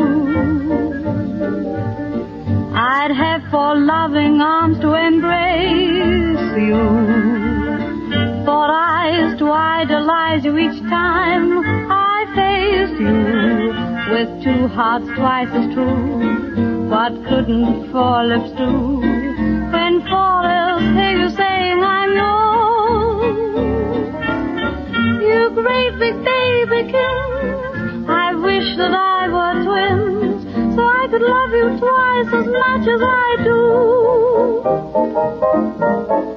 I'd 2.76 3.10
have 3.18 3.42
four 3.50 3.76
loving 3.76 4.40
arms 4.42 4.80
to 4.82 4.94
embrace 4.94 6.46
you, 6.68 6.84
four 8.46 8.70
eyes 8.70 9.36
to 9.40 9.52
idolize 9.52 10.46
you 10.46 10.56
each 10.56 10.80
time 10.82 11.64
I 11.90 12.26
face 12.38 12.94
you, 13.00 14.14
with 14.14 14.44
two 14.44 14.68
hearts 14.68 15.08
twice 15.18 15.50
as 15.52 15.74
true. 15.74 16.90
What 16.90 17.14
couldn't 17.28 17.92
four 17.92 18.24
lips 18.24 18.52
do? 18.56 19.13
Lips 19.94 20.10
hear 20.10 21.12
you 21.20 21.30
saying 21.30 21.84
I'm 21.84 22.14
yours, 22.14 23.38
you 25.22 25.52
great 25.54 26.00
big 26.00 26.16
baby 26.26 26.90
babykins. 26.90 28.10
I 28.10 28.34
wish 28.34 28.76
that 28.78 28.92
I 28.92 29.28
were 29.30 29.64
twins, 29.64 30.44
so 30.76 30.82
I 30.82 31.08
could 31.12 31.22
love 31.22 31.52
you 31.52 31.78
twice 31.78 32.34
as 32.34 32.48
much 32.48 32.88
as 32.88 33.02
I 33.04 33.24
Love 36.16 36.33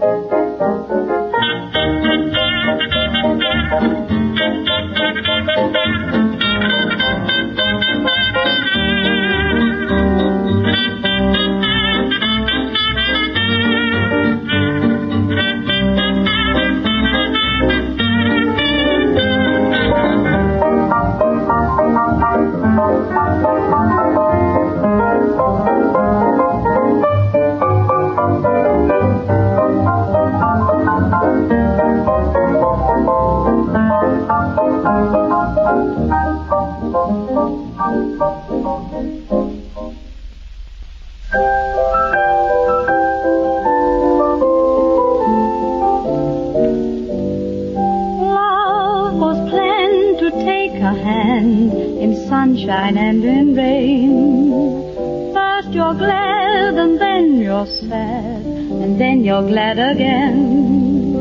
then 58.98 59.24
you're 59.24 59.46
glad 59.46 59.78
again. 59.78 61.14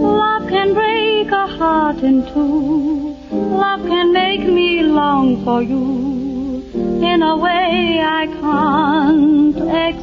Love 0.00 0.48
can 0.48 0.74
break 0.74 1.30
a 1.30 1.46
heart 1.46 1.98
in 1.98 2.26
two. 2.32 3.16
Love 3.30 3.82
can 3.86 4.12
make 4.12 4.42
me 4.42 4.82
long 4.82 5.44
for 5.44 5.62
you 5.62 5.84
in 7.12 7.22
a 7.22 7.36
way 7.36 8.00
I 8.02 8.26
can't 8.26 9.56
explain. 9.56 9.99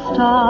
From 0.00 0.47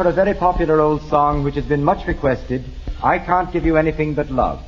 for 0.00 0.08
a 0.08 0.12
very 0.12 0.32
popular 0.32 0.80
old 0.80 1.02
song 1.10 1.44
which 1.44 1.56
has 1.56 1.66
been 1.66 1.84
much 1.84 2.06
requested, 2.06 2.64
I 3.02 3.18
Can't 3.18 3.52
Give 3.52 3.66
You 3.66 3.76
Anything 3.76 4.14
But 4.14 4.30
Love. 4.30 4.64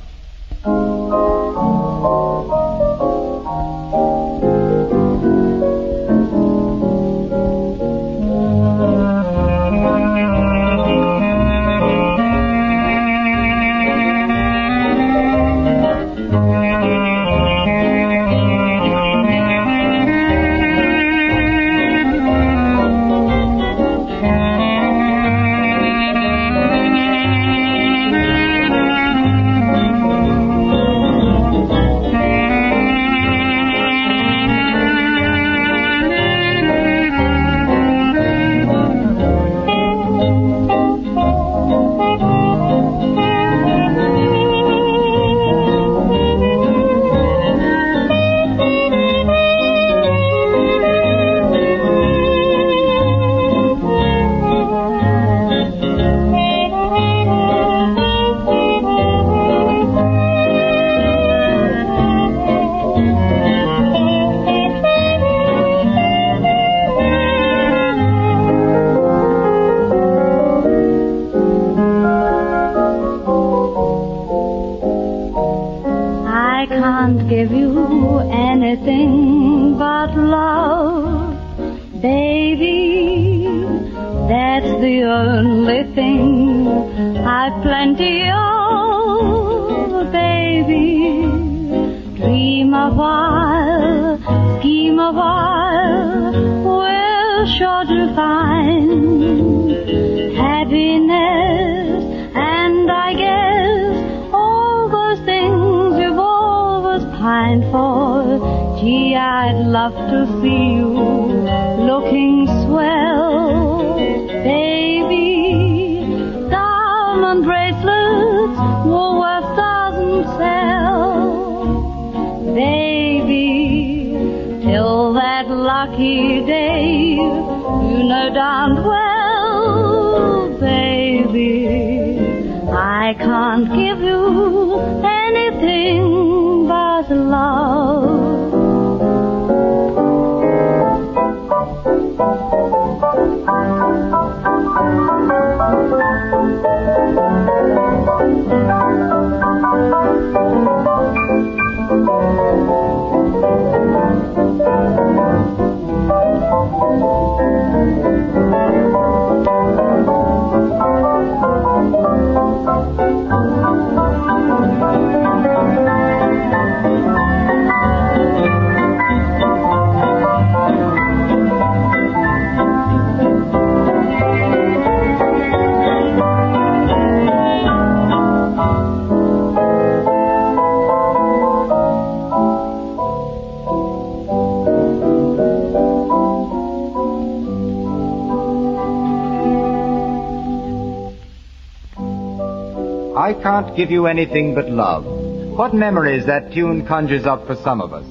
Give 193.75 193.89
you 193.89 194.05
anything 194.05 194.53
but 194.53 194.69
love. 194.69 195.03
What 195.03 195.73
memories 195.73 196.27
that 196.27 196.51
tune 196.53 196.85
conjures 196.85 197.25
up 197.25 197.47
for 197.47 197.55
some 197.55 197.81
of 197.81 197.91
us. 197.91 198.05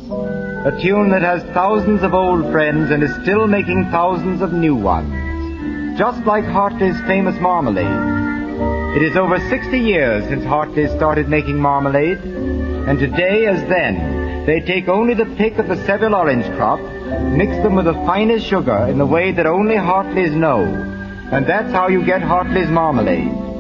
A 0.67 0.77
tune 0.83 1.11
that 1.11 1.23
has 1.23 1.43
thousands 1.55 2.03
of 2.03 2.15
old 2.15 2.51
friends 2.51 2.91
and 2.91 3.01
is 3.01 3.15
still 3.23 3.47
making 3.47 3.89
thousands 3.93 4.43
of 4.43 4.53
new 4.53 4.75
ones. 4.75 5.97
Just 5.97 6.25
like 6.27 6.45
Hartley's 6.45 7.01
famous 7.03 7.39
marmalade. 7.41 8.97
It 8.97 9.03
is 9.03 9.17
over 9.17 9.39
60 9.39 9.79
years 9.79 10.25
since 10.25 10.45
Hartley 10.45 10.89
started 10.89 11.29
making 11.29 11.59
marmalade, 11.59 12.19
and 12.19 12.99
today 12.99 13.47
as 13.47 13.61
then, 13.69 14.45
they 14.47 14.59
take 14.61 14.89
only 14.89 15.15
the 15.15 15.33
pick 15.37 15.59
of 15.59 15.69
the 15.69 15.77
Seville 15.87 16.17
orange 16.17 16.47
crop, 16.57 16.81
mix 16.81 17.53
them 17.63 17.77
with 17.77 17.85
the 17.85 17.95
finest 18.05 18.47
sugar 18.47 18.89
in 18.89 18.99
the 18.99 19.07
way 19.07 19.31
that 19.31 19.47
only 19.47 19.77
Hartley's 19.77 20.35
know, 20.35 20.65
and 20.65 21.47
that's 21.47 21.73
how 21.73 21.87
you 21.87 22.05
get 22.05 22.21
Hartley's 22.21 22.69
marmalade. 22.69 23.52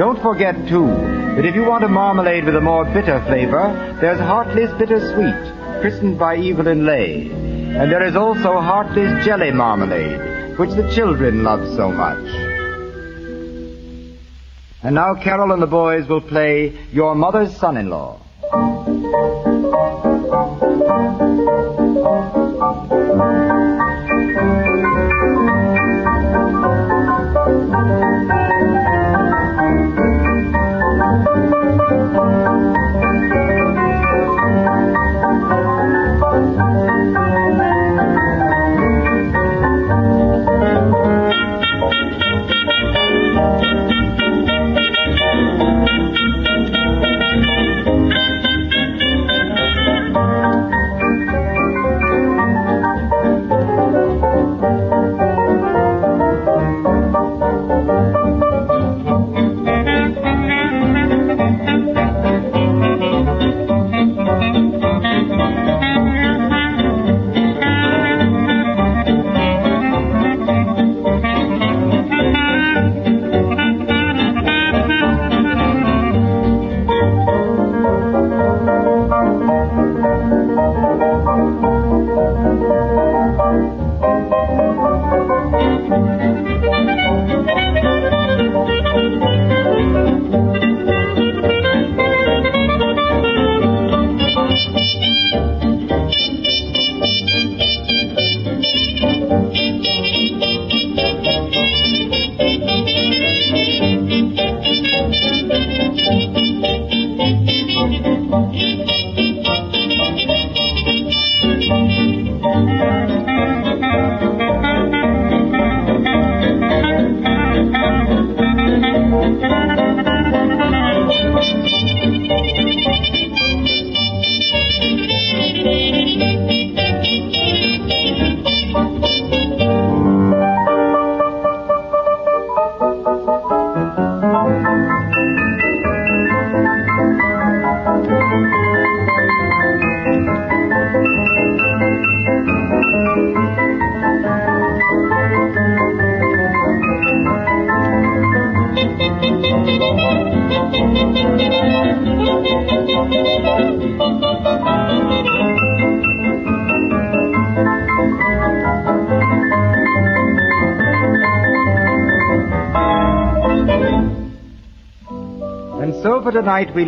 Don't 0.00 0.22
forget, 0.22 0.54
too, 0.66 0.86
that 1.36 1.44
if 1.44 1.54
you 1.54 1.66
want 1.66 1.84
a 1.84 1.88
marmalade 1.88 2.46
with 2.46 2.56
a 2.56 2.60
more 2.62 2.86
bitter 2.86 3.22
flavor, 3.26 3.98
there's 4.00 4.18
Hartley's 4.18 4.70
Bittersweet, 4.78 5.82
christened 5.82 6.18
by 6.18 6.38
Evelyn 6.38 6.86
Laye. 6.86 7.28
And 7.30 7.92
there 7.92 8.02
is 8.06 8.16
also 8.16 8.62
Hartley's 8.62 9.26
Jelly 9.26 9.50
Marmalade, 9.50 10.58
which 10.58 10.70
the 10.70 10.90
children 10.94 11.44
love 11.44 11.68
so 11.76 11.92
much. 11.92 12.26
And 14.82 14.94
now 14.94 15.16
Carroll 15.22 15.52
and 15.52 15.60
the 15.60 15.66
boys 15.66 16.08
will 16.08 16.22
play 16.22 16.78
Your 16.92 17.14
Mother's 17.14 17.54
Son-in-Law. 17.58 18.22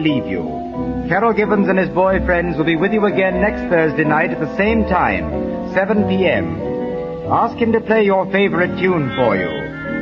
Leave 0.02 0.26
you. 0.26 0.42
Carroll 1.08 1.32
Gibbons 1.32 1.68
and 1.68 1.78
his 1.78 1.88
boy 1.90 2.18
friends 2.26 2.56
will 2.56 2.64
be 2.64 2.74
with 2.74 2.92
you 2.92 3.06
again 3.06 3.40
next 3.40 3.60
Thursday 3.70 4.04
night 4.04 4.30
at 4.30 4.40
the 4.40 4.56
same 4.56 4.82
time, 4.84 5.72
7 5.74 6.08
p.m. 6.08 6.60
Ask 7.30 7.56
him 7.56 7.70
to 7.72 7.80
play 7.80 8.04
your 8.04 8.30
favorite 8.32 8.76
tune 8.80 9.14
for 9.14 9.36
you. 9.36 9.48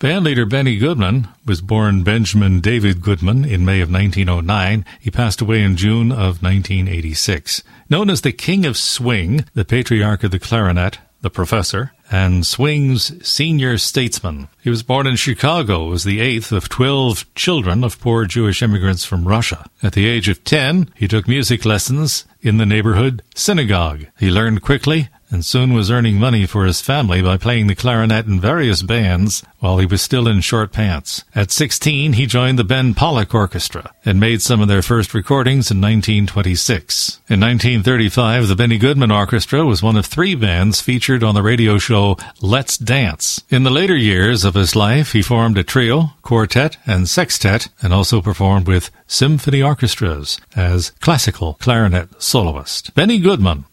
Bandleader 0.00 0.50
Benny 0.50 0.76
Goodman 0.76 1.28
was 1.46 1.60
born 1.60 2.02
Benjamin 2.02 2.60
David 2.60 3.00
Goodman 3.00 3.44
in 3.44 3.64
May 3.64 3.80
of 3.80 3.88
1909. 3.88 4.84
He 4.98 5.12
passed 5.12 5.40
away 5.40 5.62
in 5.62 5.76
June 5.76 6.10
of 6.10 6.42
1986. 6.42 7.62
Known 7.88 8.10
as 8.10 8.22
the 8.22 8.32
King 8.32 8.66
of 8.66 8.76
Swing, 8.76 9.44
the 9.54 9.64
patriarch 9.64 10.24
of 10.24 10.32
the 10.32 10.40
clarinet, 10.40 10.98
the 11.22 11.30
professor, 11.30 11.92
and 12.10 12.46
swing's 12.46 13.26
senior 13.26 13.78
statesman. 13.78 14.48
He 14.62 14.70
was 14.70 14.82
born 14.82 15.06
in 15.06 15.16
Chicago 15.16 15.92
as 15.92 16.04
the 16.04 16.20
eighth 16.20 16.52
of 16.52 16.68
12 16.68 17.34
children 17.34 17.82
of 17.82 18.00
poor 18.00 18.26
Jewish 18.26 18.62
immigrants 18.62 19.04
from 19.04 19.26
Russia. 19.26 19.64
At 19.82 19.94
the 19.94 20.06
age 20.06 20.28
of 20.28 20.44
10, 20.44 20.90
he 20.94 21.08
took 21.08 21.26
music 21.26 21.64
lessons 21.64 22.24
in 22.40 22.58
the 22.58 22.66
neighborhood 22.66 23.22
synagogue. 23.34 24.06
He 24.18 24.30
learned 24.30 24.62
quickly 24.62 25.08
and 25.30 25.44
soon 25.44 25.72
was 25.72 25.90
earning 25.90 26.16
money 26.16 26.46
for 26.46 26.64
his 26.64 26.80
family 26.80 27.22
by 27.22 27.36
playing 27.36 27.66
the 27.66 27.74
clarinet 27.74 28.26
in 28.26 28.40
various 28.40 28.82
bands 28.82 29.42
while 29.58 29.78
he 29.78 29.86
was 29.86 30.02
still 30.02 30.28
in 30.28 30.40
short 30.40 30.72
pants. 30.72 31.24
At 31.34 31.50
16, 31.50 32.14
he 32.14 32.26
joined 32.26 32.58
the 32.58 32.64
Ben 32.64 32.94
Pollack 32.94 33.34
Orchestra 33.34 33.92
and 34.04 34.20
made 34.20 34.42
some 34.42 34.60
of 34.60 34.68
their 34.68 34.82
first 34.82 35.14
recordings 35.14 35.70
in 35.70 35.80
1926. 35.80 37.20
In 37.28 37.40
1935, 37.40 38.48
the 38.48 38.56
Benny 38.56 38.78
Goodman 38.78 39.10
Orchestra 39.10 39.64
was 39.64 39.82
one 39.82 39.96
of 39.96 40.06
three 40.06 40.34
bands 40.34 40.80
featured 40.80 41.24
on 41.24 41.34
the 41.34 41.42
radio 41.42 41.78
show 41.78 42.16
Let's 42.40 42.78
Dance. 42.78 43.42
In 43.48 43.64
the 43.64 43.70
later 43.70 43.96
years 43.96 44.44
of 44.44 44.54
his 44.54 44.76
life, 44.76 45.12
he 45.12 45.22
formed 45.22 45.58
a 45.58 45.64
trio, 45.64 46.12
quartet, 46.22 46.76
and 46.86 47.08
sextet, 47.08 47.68
and 47.82 47.92
also 47.92 48.20
performed 48.20 48.66
with 48.66 48.90
symphony 49.06 49.62
orchestras 49.62 50.40
as 50.54 50.90
classical 51.00 51.54
clarinet 51.54 52.22
soloist. 52.22 52.94
Benny 52.94 53.18
Goodman 53.18 53.64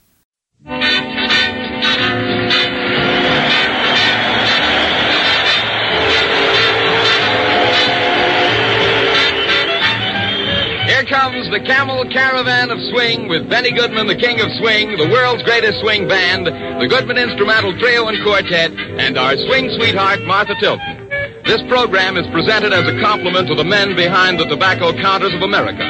comes 11.13 11.45
the 11.53 11.61
Camel 11.61 12.01
Caravan 12.09 12.73
of 12.73 12.81
Swing 12.89 13.29
with 13.29 13.47
Benny 13.47 13.71
Goodman, 13.71 14.07
the 14.07 14.17
King 14.17 14.41
of 14.41 14.49
Swing, 14.57 14.97
the 14.97 15.13
world's 15.13 15.43
greatest 15.43 15.77
swing 15.85 16.07
band, 16.07 16.47
the 16.49 16.89
Goodman 16.89 17.21
Instrumental 17.21 17.69
Trio 17.77 18.09
and 18.09 18.17
Quartet, 18.25 18.73
and 18.97 19.13
our 19.15 19.37
swing 19.45 19.69
sweetheart, 19.77 20.25
Martha 20.25 20.57
Tilton. 20.57 21.05
This 21.45 21.61
program 21.69 22.17
is 22.17 22.25
presented 22.33 22.73
as 22.73 22.89
a 22.89 22.97
compliment 22.97 23.47
to 23.49 23.53
the 23.53 23.63
men 23.63 23.95
behind 23.95 24.39
the 24.39 24.49
tobacco 24.49 24.89
counters 24.91 25.35
of 25.37 25.43
America. 25.43 25.85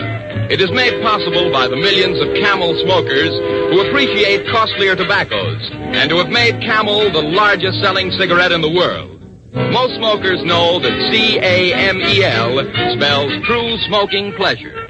It 0.51 0.59
is 0.59 0.71
made 0.75 1.01
possible 1.01 1.47
by 1.55 1.71
the 1.71 1.79
millions 1.79 2.19
of 2.19 2.35
Camel 2.43 2.75
smokers 2.83 3.31
who 3.71 3.79
appreciate 3.87 4.51
costlier 4.51 4.97
tobaccos 4.97 5.71
and 5.95 6.11
who 6.11 6.19
have 6.19 6.35
made 6.35 6.59
Camel 6.59 6.99
the 7.15 7.23
largest 7.23 7.79
selling 7.79 8.11
cigarette 8.19 8.51
in 8.51 8.59
the 8.59 8.75
world. 8.75 9.23
Most 9.71 9.95
smokers 9.95 10.43
know 10.43 10.83
that 10.83 11.11
C-A-M-E-L 11.15 12.59
spells 12.99 13.31
true 13.47 13.77
smoking 13.87 14.33
pleasure. 14.35 14.82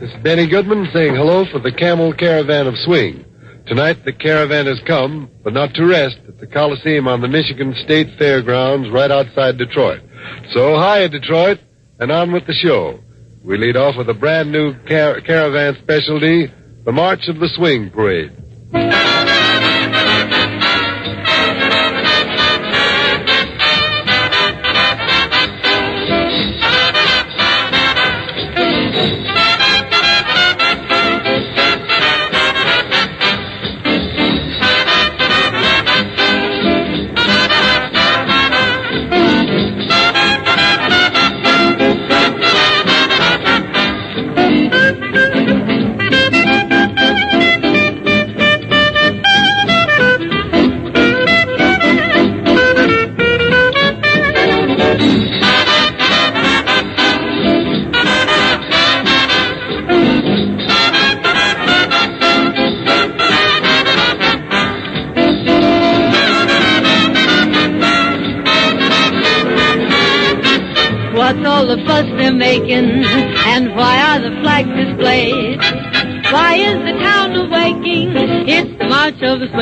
This 0.00 0.10
is 0.10 0.22
Benny 0.22 0.46
Goodman 0.48 0.88
saying 0.92 1.14
hello 1.14 1.44
for 1.50 1.58
the 1.60 1.72
Camel 1.72 2.12
Caravan 2.12 2.66
of 2.66 2.76
Swing. 2.78 3.24
Tonight 3.66 4.04
the 4.04 4.12
caravan 4.12 4.66
has 4.66 4.80
come, 4.86 5.30
but 5.42 5.52
not 5.52 5.72
to 5.74 5.86
rest, 5.86 6.18
at 6.28 6.38
the 6.38 6.46
Coliseum 6.46 7.08
on 7.08 7.20
the 7.20 7.28
Michigan 7.28 7.74
State 7.84 8.08
Fairgrounds 8.18 8.90
right 8.90 9.10
outside 9.10 9.56
Detroit. 9.56 10.02
So 10.52 10.76
hi, 10.76 11.06
Detroit, 11.08 11.60
and 11.98 12.10
on 12.10 12.32
with 12.32 12.46
the 12.46 12.54
show. 12.54 12.98
We 13.42 13.56
lead 13.56 13.76
off 13.76 13.96
with 13.96 14.10
a 14.10 14.14
brand 14.14 14.50
new 14.52 14.74
car- 14.86 15.20
caravan 15.20 15.76
specialty, 15.82 16.52
the 16.84 16.92
March 16.92 17.28
of 17.28 17.38
the 17.38 17.48
Swing 17.56 17.90
Parade. 17.90 18.32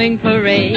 Swing 0.03 0.19
parade. 0.19 0.74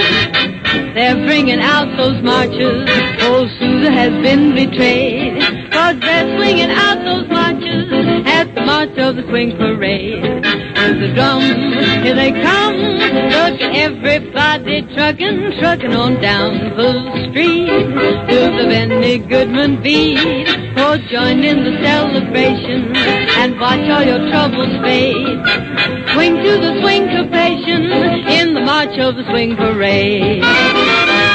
They're 0.93 1.15
bringing 1.25 1.59
out 1.59 1.97
those 1.97 2.21
marches. 2.21 2.87
Oh, 3.21 3.37
Old 3.37 3.49
Sousa 3.57 3.89
has 3.89 4.11
been 4.21 4.53
betrayed. 4.53 5.41
Cause 5.71 5.99
they're 5.99 6.37
swinging 6.37 6.69
out 6.69 7.03
those 7.03 7.27
marches 7.27 7.89
at 8.27 8.53
the 8.53 8.61
march 8.61 8.95
of 8.99 9.15
the 9.15 9.23
swing 9.23 9.57
parade. 9.57 10.21
Here's 10.21 10.99
the 11.01 11.11
drums, 11.15 12.05
here 12.05 12.13
they 12.13 12.33
come. 12.33 12.77
Look 12.77 13.61
everybody 13.61 14.83
trucking, 14.93 15.57
trucking 15.57 15.93
on 15.93 16.21
down 16.21 16.77
the 16.77 16.91
street. 17.31 17.65
To 17.65 18.39
the 18.57 18.65
Benny 18.69 19.17
Goodman 19.17 19.81
beat. 19.81 20.19
Oh, 20.77 20.97
join 21.09 21.43
in 21.43 21.63
the 21.63 21.81
celebration 21.81 22.95
and 22.95 23.59
watch 23.59 23.89
all 23.89 24.03
your 24.03 24.29
troubles 24.29 24.75
fade. 24.83 25.41
Swing 26.13 26.35
to 26.43 26.51
the 26.61 26.79
swing 26.81 27.07
march 28.85 28.99
of 28.99 29.15
the 29.15 29.23
swing 29.31 29.55
parade. 29.55 31.34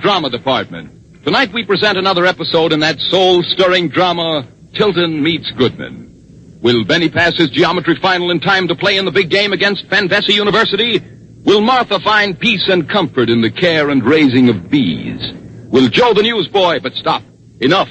Drama 0.00 0.30
Department. 0.30 1.24
Tonight 1.24 1.52
we 1.52 1.64
present 1.64 1.98
another 1.98 2.24
episode 2.24 2.72
in 2.72 2.80
that 2.80 2.98
soul-stirring 2.98 3.88
drama, 3.88 4.48
Tilton 4.74 5.22
Meets 5.22 5.50
Goodman. 5.52 6.58
Will 6.62 6.84
Benny 6.84 7.10
pass 7.10 7.36
his 7.36 7.50
geometry 7.50 7.96
final 7.96 8.30
in 8.30 8.40
time 8.40 8.68
to 8.68 8.74
play 8.74 8.96
in 8.96 9.04
the 9.04 9.10
big 9.10 9.30
game 9.30 9.52
against 9.52 9.86
Van 9.86 10.08
Vesey 10.08 10.32
University? 10.32 11.00
Will 11.44 11.60
Martha 11.60 12.00
find 12.00 12.38
peace 12.38 12.68
and 12.68 12.88
comfort 12.88 13.28
in 13.28 13.42
the 13.42 13.50
care 13.50 13.90
and 13.90 14.04
raising 14.04 14.48
of 14.48 14.70
bees? 14.70 15.20
Will 15.68 15.88
Joe 15.88 16.14
the 16.14 16.22
newsboy, 16.22 16.80
but 16.82 16.94
stop. 16.94 17.22
Enough. 17.60 17.88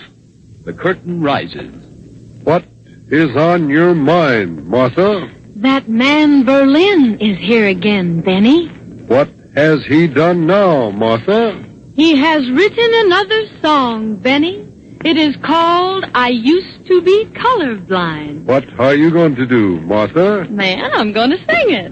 The 0.65 0.73
curtain 0.73 1.21
rises. 1.21 1.73
What 2.43 2.63
is 3.09 3.35
on 3.35 3.69
your 3.69 3.93
mind, 3.95 4.67
Martha? 4.67 5.31
That 5.57 5.87
man 5.87 6.43
Berlin 6.45 7.19
is 7.19 7.37
here 7.37 7.67
again, 7.67 8.21
Benny. 8.21 8.67
What 8.67 9.29
has 9.55 9.85
he 9.85 10.07
done 10.07 10.47
now, 10.47 10.89
Martha? 10.89 11.65
He 11.99 12.15
has 12.15 12.49
written 12.49 12.91
another 12.93 13.41
song, 13.61 14.15
Benny. 14.15 14.65
It 15.03 15.17
is 15.17 15.35
called 15.43 16.05
I 16.13 16.29
Used 16.29 16.87
to 16.87 17.01
Be 17.01 17.25
Colorblind. 17.25 18.45
What 18.45 18.63
are 18.79 18.95
you 18.95 19.11
going 19.11 19.35
to 19.35 19.45
do, 19.45 19.81
Martha? 19.81 20.47
Man, 20.49 20.91
I'm 20.93 21.11
going 21.11 21.31
to 21.31 21.37
sing 21.39 21.71
it. 21.71 21.91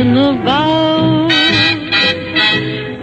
About. 0.00 1.30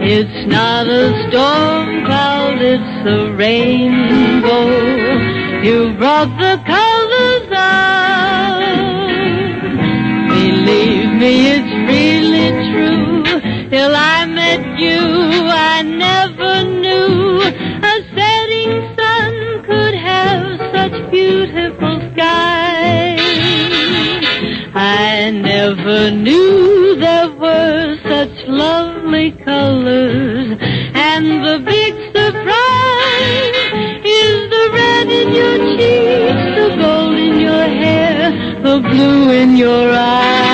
It's 0.02 0.46
not 0.48 0.88
a 0.88 1.28
storm 1.28 2.04
cloud, 2.04 2.60
it's 2.60 3.06
a 3.06 3.32
rainbow. 3.34 4.68
You 5.62 5.94
brought 5.98 6.36
the 6.38 6.56
colors 6.66 7.52
out. 7.52 8.60
Believe 10.30 11.12
me, 11.22 11.32
it's 11.54 11.72
really 11.92 12.48
true. 12.72 13.70
Till 13.70 13.94
I 13.94 14.26
met 14.26 14.78
you, 14.80 14.98
I 14.98 15.82
never 15.82 16.64
knew 16.64 17.40
a 17.40 17.94
setting 18.16 18.72
sun 18.96 19.62
could 19.64 19.94
have 19.94 20.58
such 20.74 21.10
beautiful 21.12 22.00
skies. 22.12 23.20
I 24.74 25.30
never 25.30 26.10
knew 26.10 26.79
colors. 29.28 30.56
And 30.94 31.24
the 31.46 31.58
big 31.74 31.94
surprise 32.16 33.54
is 34.22 34.36
the 34.54 34.64
red 34.78 35.06
in 35.20 35.28
your 35.40 35.56
cheeks, 35.76 36.44
the 36.58 36.68
gold 36.80 37.18
in 37.18 37.34
your 37.40 37.66
hair, 37.82 38.30
the 38.62 38.80
blue 38.80 39.30
in 39.30 39.56
your 39.56 39.90
eyes. 39.92 40.49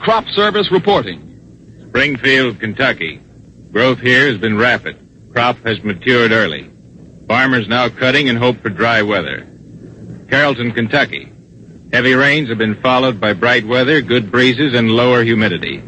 Crop 0.00 0.26
Service 0.28 0.70
reporting. 0.70 1.86
Springfield, 1.88 2.60
Kentucky. 2.60 3.20
Growth 3.72 3.98
here 4.00 4.26
has 4.26 4.38
been 4.38 4.56
rapid. 4.56 4.96
Crop 5.32 5.56
has 5.64 5.82
matured 5.82 6.32
early. 6.32 6.70
Farmers 7.26 7.66
now 7.68 7.88
cutting 7.88 8.28
and 8.28 8.38
hope 8.38 8.60
for 8.60 8.68
dry 8.68 9.02
weather. 9.02 9.46
Carrollton, 10.28 10.72
Kentucky. 10.72 11.32
Heavy 11.92 12.14
rains 12.14 12.48
have 12.48 12.58
been 12.58 12.80
followed 12.80 13.20
by 13.20 13.32
bright 13.32 13.66
weather, 13.66 14.02
good 14.02 14.30
breezes, 14.30 14.74
and 14.74 14.90
lower 14.90 15.22
humidity. 15.22 15.78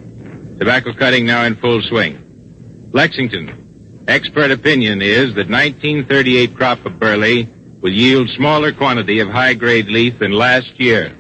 Tobacco 0.59 0.93
cutting 0.95 1.27
now 1.27 1.45
in 1.45 1.57
full 1.57 1.83
swing. 1.83 2.89
Lexington. 2.93 4.05
Expert 4.09 4.51
opinion 4.51 5.03
is 5.03 5.35
that 5.35 5.49
1938 5.51 6.55
crop 6.57 6.85
of 6.87 6.99
burley 6.99 7.49
will 7.81 7.93
yield 7.93 8.29
smaller 8.31 8.73
quantity 8.73 9.21
of 9.21 9.29
high-grade 9.29 9.87
leaf 9.87 10.19
than 10.19 10.33
last 10.33 10.71
year. 10.79 11.17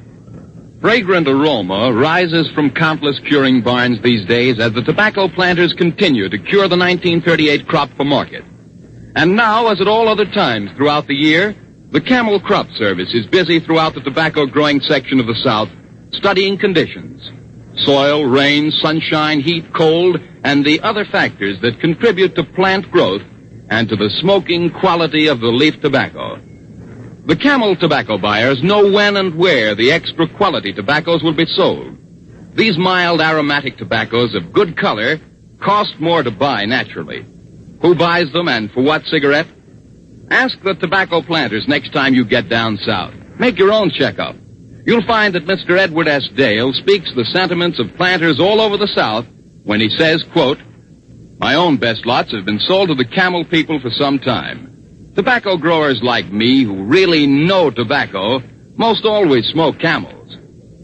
Fragrant 0.81 1.27
aroma 1.27 1.90
rises 1.90 2.51
from 2.51 2.70
countless 2.70 3.19
curing 3.20 3.62
barns 3.62 4.01
these 4.03 4.27
days 4.27 4.61
as 4.61 4.74
the 4.74 4.82
tobacco 4.82 5.27
planters 5.27 5.73
continue 5.73 6.28
to 6.28 6.39
cure 6.39 6.69
the 6.69 6.77
1938 6.77 7.66
crop 7.66 7.89
for 7.97 8.05
market. 8.05 8.44
And 9.16 9.35
now, 9.35 9.69
as 9.69 9.81
at 9.81 9.89
all 9.89 10.07
other 10.07 10.27
times 10.27 10.70
throughout 10.77 11.07
the 11.07 11.15
year, 11.15 11.57
the 11.90 12.01
Camel 12.01 12.39
Crop 12.39 12.70
Service 12.73 13.15
is 13.15 13.27
busy 13.27 13.59
throughout 13.59 13.94
the 13.94 14.03
tobacco 14.03 14.44
growing 14.44 14.82
section 14.82 15.19
of 15.19 15.27
the 15.27 15.40
South 15.43 15.70
studying 16.12 16.59
conditions. 16.59 17.23
Soil, 17.85 18.24
rain, 18.27 18.70
sunshine, 18.70 19.40
heat, 19.40 19.73
cold, 19.73 20.19
and 20.44 20.65
the 20.65 20.81
other 20.81 21.07
factors 21.07 21.59
that 21.62 21.81
contribute 21.81 22.35
to 22.35 22.44
plant 22.44 22.90
growth 22.90 23.23
and 23.70 23.89
to 23.89 23.97
the 23.97 24.11
smoking 24.20 24.70
quality 24.70 25.27
of 25.28 25.40
the 25.40 25.47
leaf 25.47 25.81
tobacco. 25.81 26.39
The 27.27 27.35
Camel 27.35 27.74
tobacco 27.74 28.19
buyers 28.19 28.62
know 28.62 28.93
when 28.93 29.16
and 29.16 29.35
where 29.35 29.74
the 29.74 29.90
extra 29.90 30.28
quality 30.28 30.73
tobaccos 30.73 31.24
will 31.24 31.35
be 31.35 31.44
sold. 31.44 31.97
These 32.55 32.78
mild 32.78 33.20
aromatic 33.20 33.78
tobaccos 33.78 34.36
of 34.36 34.53
good 34.53 34.77
color 34.77 35.19
cost 35.61 35.98
more 35.98 36.23
to 36.23 36.31
buy 36.31 36.66
naturally. 36.66 37.27
Who 37.82 37.97
buys 37.97 38.32
them 38.32 38.47
and 38.47 38.70
for 38.70 38.85
what 38.85 39.05
cigarette? 39.07 39.48
Ask 40.31 40.62
the 40.62 40.74
tobacco 40.74 41.20
planters 41.20 41.66
next 41.66 41.93
time 41.93 42.15
you 42.15 42.24
get 42.24 42.48
down 42.48 42.78
south. 42.78 43.12
Make 43.40 43.59
your 43.59 43.73
own 43.73 43.90
checkup. 43.90 44.36
You'll 44.86 45.05
find 45.05 45.35
that 45.35 45.47
Mr. 45.47 45.77
Edward 45.77 46.07
S. 46.07 46.28
Dale 46.36 46.73
speaks 46.74 47.12
the 47.12 47.24
sentiments 47.24 47.81
of 47.81 47.97
planters 47.97 48.39
all 48.39 48.61
over 48.61 48.77
the 48.77 48.86
South 48.94 49.27
when 49.65 49.81
he 49.81 49.90
says, 49.90 50.23
quote, 50.32 50.59
My 51.40 51.57
own 51.57 51.77
best 51.78 52.07
lots 52.07 52.31
have 52.31 52.44
been 52.44 52.61
sold 52.61 52.90
to 52.90 52.94
the 52.94 53.05
camel 53.05 53.44
people 53.44 53.81
for 53.81 53.90
some 53.90 54.20
time. 54.20 54.76
Tobacco 55.16 55.56
growers 55.56 56.02
like 56.02 56.30
me 56.30 56.62
who 56.62 56.84
really 56.84 57.26
know 57.26 57.70
tobacco 57.70 58.38
most 58.74 59.06
always 59.06 59.47
smoke 59.47 59.78
camels. 59.78 60.36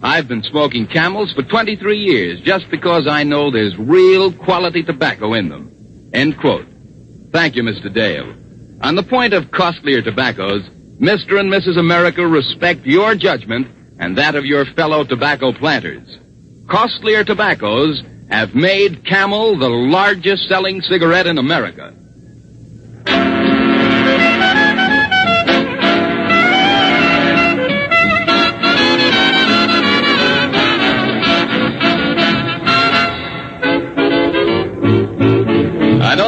I've 0.02 0.26
been 0.26 0.42
smoking 0.42 0.86
camels 0.86 1.34
for 1.34 1.42
23 1.42 1.98
years 1.98 2.40
just 2.40 2.64
because 2.70 3.06
I 3.06 3.24
know 3.24 3.50
there's 3.50 3.76
real 3.76 4.32
quality 4.32 4.84
tobacco 4.84 5.34
in 5.34 5.50
them. 5.50 6.10
End 6.14 6.38
quote. 6.40 6.66
Thank 7.30 7.56
you, 7.56 7.62
Mr. 7.62 7.92
Dale. 7.92 8.34
On 8.80 8.94
the 8.94 9.02
point 9.02 9.34
of 9.34 9.50
costlier 9.50 10.00
tobaccos, 10.00 10.62
Mr. 10.98 11.38
and 11.38 11.52
Mrs. 11.52 11.78
America 11.78 12.26
respect 12.26 12.86
your 12.86 13.14
judgment 13.14 13.68
and 13.98 14.16
that 14.16 14.34
of 14.34 14.46
your 14.46 14.64
fellow 14.64 15.04
tobacco 15.04 15.52
planters. 15.52 16.08
Costlier 16.70 17.22
tobaccos 17.22 18.02
have 18.30 18.54
made 18.54 19.04
Camel 19.04 19.58
the 19.58 19.68
largest 19.68 20.48
selling 20.48 20.80
cigarette 20.80 21.26
in 21.26 21.36
America. 21.36 21.94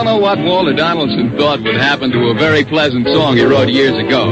Don't 0.05 0.21
know 0.21 0.21
what 0.21 0.39
Walter 0.39 0.75
Donaldson 0.75 1.35
thought 1.39 1.63
would 1.63 1.77
happen 1.77 2.11
to 2.11 2.29
a 2.29 2.35
very 2.35 2.63
pleasant 2.63 3.07
song 3.07 3.37
he 3.39 3.45
wrote 3.45 3.71
years 3.71 3.97
ago. 3.97 4.23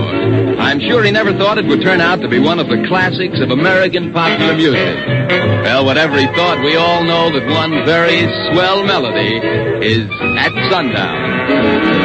I'm 0.58 0.78
sure 0.80 1.02
he 1.02 1.10
never 1.10 1.32
thought 1.32 1.56
it 1.56 1.64
would 1.64 1.80
turn 1.80 2.00
out 2.00 2.20
to 2.20 2.28
be 2.28 2.38
one 2.38 2.60
of 2.60 2.68
the 2.68 2.84
classics 2.88 3.40
of 3.40 3.50
American 3.50 4.12
popular 4.12 4.54
music. 4.54 4.96
Well, 5.64 5.86
whatever 5.86 6.18
he 6.18 6.26
thought, 6.26 6.62
we 6.62 6.76
all 6.76 7.02
know 7.04 7.32
that 7.32 7.46
one 7.48 7.86
very 7.86 8.20
swell 8.52 8.84
melody 8.84 9.38
is 9.86 10.10
At 10.36 10.52
Sundown. 10.70 12.01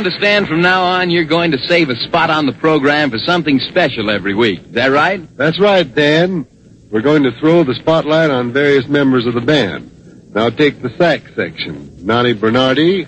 Understand 0.00 0.48
from 0.48 0.62
now 0.62 0.82
on 0.82 1.10
you're 1.10 1.24
going 1.24 1.50
to 1.50 1.58
save 1.58 1.90
a 1.90 1.94
spot 1.94 2.30
on 2.30 2.46
the 2.46 2.54
program 2.54 3.10
for 3.10 3.18
something 3.18 3.60
special 3.60 4.08
every 4.08 4.32
week. 4.32 4.60
Is 4.60 4.72
that 4.72 4.86
right? 4.86 5.20
That's 5.36 5.60
right, 5.60 5.94
Dan. 5.94 6.46
We're 6.90 7.02
going 7.02 7.24
to 7.24 7.38
throw 7.38 7.64
the 7.64 7.74
spotlight 7.74 8.30
on 8.30 8.50
various 8.50 8.88
members 8.88 9.26
of 9.26 9.34
the 9.34 9.42
band. 9.42 10.34
Now 10.34 10.48
take 10.48 10.80
the 10.80 10.88
sax 10.96 11.34
section. 11.34 12.06
Noni 12.06 12.32
Bernardi, 12.32 13.04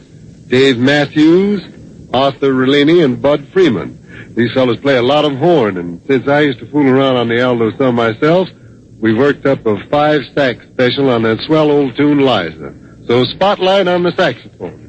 Dave 0.48 0.77
Matthews, 0.77 1.62
Arthur 2.12 2.52
Rollini, 2.52 3.02
and 3.02 3.23
Bud 3.23 3.48
Freeman. 3.55 4.35
These 4.35 4.52
fellows 4.52 4.78
play 4.81 4.98
a 4.98 5.02
lot 5.02 5.24
of 5.24 5.39
horn, 5.39 5.78
and 5.78 6.02
since 6.06 6.28
I 6.28 6.40
used 6.40 6.59
to 6.59 6.66
fool 6.66 6.86
around 6.86 7.16
on 7.16 7.28
the 7.28 7.40
alto 7.40 7.74
some 7.78 7.94
myself, 7.94 8.51
we 9.01 9.14
worked 9.14 9.47
up 9.47 9.64
a 9.64 9.82
five 9.89 10.20
sax 10.35 10.62
special 10.74 11.09
on 11.09 11.23
that 11.23 11.40
swell 11.47 11.70
old 11.70 11.97
tune 11.97 12.19
Liza. 12.19 13.06
So 13.06 13.24
spotlight 13.24 13.89
on 13.89 14.02
the 14.02 14.12
saxophone. 14.12 14.81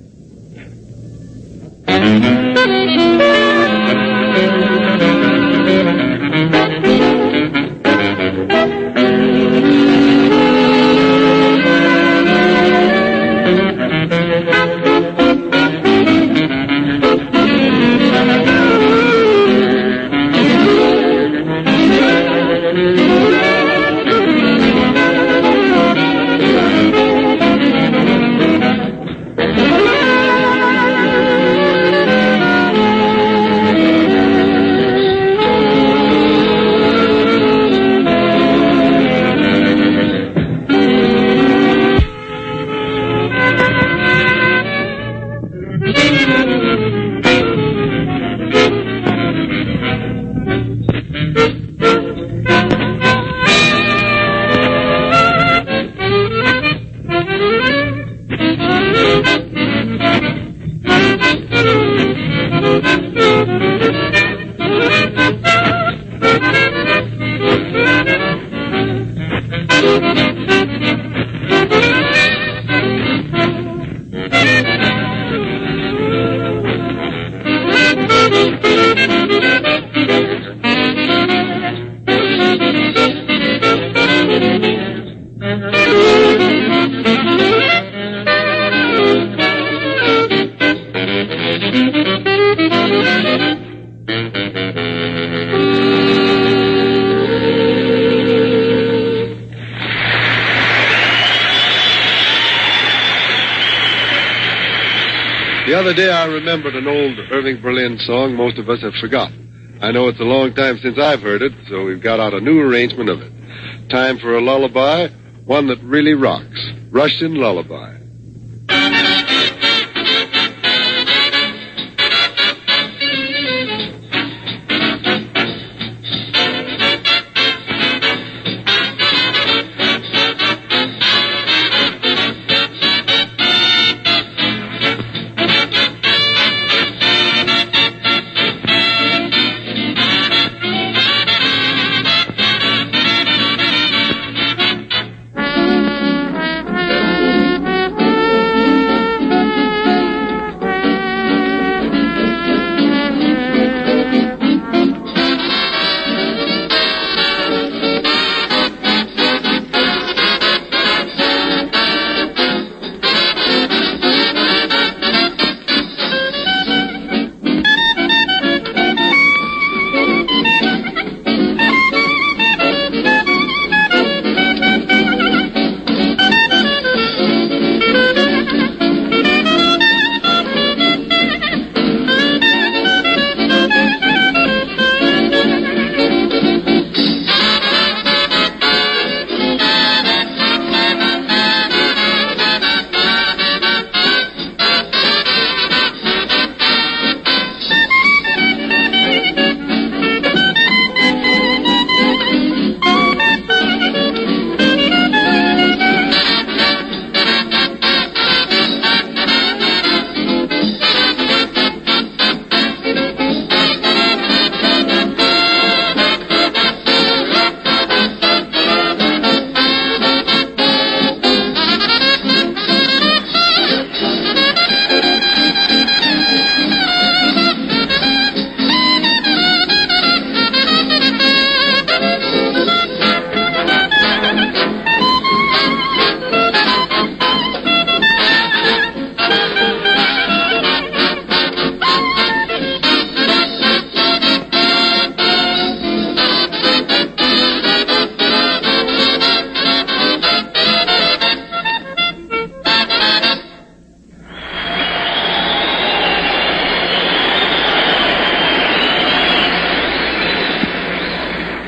Remembered 106.63 106.83
an 106.83 106.87
old 106.87 107.31
Irving 107.31 107.61
Berlin 107.61 107.97
song 108.05 108.35
most 108.35 108.57
of 108.57 108.69
us 108.69 108.81
have 108.81 108.93
forgotten. 109.01 109.79
I 109.81 109.91
know 109.91 110.07
it's 110.07 110.19
a 110.21 110.23
long 110.23 110.53
time 110.53 110.77
since 110.77 110.97
I've 110.97 111.21
heard 111.21 111.41
it, 111.41 111.51
so 111.67 111.83
we've 111.83 112.01
got 112.01 112.21
out 112.21 112.33
a 112.33 112.39
new 112.39 112.61
arrangement 112.61 113.09
of 113.09 113.19
it. 113.21 113.89
Time 113.89 114.17
for 114.17 114.35
a 114.35 114.41
lullaby, 114.41 115.09
one 115.43 115.67
that 115.67 115.83
really 115.83 116.13
rocks. 116.13 116.71
Russian 116.89 117.35
Lullaby. 117.35 118.02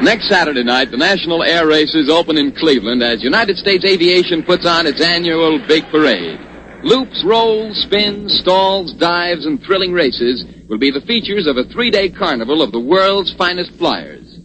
Next 0.06 0.30
Saturday 0.30 0.64
night, 0.64 0.92
the 0.92 0.98
National 0.98 1.42
Air 1.42 1.66
Races 1.66 2.12
open 2.12 2.38
in 2.38 2.52
Cleveland 2.52 3.02
as 3.02 3.24
United 3.24 3.58
States 3.58 3.84
Aviation 3.84 4.44
puts 4.44 4.64
on 4.64 4.86
its 4.86 5.02
annual 5.02 5.58
big 5.68 5.84
parade. 5.90 6.40
Loops, 6.84 7.24
rolls, 7.26 7.76
spins, 7.82 8.32
stalls, 8.40 8.94
dives, 8.94 9.48
and 9.48 9.60
thrilling 9.64 9.94
races 9.94 10.46
will 10.70 10.78
be 10.78 10.92
the 10.92 11.02
features 11.02 11.48
of 11.48 11.58
a 11.58 11.64
three-day 11.74 12.10
carnival 12.10 12.62
of 12.62 12.72
the 12.72 12.80
world's 12.80 13.34
finest 13.34 13.72
flyers. 13.80 14.38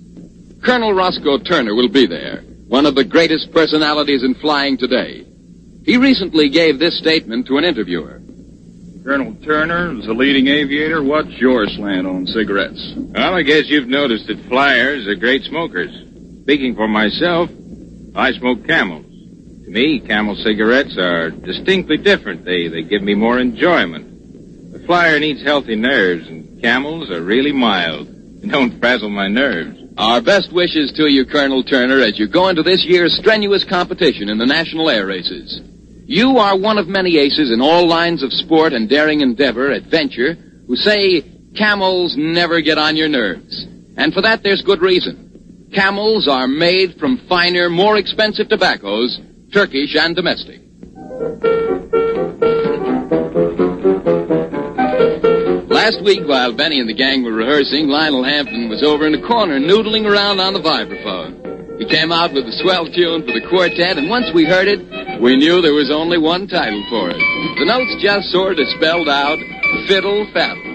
Colonel 0.64 0.94
Roscoe 0.94 1.36
Turner 1.36 1.74
will 1.74 1.90
be 1.90 2.06
there, 2.06 2.40
one 2.66 2.86
of 2.86 2.94
the 2.94 3.04
greatest 3.04 3.52
personalities 3.52 4.22
in 4.22 4.34
flying 4.36 4.78
today. 4.78 5.26
He 5.84 5.98
recently 5.98 6.48
gave 6.48 6.78
this 6.78 6.98
statement 6.98 7.46
to 7.48 7.58
an 7.58 7.64
interviewer. 7.64 8.19
Colonel 9.02 9.34
Turner, 9.42 9.98
as 9.98 10.06
a 10.08 10.12
leading 10.12 10.48
aviator, 10.48 11.02
what's 11.02 11.30
your 11.40 11.66
slant 11.66 12.06
on 12.06 12.26
cigarettes? 12.26 12.92
Well, 12.96 13.34
I 13.34 13.42
guess 13.42 13.66
you've 13.68 13.88
noticed 13.88 14.26
that 14.26 14.44
flyers 14.46 15.06
are 15.06 15.14
great 15.14 15.42
smokers. 15.44 15.90
Speaking 16.42 16.74
for 16.74 16.86
myself, 16.86 17.48
I 18.14 18.32
smoke 18.32 18.66
camels. 18.66 19.06
To 19.64 19.70
me, 19.70 20.00
camel 20.00 20.36
cigarettes 20.36 20.98
are 20.98 21.30
distinctly 21.30 21.96
different. 21.96 22.44
They, 22.44 22.68
they 22.68 22.82
give 22.82 23.02
me 23.02 23.14
more 23.14 23.38
enjoyment. 23.38 24.72
The 24.72 24.80
flyer 24.80 25.18
needs 25.18 25.42
healthy 25.42 25.76
nerves, 25.76 26.28
and 26.28 26.60
camels 26.60 27.10
are 27.10 27.22
really 27.22 27.52
mild 27.52 28.06
and 28.06 28.50
don't 28.50 28.78
frazzle 28.80 29.08
my 29.08 29.28
nerves. 29.28 29.78
Our 29.96 30.20
best 30.20 30.52
wishes 30.52 30.92
to 30.92 31.10
you, 31.10 31.24
Colonel 31.24 31.64
Turner, 31.64 32.00
as 32.00 32.18
you 32.18 32.28
go 32.28 32.48
into 32.48 32.62
this 32.62 32.84
year's 32.84 33.16
strenuous 33.16 33.64
competition 33.64 34.28
in 34.28 34.36
the 34.36 34.46
National 34.46 34.90
Air 34.90 35.06
Races. 35.06 35.60
You 36.10 36.38
are 36.38 36.58
one 36.58 36.76
of 36.76 36.88
many 36.88 37.18
aces 37.18 37.52
in 37.52 37.60
all 37.60 37.86
lines 37.86 38.24
of 38.24 38.32
sport 38.32 38.72
and 38.72 38.88
daring 38.88 39.20
endeavor, 39.20 39.70
adventure, 39.70 40.34
who 40.66 40.74
say 40.74 41.22
camels 41.56 42.16
never 42.18 42.60
get 42.60 42.78
on 42.78 42.96
your 42.96 43.08
nerves. 43.08 43.64
And 43.96 44.12
for 44.12 44.20
that, 44.22 44.42
there's 44.42 44.60
good 44.62 44.82
reason. 44.82 45.70
Camels 45.72 46.26
are 46.26 46.48
made 46.48 46.96
from 46.98 47.24
finer, 47.28 47.70
more 47.70 47.96
expensive 47.96 48.48
tobaccos, 48.48 49.20
Turkish 49.52 49.94
and 49.94 50.16
domestic. 50.16 50.58
Last 55.70 56.02
week, 56.02 56.26
while 56.26 56.52
Benny 56.52 56.80
and 56.80 56.88
the 56.88 56.98
gang 56.98 57.22
were 57.22 57.34
rehearsing, 57.34 57.86
Lionel 57.86 58.24
Hampton 58.24 58.68
was 58.68 58.82
over 58.82 59.06
in 59.06 59.12
the 59.12 59.24
corner 59.28 59.60
noodling 59.60 60.10
around 60.10 60.40
on 60.40 60.54
the 60.54 60.60
vibraphone. 60.60 61.78
He 61.78 61.86
came 61.86 62.10
out 62.10 62.34
with 62.34 62.46
a 62.46 62.52
swell 62.60 62.86
tune 62.86 63.22
for 63.22 63.32
the 63.32 63.46
quartet, 63.48 63.96
and 63.96 64.10
once 64.10 64.26
we 64.34 64.44
heard 64.44 64.66
it, 64.66 64.99
we 65.20 65.36
knew 65.36 65.60
there 65.60 65.74
was 65.74 65.90
only 65.92 66.18
one 66.18 66.48
title 66.48 66.82
for 66.88 67.10
it. 67.10 67.20
The 67.58 67.66
notes 67.66 67.94
just 68.00 68.32
sort 68.32 68.58
of 68.58 68.66
spelled 68.68 69.08
out 69.08 69.38
Fiddle 69.86 70.26
Faddle. 70.32 70.69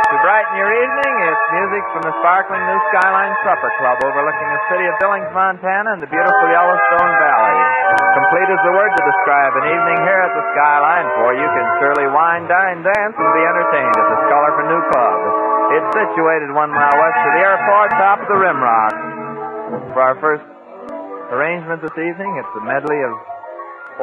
To 0.09 0.17
brighten 0.26 0.57
your 0.57 0.73
evening, 0.73 1.15
it's 1.30 1.45
music 1.53 1.85
from 1.93 2.01
the 2.01 2.17
sparkling 2.17 2.65
new 2.65 2.80
Skyline 2.89 3.38
Supper 3.45 3.69
Club 3.77 4.01
overlooking 4.01 4.49
the 4.49 4.61
city 4.73 4.89
of 4.89 4.97
Billings, 4.97 5.30
Montana 5.38 5.93
and 5.93 6.01
the 6.01 6.09
beautiful 6.09 6.49
Yellowstone 6.49 7.13
Valley. 7.13 7.78
Complete 8.19 8.51
is 8.51 8.63
the 8.67 8.75
word 8.75 8.91
to 8.91 9.03
describe 9.07 9.53
an 9.63 9.65
evening 9.71 9.99
here 10.03 10.19
at 10.27 10.33
the 10.35 10.43
Skyline, 10.51 11.07
for 11.15 11.31
you 11.39 11.47
can 11.55 11.67
surely 11.79 12.03
wine, 12.11 12.43
dine, 12.51 12.83
dance, 12.83 13.15
and 13.15 13.31
be 13.31 13.43
entertained 13.47 13.95
at 13.95 14.07
the 14.11 14.19
Scholar 14.27 14.51
for 14.59 14.65
New 14.67 14.81
Pub. 14.91 15.19
It's 15.79 15.89
situated 15.95 16.51
one 16.51 16.67
mile 16.67 16.99
west 16.99 17.15
of 17.15 17.31
the 17.31 17.43
airport, 17.47 17.87
top 17.95 18.19
of 18.19 18.27
the 18.27 18.35
Rimrock. 18.35 18.95
For 19.95 20.01
our 20.03 20.19
first 20.19 20.43
arrangement 21.31 21.79
this 21.79 21.95
evening, 21.95 22.31
it's 22.43 22.53
a 22.59 22.63
medley 22.67 22.99
of 23.07 23.15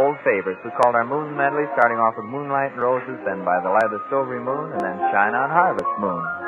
old 0.01 0.17
favorites. 0.25 0.65
We 0.65 0.73
called 0.81 0.97
our 0.97 1.05
Moon 1.05 1.37
Medley, 1.37 1.69
starting 1.77 2.01
off 2.01 2.17
with 2.17 2.25
Moonlight 2.33 2.73
and 2.73 2.81
Roses, 2.81 3.21
then 3.29 3.45
By 3.45 3.61
the 3.61 3.69
Light 3.69 3.85
of 3.85 4.01
the 4.01 4.05
Silvery 4.09 4.41
Moon, 4.41 4.73
and 4.73 4.81
then 4.81 4.97
Shine 5.13 5.37
on 5.37 5.53
Harvest 5.53 5.93
Moon. 6.01 6.46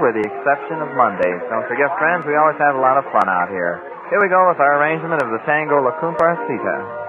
With 0.00 0.16
the 0.16 0.24
exception 0.24 0.80
of 0.80 0.96
Mondays. 0.96 1.44
Don't 1.52 1.68
forget, 1.68 1.92
friends, 2.00 2.24
we 2.24 2.32
always 2.32 2.56
have 2.56 2.72
a 2.72 2.80
lot 2.80 2.96
of 2.96 3.04
fun 3.12 3.28
out 3.28 3.52
here. 3.52 3.84
Here 4.08 4.16
we 4.16 4.32
go 4.32 4.48
with 4.48 4.56
our 4.56 4.80
arrangement 4.80 5.20
of 5.20 5.28
the 5.28 5.44
tango 5.44 5.76
La 5.84 5.92
Cumparsita. 6.00 6.99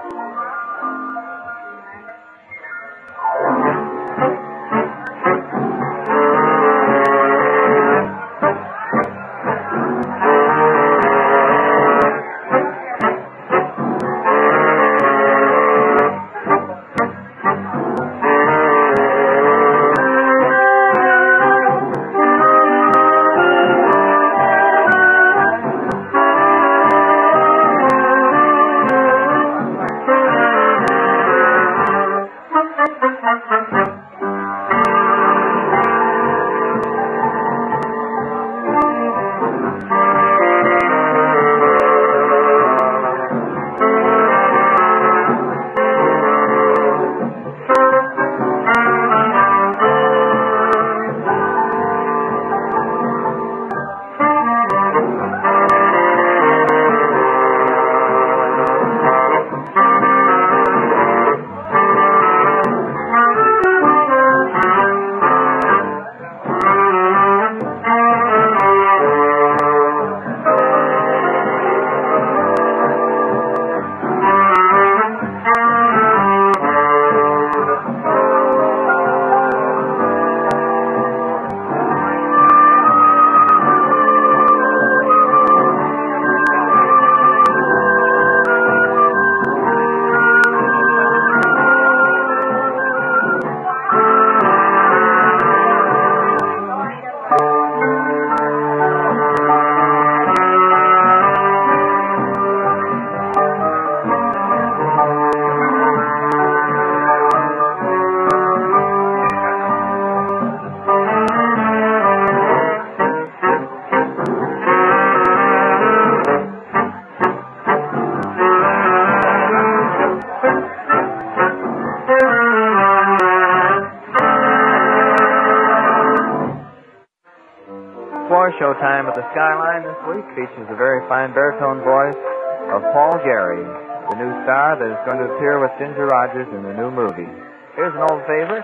Skyline 129.32 129.80
this 129.88 129.96
week 130.12 130.26
features 130.36 130.68
the 130.68 130.76
very 130.76 131.00
fine 131.08 131.32
baritone 131.32 131.80
voice 131.80 132.20
of 132.68 132.84
Paul 132.92 133.16
Gary, 133.24 133.64
the 134.12 134.16
new 134.20 134.28
star 134.44 134.76
that 134.76 134.92
is 134.92 135.00
going 135.08 135.24
to 135.24 135.28
appear 135.32 135.56
with 135.56 135.72
Ginger 135.80 136.04
Rogers 136.04 136.52
in 136.52 136.60
the 136.60 136.76
new 136.76 136.92
movie. 136.92 137.32
Here's 137.72 137.96
an 137.96 138.04
old 138.12 138.20
favorite, 138.28 138.60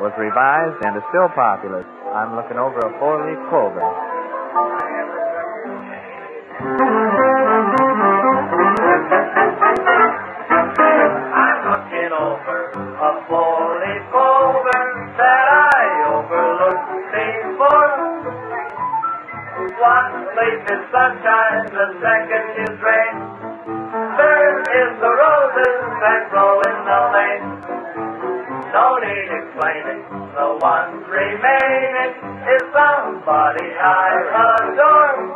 was 0.00 0.16
revised 0.16 0.80
and 0.88 0.96
is 0.96 1.04
still 1.12 1.28
popular. 1.36 1.84
I'm 2.16 2.32
looking 2.40 2.56
over 2.56 2.80
a 2.80 2.90
four-leaf 2.96 3.36
clover. 3.52 3.84
Leaf 20.38 20.62
is 20.70 20.82
sunshine, 20.94 21.66
the 21.74 21.86
second 21.98 22.46
is 22.62 22.78
rain. 22.78 23.16
Third 24.14 24.56
is 24.70 24.90
the 25.02 25.10
roses 25.10 25.78
that 25.98 26.30
grow 26.30 26.62
in 26.62 26.78
the 26.86 27.00
lane. 27.10 27.46
No 28.70 28.86
need 29.02 29.28
explaining, 29.34 30.06
the 30.38 30.48
one 30.62 31.02
remaining 31.10 32.14
is 32.54 32.62
somebody 32.70 33.66
I 33.66 34.14
adore. 34.46 35.26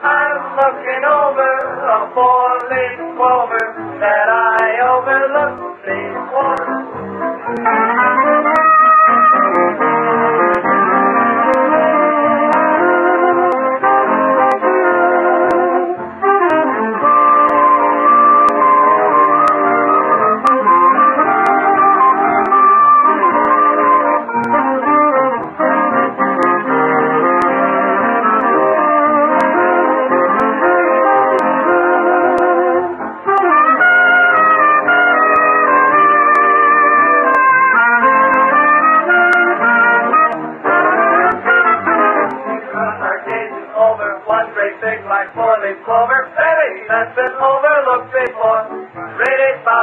I'm 0.00 0.40
looking 0.56 1.04
over 1.04 1.52
a 1.84 2.00
four-leaf 2.16 2.96
clover 3.12 3.64
that 4.00 4.28
I 4.32 4.88
overlooked 4.88 5.84
before. 5.84 6.64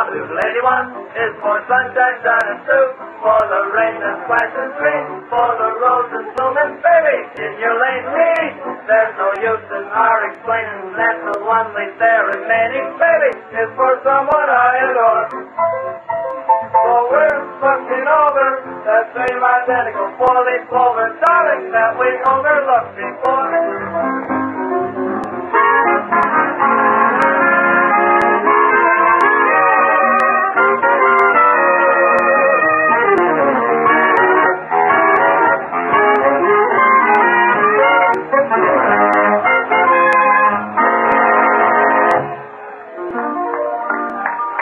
Lady 0.10 0.62
one 0.66 0.98
is 1.14 1.34
for 1.46 1.62
sunshine 1.70 2.18
shining 2.26 2.60
through, 2.66 2.90
for 3.22 3.38
the 3.38 3.62
rain 3.70 4.02
and 4.02 4.18
splash 4.26 4.54
and 4.58 4.74
stream, 4.82 5.06
for 5.30 5.50
the 5.62 5.70
roses 5.78 6.26
blooming. 6.34 6.82
Baby, 6.82 7.18
in 7.38 7.54
your 7.62 7.78
lane, 7.78 8.10
me, 8.10 8.34
there's 8.90 9.14
no 9.22 9.30
use 9.46 9.62
in 9.62 9.86
our 9.94 10.20
explaining 10.34 10.98
that 10.98 11.16
the 11.22 11.38
one 11.46 11.70
leaf 11.78 11.94
there 12.02 12.34
remaining. 12.34 12.98
Baby, 12.98 13.30
is 13.62 13.70
for 13.78 14.02
someone 14.02 14.50
I 14.50 14.90
adore. 14.90 15.30
So 16.74 16.94
we're 17.14 17.38
looking 17.62 18.08
over 18.10 18.48
that 18.90 19.06
same 19.14 19.38
identical 19.38 20.18
four-leaf 20.18 20.66
clover, 20.66 21.14
darling, 21.22 21.70
that 21.78 21.94
we 21.94 22.10
overlooked 22.26 22.98
before. 22.98 23.54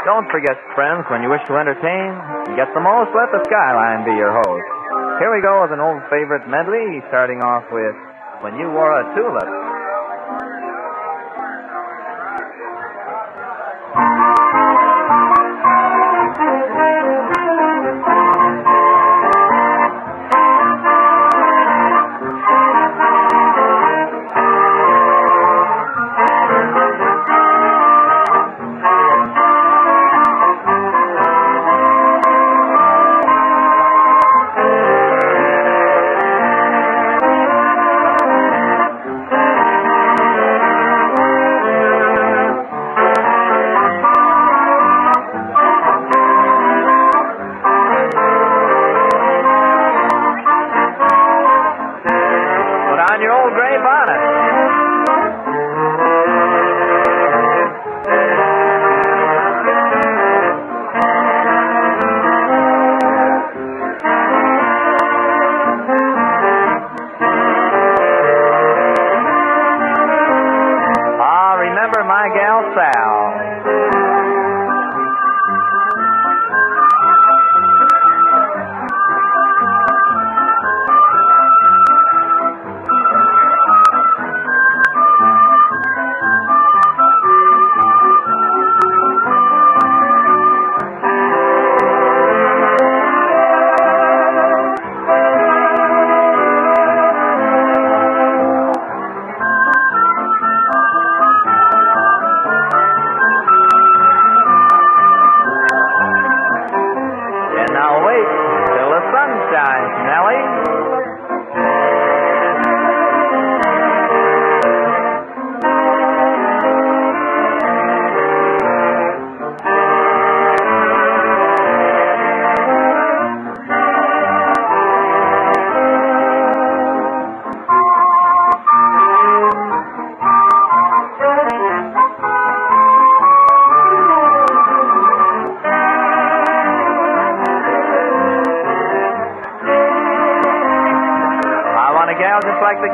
Don't 0.10 0.26
forget, 0.34 0.58
friends, 0.74 1.06
when 1.14 1.22
you 1.22 1.30
wish 1.30 1.46
to 1.46 1.54
entertain, 1.54 2.10
get 2.58 2.74
the 2.74 2.82
most, 2.82 3.14
let 3.14 3.30
the 3.30 3.46
Skyline 3.46 4.02
be 4.10 4.18
your 4.18 4.34
host. 4.34 4.66
Here 5.22 5.30
we 5.30 5.38
go 5.38 5.62
with 5.62 5.70
an 5.70 5.78
old 5.78 6.02
favorite 6.10 6.50
medley, 6.50 6.98
starting 7.14 7.46
off 7.46 7.70
with 7.70 7.94
When 8.42 8.58
You 8.58 8.74
Wore 8.74 8.90
a 8.90 9.06
Tulip. 9.14 9.59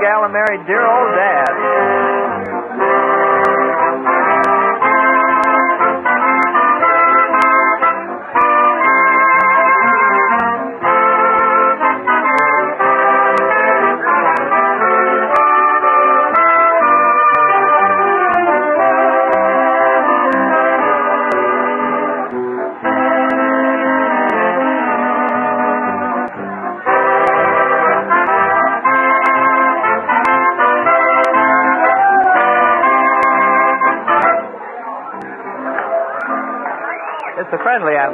Gal 0.06 0.22
that 0.22 0.30
married 0.30 0.62
dear 0.70 0.85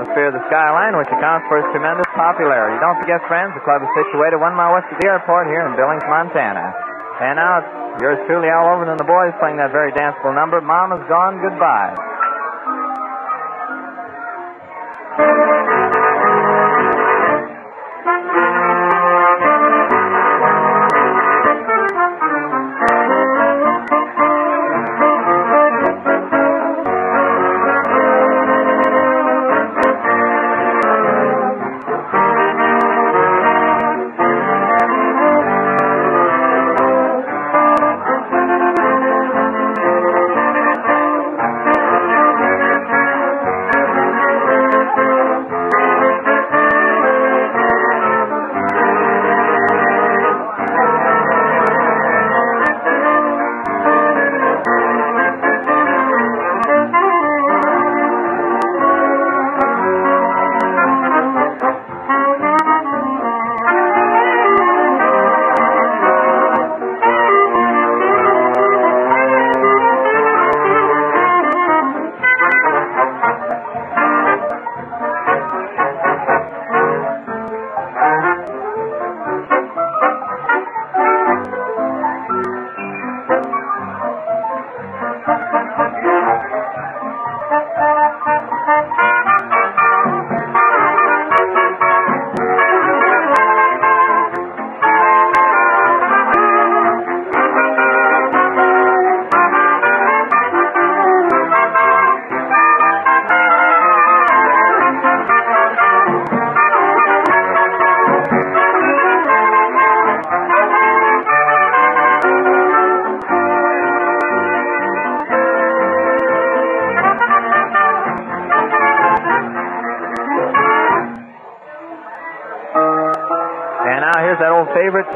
atmosphere 0.01 0.33
of 0.33 0.35
the 0.35 0.41
Skyline 0.49 0.97
which 0.97 1.13
accounts 1.13 1.45
for 1.45 1.61
its 1.61 1.69
tremendous 1.69 2.09
popularity. 2.17 2.73
Don't 2.81 2.97
forget, 2.97 3.21
friends, 3.29 3.53
the 3.53 3.61
club 3.61 3.85
is 3.85 3.91
situated 3.93 4.41
one 4.41 4.57
mile 4.57 4.73
west 4.73 4.89
of 4.89 4.97
the 4.97 5.05
airport 5.05 5.45
here 5.45 5.61
in 5.69 5.77
Billings, 5.77 6.01
Montana. 6.09 6.73
And 7.21 7.37
now 7.37 7.61
it's 7.61 8.01
yours 8.01 8.17
truly, 8.25 8.49
Al 8.49 8.65
Overton, 8.65 8.97
and 8.97 8.99
the 8.99 9.05
boys 9.05 9.29
playing 9.37 9.61
that 9.61 9.69
very 9.69 9.93
danceable 9.93 10.33
number, 10.33 10.57
Mama's 10.57 11.05
Gone 11.05 11.37
Goodbye. 11.37 12.10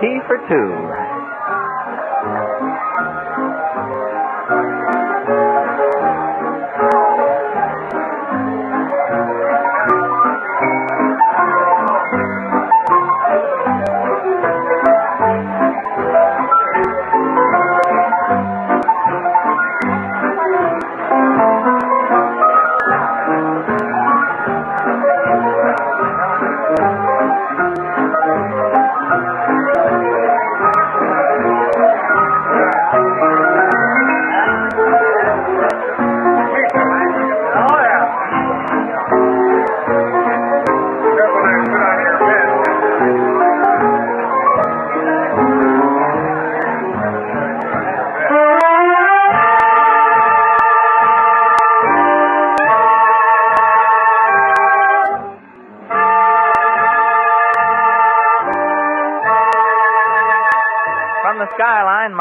Tea 0.02 0.20
for 0.28 0.38
Two. 0.50 0.85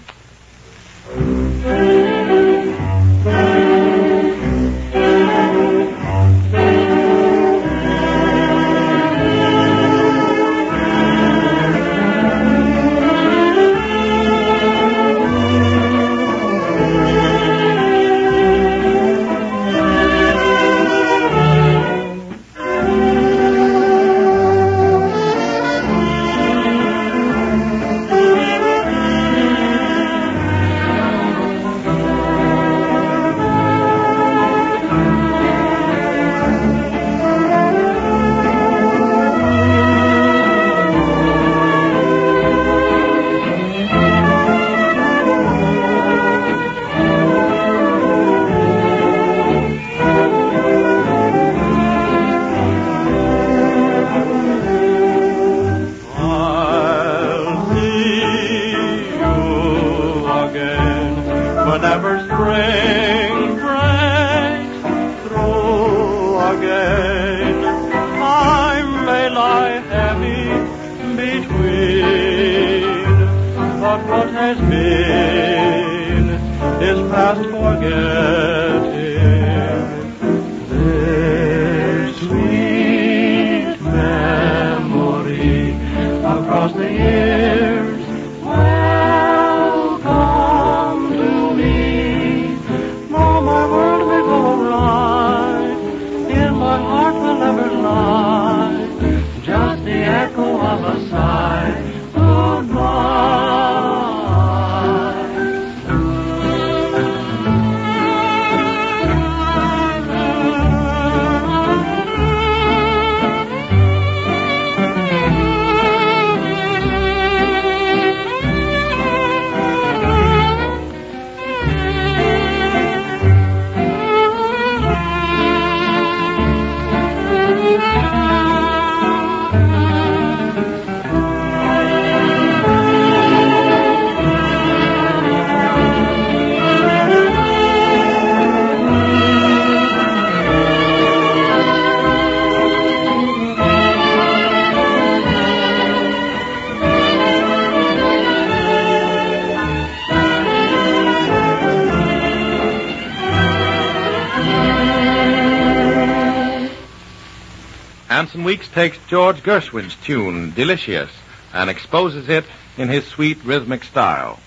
Takes 158.73 158.97
George 159.07 159.43
Gershwin's 159.43 159.95
tune, 159.95 160.51
Delicious, 160.51 161.11
and 161.53 161.69
exposes 161.69 162.27
it 162.29 162.45
in 162.77 162.89
his 162.89 163.05
sweet 163.05 163.43
rhythmic 163.43 163.83
style. 163.83 164.39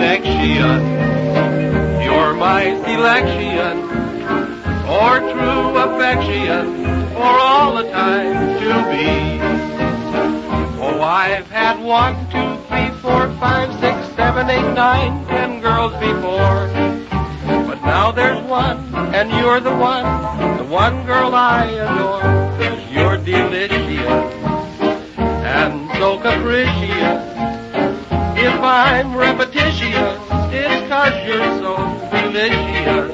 Connection, 0.00 0.80
you're 2.02 2.32
my 2.32 2.64
selection 2.86 3.84
or 4.88 5.18
true 5.20 5.76
affection 5.76 7.12
for 7.12 7.22
all 7.22 7.76
the 7.76 7.90
time 7.90 8.32
to 8.60 8.70
be. 8.88 9.38
Oh, 10.80 11.02
I've 11.02 11.50
had 11.50 11.78
one, 11.80 12.14
two, 12.30 12.56
three, 12.68 12.88
four, 13.02 13.28
five, 13.38 13.70
six, 13.78 14.16
seven, 14.16 14.48
eight, 14.48 14.72
nine, 14.72 15.26
ten 15.26 15.60
girls 15.60 15.92
before. 16.00 16.66
But 17.66 17.82
now 17.82 18.10
there's 18.10 18.42
one, 18.46 18.78
and 19.14 19.30
you're 19.30 19.60
the 19.60 19.76
one, 19.76 20.56
the 20.56 20.64
one 20.64 21.04
girl 21.04 21.34
I 21.34 21.66
adore. 21.66 22.22
Cause 22.58 22.90
you're 22.90 23.18
delicious, 23.18 24.00
and 25.18 25.90
so 25.98 26.16
capricious. 26.16 27.29
If 28.42 28.58
I'm 28.62 29.14
repetitious, 29.14 30.18
it's 30.50 30.88
cause 30.88 31.12
you're 31.26 31.58
so 31.60 31.76
delicious. 32.10 33.10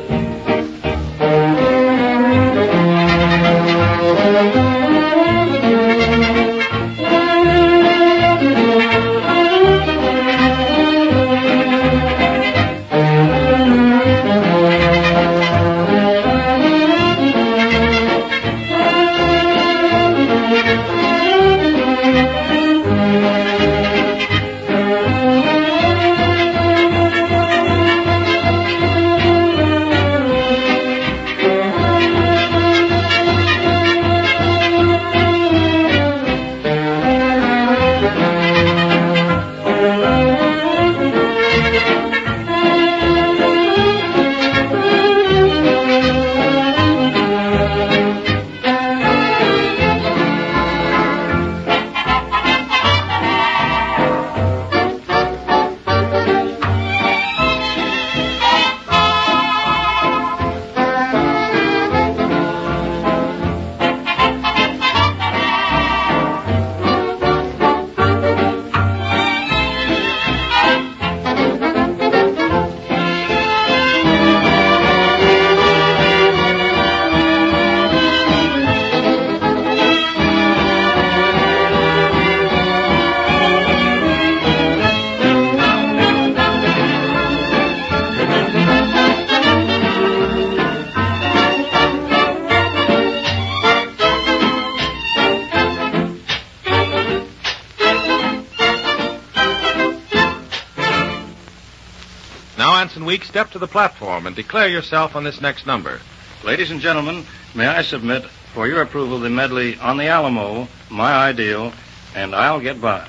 To 103.56 103.60
the 103.60 103.66
platform 103.66 104.26
and 104.26 104.36
declare 104.36 104.68
yourself 104.68 105.16
on 105.16 105.24
this 105.24 105.40
next 105.40 105.66
number. 105.66 105.98
Ladies 106.44 106.70
and 106.70 106.78
gentlemen, 106.78 107.24
may 107.54 107.66
I 107.66 107.80
submit 107.80 108.26
for 108.52 108.68
your 108.68 108.82
approval 108.82 109.18
the 109.18 109.30
medley 109.30 109.78
On 109.78 109.96
the 109.96 110.08
Alamo, 110.08 110.68
My 110.90 111.12
Ideal, 111.12 111.72
and 112.14 112.34
I'll 112.34 112.60
Get 112.60 112.82
By. 112.82 113.08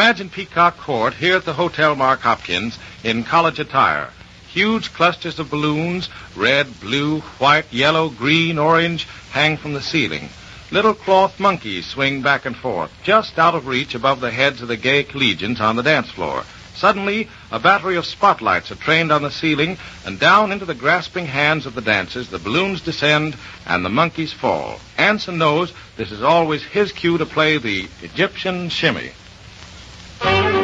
Imagine 0.00 0.30
Peacock 0.30 0.78
Court 0.78 1.12
here 1.12 1.36
at 1.36 1.44
the 1.44 1.52
Hotel 1.52 1.94
Mark 1.94 2.20
Hopkins 2.20 2.78
in 3.04 3.22
college 3.22 3.58
attire. 3.58 4.08
Huge 4.48 4.94
clusters 4.94 5.38
of 5.38 5.50
balloons, 5.50 6.08
red, 6.34 6.80
blue, 6.80 7.20
white, 7.38 7.70
yellow, 7.70 8.08
green, 8.08 8.56
orange, 8.56 9.06
hang 9.32 9.58
from 9.58 9.74
the 9.74 9.82
ceiling. 9.82 10.30
Little 10.70 10.94
cloth 10.94 11.38
monkeys 11.38 11.84
swing 11.84 12.22
back 12.22 12.46
and 12.46 12.56
forth, 12.56 12.90
just 13.02 13.38
out 13.38 13.54
of 13.54 13.66
reach 13.66 13.94
above 13.94 14.22
the 14.22 14.30
heads 14.30 14.62
of 14.62 14.68
the 14.68 14.78
gay 14.78 15.04
collegians 15.04 15.60
on 15.60 15.76
the 15.76 15.82
dance 15.82 16.10
floor. 16.10 16.44
Suddenly, 16.74 17.28
a 17.52 17.58
battery 17.58 17.96
of 17.96 18.06
spotlights 18.06 18.72
are 18.72 18.76
trained 18.76 19.12
on 19.12 19.20
the 19.20 19.30
ceiling, 19.30 19.76
and 20.06 20.18
down 20.18 20.50
into 20.50 20.64
the 20.64 20.74
grasping 20.74 21.26
hands 21.26 21.66
of 21.66 21.74
the 21.74 21.82
dancers, 21.82 22.30
the 22.30 22.38
balloons 22.38 22.80
descend 22.80 23.36
and 23.66 23.84
the 23.84 23.90
monkeys 23.90 24.32
fall. 24.32 24.80
Anson 24.96 25.36
knows 25.36 25.74
this 25.98 26.10
is 26.10 26.22
always 26.22 26.62
his 26.62 26.90
cue 26.90 27.18
to 27.18 27.26
play 27.26 27.58
the 27.58 27.86
Egyptian 28.00 28.70
shimmy. 28.70 29.10
Thank 30.20 30.54
you. 30.54 30.59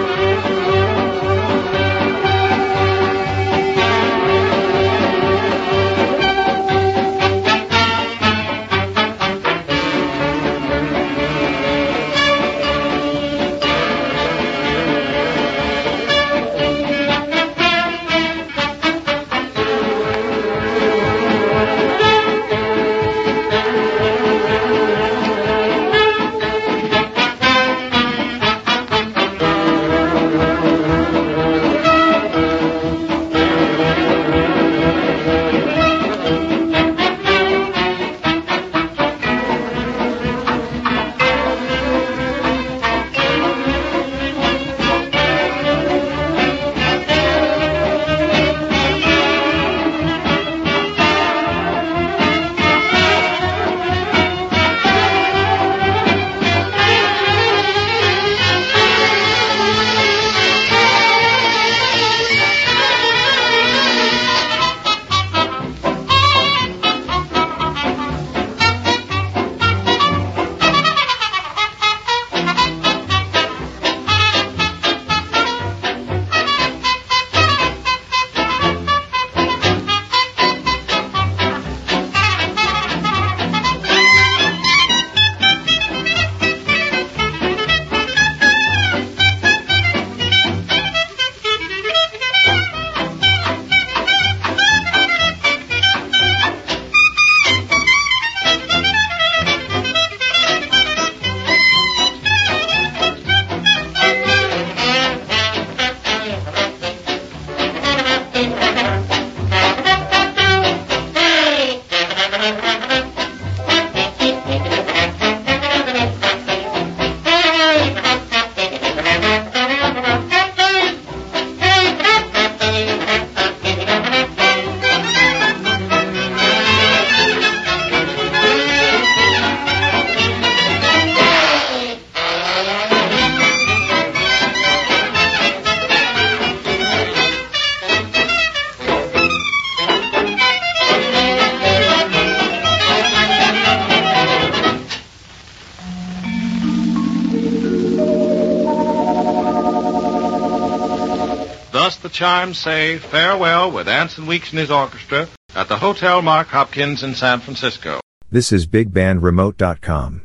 Chimes 152.17 152.59
say 152.59 152.97
farewell 152.97 153.71
with 153.71 153.87
Anson 153.87 154.27
Weeks 154.27 154.51
and 154.51 154.59
his 154.59 154.71
orchestra 154.71 155.29
at 155.55 155.69
the 155.69 155.77
Hotel 155.77 156.23
Mark 156.23 156.47
Hopkins 156.47 157.03
in 157.03 157.15
San 157.15 157.41
Francisco. 157.41 158.01
This 158.31 158.53
is 158.53 158.67
BigBandRemote.com. 158.67 160.23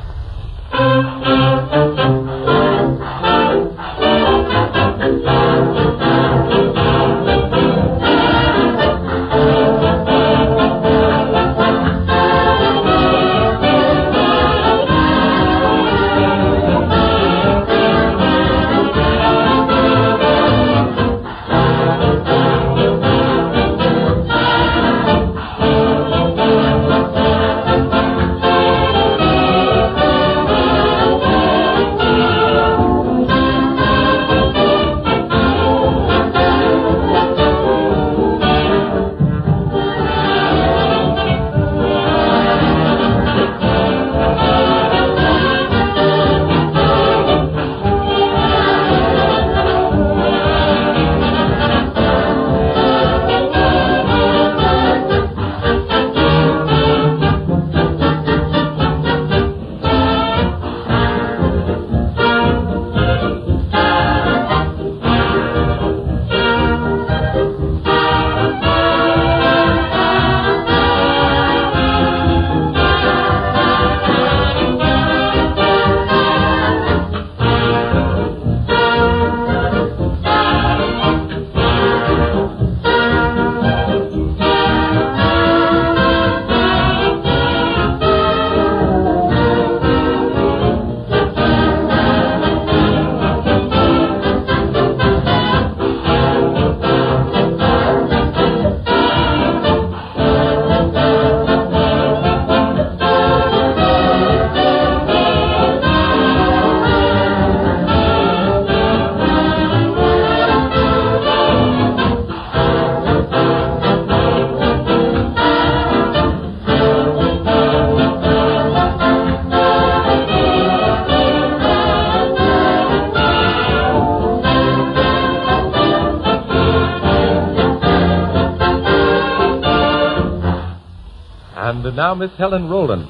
Miss 132.23 132.31
Helen 132.37 132.69
Roland, 132.69 133.05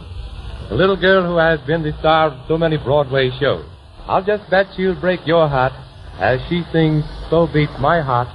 the 0.70 0.76
little 0.76 1.00
girl 1.00 1.24
who 1.24 1.38
has 1.38 1.60
been 1.68 1.84
the 1.84 1.96
star 2.00 2.32
of 2.32 2.48
so 2.48 2.58
many 2.58 2.78
Broadway 2.78 3.30
shows. 3.40 3.64
I'll 4.08 4.26
just 4.26 4.50
bet 4.50 4.66
she'll 4.76 5.00
break 5.00 5.20
your 5.28 5.48
heart 5.48 5.74
as 6.18 6.40
she 6.50 6.64
sings 6.72 7.04
So 7.30 7.46
Beats 7.46 7.74
My 7.80 8.02
Heart 8.02 8.30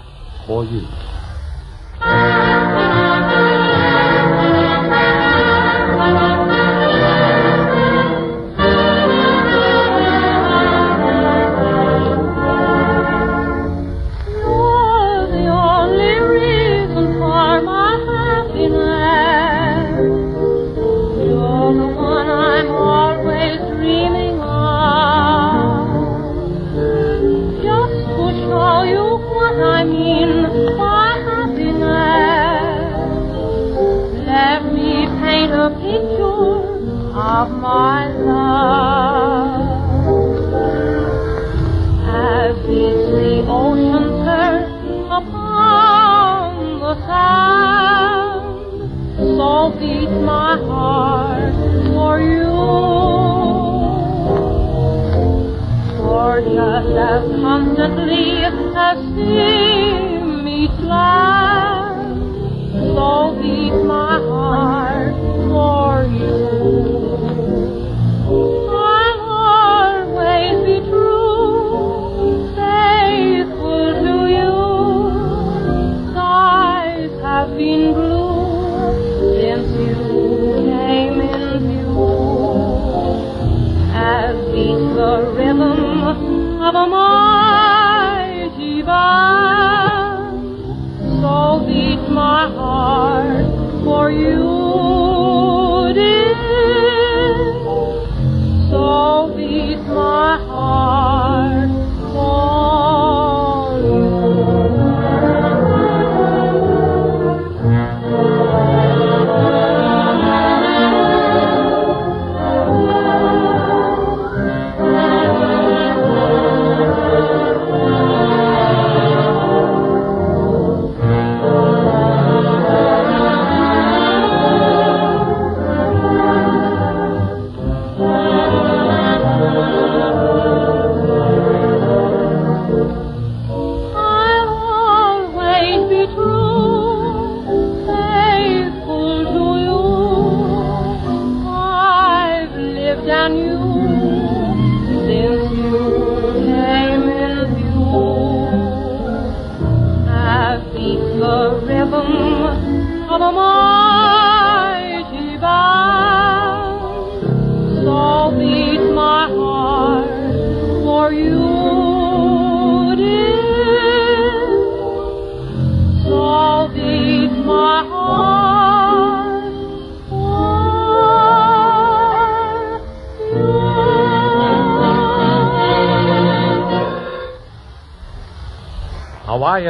for 0.47 0.65
You. 0.65 1.08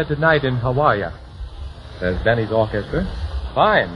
Tonight 0.04 0.44
in 0.44 0.56
Hawaii? 0.56 1.04
Says 2.00 2.22
Benny's 2.22 2.52
orchestra. 2.52 3.04
Fine. 3.54 3.88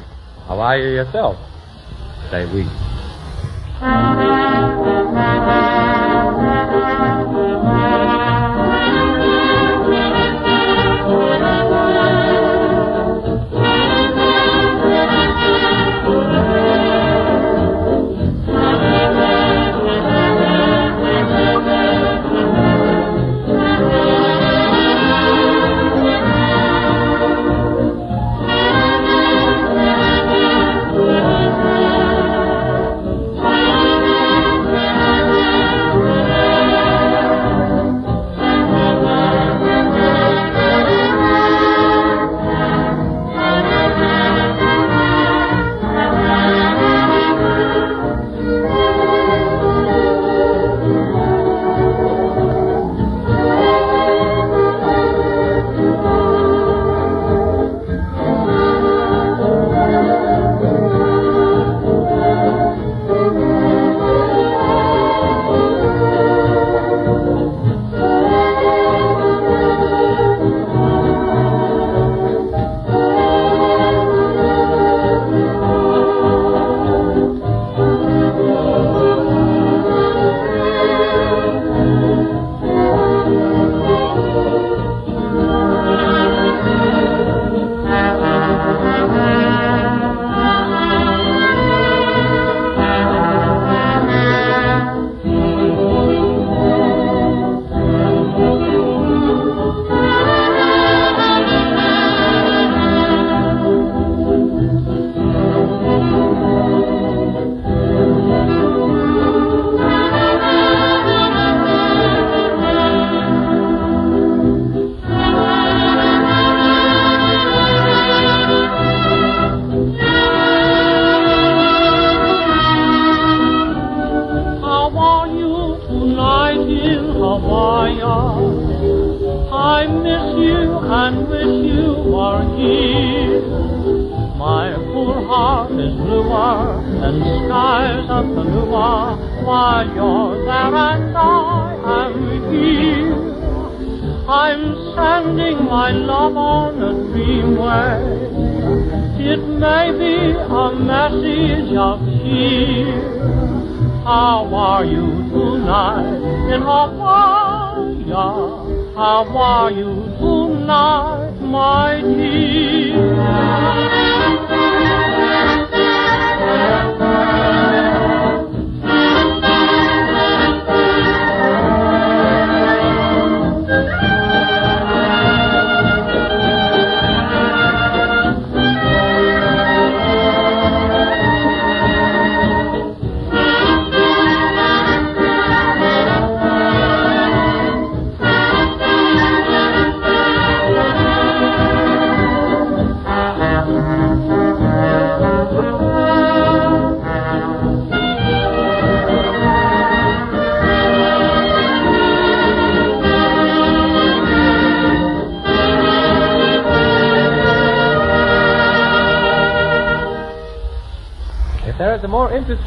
How 0.46 0.58
are 0.58 0.78
you 0.78 0.88
yourself? 0.96 1.36
Say 2.30 2.46
we. 2.52 2.81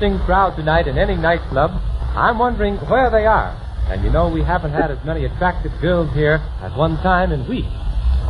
Interesting 0.05 0.25
crowd 0.25 0.55
tonight 0.55 0.87
in 0.87 0.97
any 0.97 1.15
nightclub, 1.15 1.71
I'm 2.15 2.37
wondering 2.37 2.77
where 2.89 3.09
they 3.09 3.25
are. 3.25 3.57
And 3.89 4.03
you 4.03 4.11
know, 4.11 4.29
we 4.29 4.43
haven't 4.43 4.71
had 4.71 4.91
as 4.91 5.03
many 5.03 5.25
attractive 5.25 5.71
girls 5.81 6.13
here 6.13 6.41
at 6.61 6.77
one 6.77 6.97
time 6.97 7.31
in 7.31 7.47
weeks. 7.47 7.67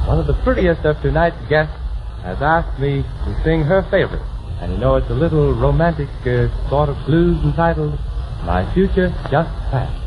One 0.08 0.20
of 0.20 0.28
the 0.28 0.40
prettiest 0.44 0.86
of 0.86 1.02
tonight's 1.02 1.38
guests 1.50 1.76
has 2.24 2.42
asked 2.42 2.80
me 2.80 3.04
to 3.04 3.42
sing 3.44 3.64
her 3.64 3.84
favorite. 3.92 4.24
And 4.62 4.74
you 4.74 4.78
know, 4.78 4.96
it's 4.96 5.10
a 5.10 5.14
little 5.14 5.54
romantic 5.54 6.10
uh, 6.26 6.48
sort 6.70 6.90
of 6.90 6.98
blues 7.06 7.44
entitled 7.44 8.00
My 8.46 8.72
Future 8.74 9.10
Just 9.30 9.52
Passed. 9.72 10.05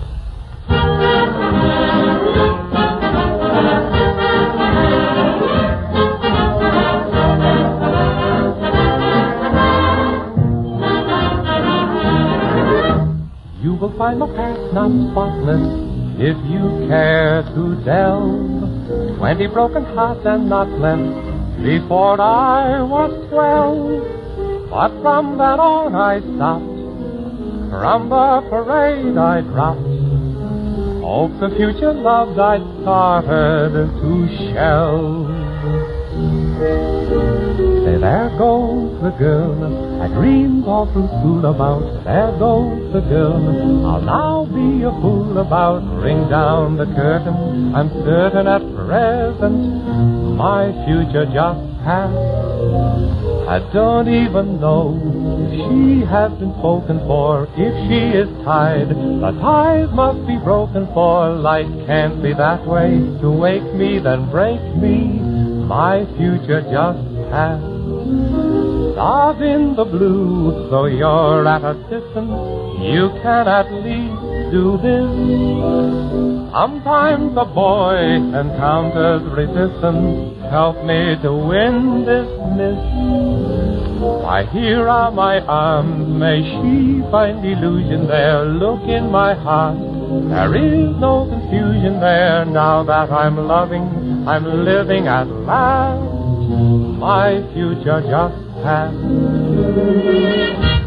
Not 14.88 15.10
spotless 15.10 15.66
if 16.18 16.36
you 16.50 16.88
care 16.88 17.42
to 17.54 17.84
delve. 17.84 19.18
Twenty 19.18 19.46
broken 19.46 19.84
hearts 19.84 20.24
and 20.24 20.48
not 20.48 20.68
left 20.80 21.62
before 21.62 22.20
I 22.20 22.82
was 22.82 23.12
twelve. 23.30 24.70
But 24.70 25.00
from 25.02 25.38
that 25.38 25.58
on 25.60 25.94
I 25.94 26.20
stopped. 26.20 26.64
From 27.70 28.08
the 28.08 28.48
parade 28.48 29.16
I 29.16 29.40
dropped. 29.42 29.80
Hope 31.02 31.32
the 31.40 31.50
future 31.56 31.92
loves 31.92 32.38
I'd 32.38 32.62
started 32.82 33.88
to 34.00 34.52
shelve. 34.52 35.28
Say, 37.84 37.96
there 37.98 38.30
goes 38.36 39.02
the 39.02 39.10
girl 39.18 40.02
I 40.02 40.08
dreamed 40.08 40.64
all 40.66 40.86
through 40.92 41.08
school 41.08 41.46
about. 41.46 42.04
There 42.04 42.32
goes 42.38 42.92
the 42.92 43.00
girl 43.00 43.86
I'll 43.86 44.02
now 44.02 44.27
be 44.58 44.82
a 44.82 44.92
fool 45.00 45.38
about. 45.38 45.86
Ring 46.02 46.28
down 46.28 46.76
the 46.76 46.86
curtain. 46.86 47.74
I'm 47.74 47.90
certain 48.04 48.46
at 48.46 48.62
present 48.74 50.08
my 50.38 50.70
future 50.86 51.26
just 51.26 51.60
passed. 51.82 52.14
I 53.50 53.58
don't 53.72 54.06
even 54.06 54.60
know 54.60 54.94
if 55.42 55.50
she 55.50 56.06
has 56.06 56.30
been 56.38 56.54
spoken 56.62 57.00
for, 57.10 57.48
if 57.56 57.74
she 57.88 58.00
is 58.16 58.30
tied. 58.44 58.88
The 58.88 59.32
ties 59.42 59.90
must 59.90 60.24
be 60.28 60.36
broken 60.38 60.86
for 60.94 61.34
life 61.34 61.66
can't 61.86 62.22
be 62.22 62.34
that 62.34 62.64
way. 62.64 63.02
To 63.20 63.30
wake 63.32 63.66
me, 63.74 63.98
then 63.98 64.30
break 64.30 64.62
me, 64.76 65.18
my 65.66 66.06
future 66.16 66.62
just 66.62 67.02
passed. 67.34 67.66
Stars 68.94 69.42
in 69.42 69.74
the 69.74 69.84
blue, 69.84 70.70
though 70.70 70.86
you're 70.86 71.48
at 71.48 71.64
a 71.64 71.74
distance, 71.90 72.30
you 72.78 73.10
can 73.22 73.48
at 73.48 73.66
least 73.82 74.07
do 74.50 74.78
this. 74.78 75.08
Sometimes 76.52 77.36
a 77.36 77.44
boy 77.44 77.96
encounters 77.96 79.22
resistance. 79.36 80.36
Help 80.50 80.82
me 80.84 81.16
to 81.22 81.32
win 81.32 82.04
this 82.04 82.28
miss. 82.56 82.78
Why, 84.00 84.44
here 84.52 84.88
are 84.88 85.10
my 85.10 85.40
arms. 85.40 86.08
May 86.18 86.42
she 86.42 87.02
find 87.10 87.44
illusion 87.44 88.06
there. 88.06 88.44
Look 88.44 88.82
in 88.88 89.10
my 89.10 89.34
heart. 89.34 89.78
There 90.28 90.54
is 90.56 90.96
no 90.96 91.26
confusion 91.28 92.00
there. 92.00 92.44
Now 92.44 92.82
that 92.84 93.10
I'm 93.12 93.36
loving, 93.36 94.26
I'm 94.26 94.44
living 94.64 95.06
at 95.06 95.26
last. 95.26 96.00
My 96.98 97.42
future 97.52 98.00
just 98.00 98.62
passed. 98.62 100.77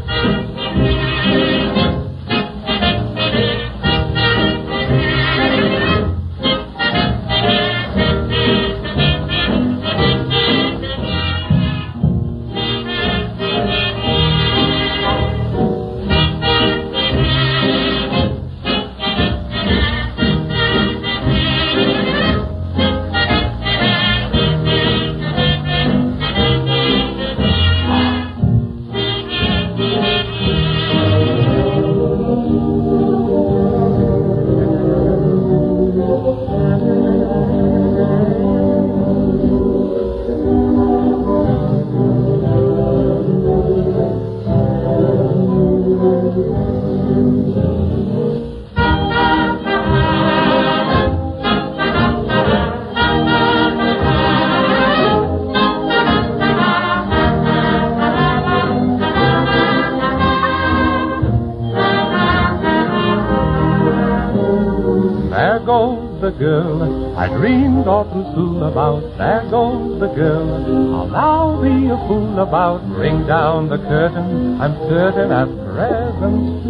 Through 68.11 68.31
school 68.31 68.63
about. 68.63 69.01
There 69.17 69.47
goes 69.49 69.99
the 69.99 70.07
girl 70.07 70.95
I'll 70.95 71.07
now 71.07 71.61
be 71.61 71.87
a 71.87 71.97
fool 72.07 72.39
about. 72.39 72.83
Ring 72.91 73.25
down 73.25 73.69
the 73.69 73.77
curtain, 73.77 74.59
I'm 74.61 74.75
certain 74.89 75.31
at 75.31 75.47
present 75.73 76.61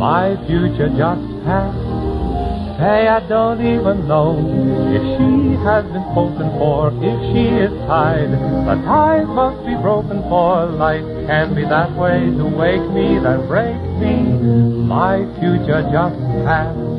my 0.00 0.36
future 0.46 0.88
just 0.88 1.20
passed. 1.44 1.76
Say, 2.80 3.06
I 3.06 3.20
don't 3.28 3.60
even 3.60 4.08
know 4.08 4.32
if 4.96 5.02
she 5.20 5.60
has 5.60 5.84
been 5.92 6.04
spoken 6.12 6.48
for, 6.56 6.88
if 6.88 7.18
she 7.32 7.44
is 7.60 7.72
tied. 7.84 8.32
The 8.32 8.80
ties 8.88 9.26
must 9.28 9.60
be 9.66 9.74
broken 9.76 10.22
for 10.22 10.64
life 10.66 11.04
can't 11.26 11.54
be 11.54 11.64
that 11.64 11.94
way 11.96 12.20
to 12.32 12.44
wake 12.56 12.88
me, 12.92 13.18
then 13.20 13.46
break 13.46 13.76
me. 14.00 14.24
My 14.88 15.18
future 15.38 15.82
just 15.92 16.16
passed. 16.48 16.89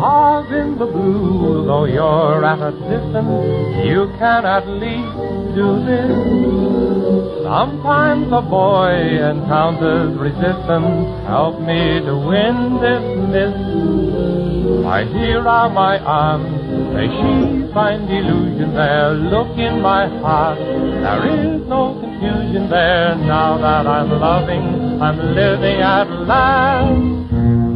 Stars 0.00 0.50
in 0.52 0.78
the 0.78 0.86
blue, 0.86 1.66
though 1.66 1.84
you're 1.84 2.44
at 2.44 2.60
a 2.60 2.72
distance, 2.72 3.86
you 3.86 4.10
can 4.18 4.46
at 4.46 4.66
least 4.66 5.30
do 5.54 5.84
this. 5.84 7.40
Sometimes 7.44 8.32
a 8.32 8.40
boy 8.40 8.94
encounters 9.18 10.16
resistance. 10.16 11.26
Help 11.26 11.60
me 11.60 12.00
to 12.00 12.14
win 12.16 12.80
this 12.80 13.04
miss. 13.28 14.84
Why, 14.84 15.04
here 15.04 15.46
are 15.46 15.68
my 15.68 15.98
arms. 15.98 16.48
May 16.94 17.08
she 17.08 17.72
find 17.74 18.08
illusion 18.08 18.74
there. 18.74 19.12
Look 19.12 19.58
in 19.58 19.82
my 19.82 20.08
heart. 20.20 20.58
There 20.58 21.26
is 21.28 21.66
no 21.68 21.98
confusion 22.00 22.70
there. 22.70 23.16
Now 23.16 23.58
that 23.58 23.86
I'm 23.86 24.10
loving, 24.10 25.02
I'm 25.02 25.18
living 25.34 25.80
at 25.80 26.08
last. 26.26 27.29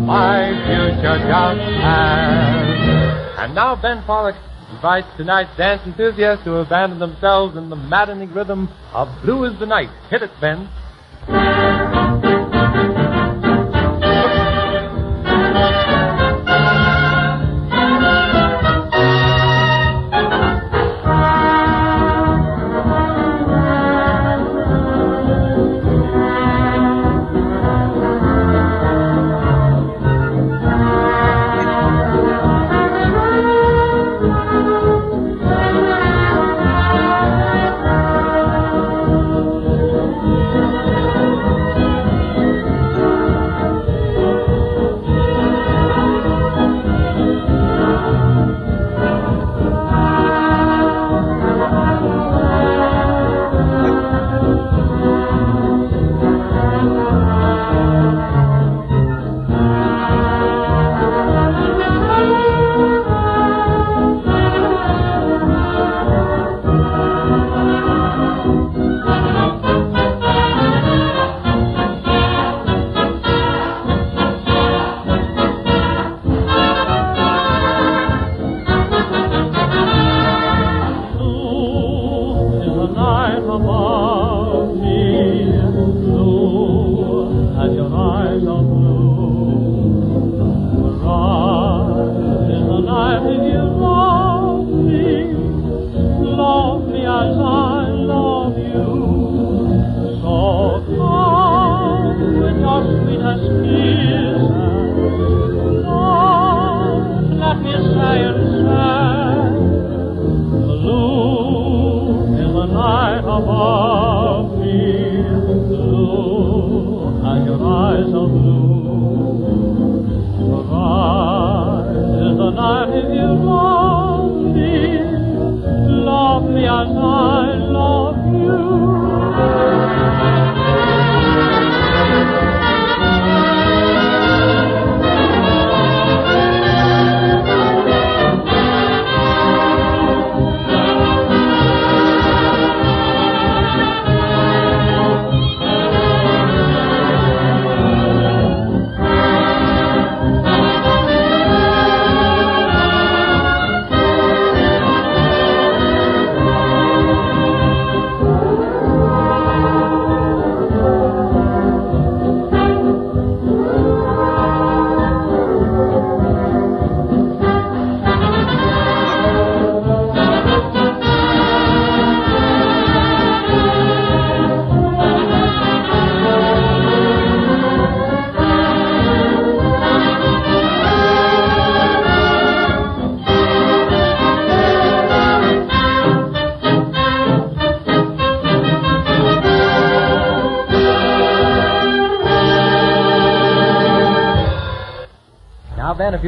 My 0.07 0.53
future 0.67 1.17
just 1.17 1.61
has. 1.81 3.39
And 3.39 3.55
now 3.55 3.75
Ben 3.81 4.03
Pollack 4.05 4.37
invites 4.71 5.07
tonight's 5.17 5.57
dance 5.57 5.81
enthusiasts 5.87 6.45
to 6.45 6.57
abandon 6.57 6.99
themselves 6.99 7.57
in 7.57 7.71
the 7.71 7.77
maddening 7.77 8.33
rhythm 8.35 8.69
of 8.93 9.09
Blue 9.23 9.45
is 9.45 9.59
the 9.59 9.67
Night. 9.67 9.89
Hit 10.11 10.23
it, 10.23 10.31
Ben. 10.41 10.69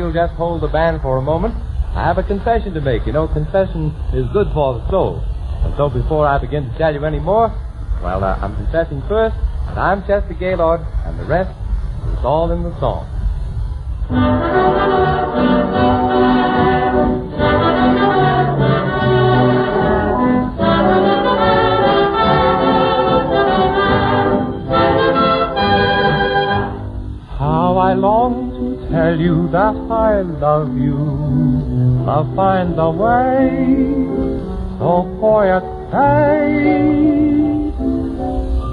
You'll 0.07 0.15
just 0.15 0.35
hold 0.35 0.63
the 0.63 0.69
band 0.69 1.03
for 1.03 1.19
a 1.19 1.23
moment, 1.23 1.55
I 1.95 2.05
have 2.05 2.19
a 2.19 2.23
confession 2.23 2.75
to 2.75 2.81
make. 2.81 3.07
You 3.07 3.13
know, 3.13 3.27
confession 3.27 3.91
is 4.15 4.27
good 4.33 4.47
for 4.55 4.79
the 4.79 4.89
soul. 4.91 5.23
And 5.65 5.75
so 5.77 5.91
before 5.91 6.27
I 6.27 6.39
begin 6.39 6.71
to 6.71 6.79
tell 6.79 6.95
you 6.95 7.05
any 7.05 7.19
more, 7.19 7.49
well, 8.03 8.23
uh, 8.23 8.39
I'm 8.41 8.55
confessing 8.55 9.03
first 9.09 9.35
that 9.67 9.79
I'm 9.79 10.07
Chester 10.07 10.35
Gaylord, 10.35 10.81
and 11.05 11.19
the 11.19 11.25
rest 11.25 11.51
is 11.51 12.25
all 12.25 12.53
in 12.53 12.63
the 12.63 12.79
song. 12.79 13.16
That 29.57 29.75
I 29.91 30.21
love 30.21 30.77
you. 30.77 30.99
Love 32.05 32.29
find 32.37 32.79
a 32.79 32.91
way, 32.91 33.49
so 34.79 34.91
poets 35.19 35.65
say. 35.91 36.93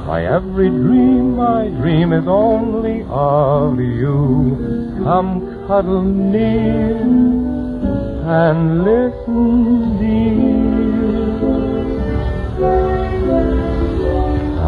By 0.06 0.26
every 0.26 0.70
dream 0.70 1.40
I 1.40 1.70
dream 1.70 2.12
is 2.12 2.28
only 2.28 3.06
of 3.08 3.80
you. 3.80 5.00
Come 5.06 5.32
cuddle 5.68 6.04
near 6.04 7.00
and 8.42 8.84
listen, 8.84 10.00
dear. 10.02 10.84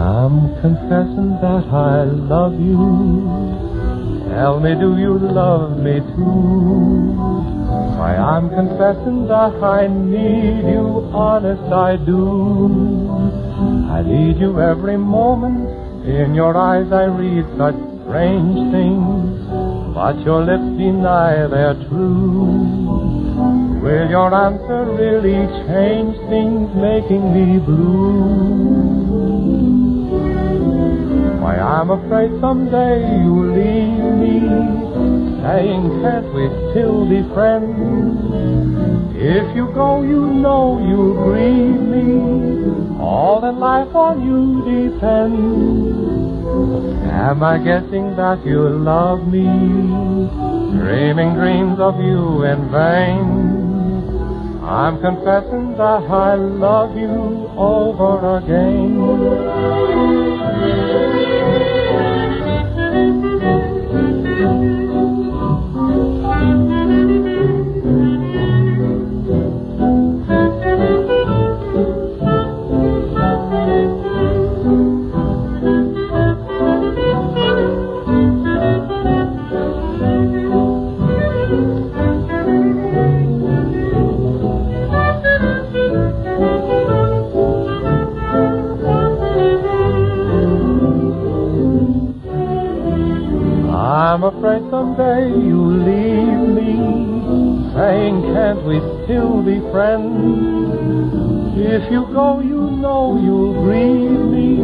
I'm 0.07 0.37
confessing 0.61 1.31
that 1.41 1.65
I 1.73 2.03
love 2.05 2.57
you. 2.57 3.64
Tell 4.29 4.59
me, 4.59 4.75
do 4.75 4.97
you 4.97 5.17
love 5.19 5.77
me 5.77 5.99
too? 5.99 7.15
Why, 7.97 8.15
I'm 8.17 8.49
confessing 8.49 9.27
that 9.27 9.63
I 9.63 9.87
need 9.87 10.65
you, 10.73 11.09
honest 11.13 11.71
I 11.71 11.95
do. 11.95 13.07
I 13.89 14.01
need 14.03 14.37
you 14.37 14.59
every 14.59 14.97
moment. 14.97 15.69
In 16.05 16.35
your 16.35 16.55
eyes 16.57 16.91
I 16.91 17.05
read 17.05 17.45
such 17.57 17.75
strange 18.03 18.71
things, 18.71 19.47
but 19.95 20.19
your 20.25 20.43
lips 20.43 20.77
deny 20.77 21.47
they're 21.47 21.73
true. 21.89 23.15
Will 23.81 24.09
your 24.09 24.33
answer 24.33 24.85
really 24.85 25.47
change 25.65 26.15
things, 26.29 26.69
making 26.75 27.33
me 27.33 27.59
blue? 27.59 28.65
Why, 31.41 31.57
I'm 31.57 31.89
afraid 31.89 32.31
someday 32.39 33.23
you'll 33.23 33.53
leave 33.53 34.04
saying, 34.39 36.01
can't 36.01 36.33
we 36.33 36.47
still 36.71 37.07
be 37.07 37.21
friends? 37.33 37.75
If 39.15 39.55
you 39.55 39.71
go, 39.73 40.01
you 40.01 40.25
know 40.27 40.79
you'll 40.79 41.13
grieve 41.23 41.81
me. 41.81 42.99
All 42.99 43.43
in 43.47 43.59
life 43.59 43.95
on 43.95 44.21
you 44.25 44.63
depends. 44.65 46.05
Am 47.11 47.43
I 47.43 47.57
guessing 47.57 48.15
that 48.15 48.45
you 48.45 48.69
love 48.69 49.27
me? 49.27 49.45
Dreaming 50.79 51.33
dreams 51.35 51.79
of 51.79 51.99
you 51.99 52.43
in 52.43 52.69
vain. 52.71 53.55
I'm 54.63 54.99
confessing 54.99 55.77
that 55.77 56.03
I 56.09 56.35
love 56.35 56.97
you 56.97 57.49
over 57.55 58.37
again. 58.37 60.24
Be 99.45 99.59
friends? 99.71 100.73
If 101.55 101.91
you 101.91 102.07
go, 102.11 102.41
you 102.41 102.71
know 102.81 103.19
you'll 103.21 103.53
grieve 103.63 104.25
me. 104.33 104.59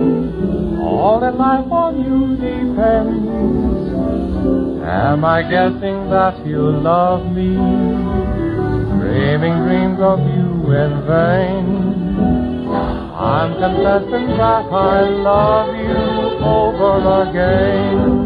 All 0.82 1.24
in 1.24 1.38
life 1.38 1.72
on 1.72 2.01
you 2.01 2.35
depends. 2.35 3.22
Am 4.84 5.24
I 5.24 5.43
guessing 5.43 6.10
that 6.10 6.43
you 6.45 6.72
love 6.72 7.32
me? 7.32 7.53
Dreaming 9.00 9.58
dreams 9.66 10.00
of 10.01 10.19
you 10.19 10.50
in 10.74 11.06
vain. 11.06 11.68
I'm 13.14 13.53
confessing 13.53 14.27
that 14.38 14.66
I 14.74 15.01
love 15.10 15.76
you 15.76 15.95
over 16.43 17.30
again. 17.30 18.20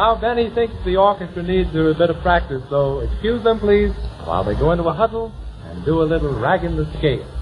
Now 0.00 0.14
Benny 0.18 0.48
thinks 0.48 0.74
the 0.86 0.96
orchestra 0.96 1.42
needs 1.42 1.68
a 1.76 1.92
bit 1.92 2.08
of 2.08 2.16
practice, 2.22 2.62
so 2.70 3.00
excuse 3.00 3.44
them, 3.44 3.60
please, 3.60 3.92
while 4.24 4.42
they 4.42 4.54
go 4.54 4.72
into 4.72 4.84
a 4.84 4.94
huddle 4.94 5.30
and 5.64 5.84
do 5.84 6.00
a 6.00 6.04
little 6.04 6.32
ragging 6.40 6.74
the 6.74 6.90
scale. 6.96 7.39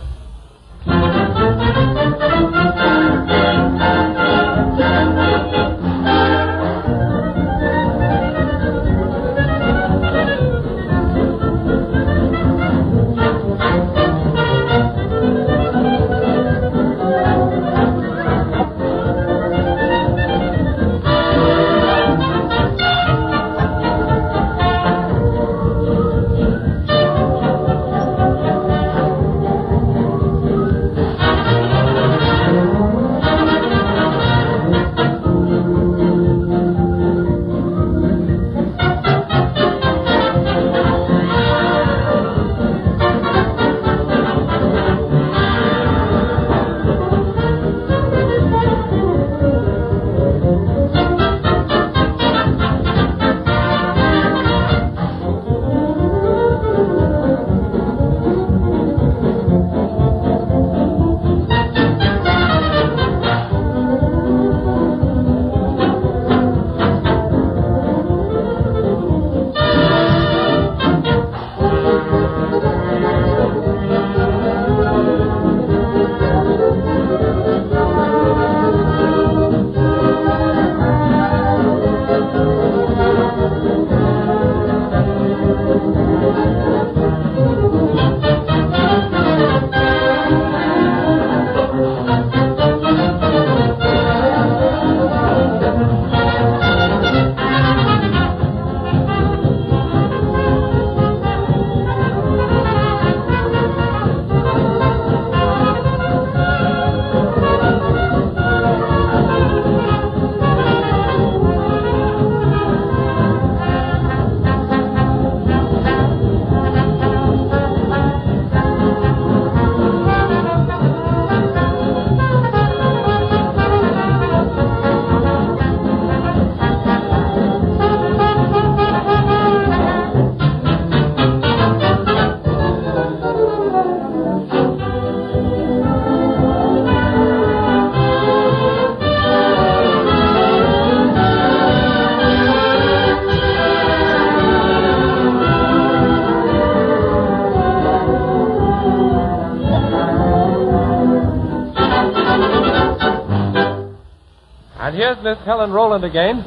here's 154.99 155.23
Miss 155.23 155.39
Helen 155.47 155.71
Roland 155.71 156.05
again. 156.05 156.45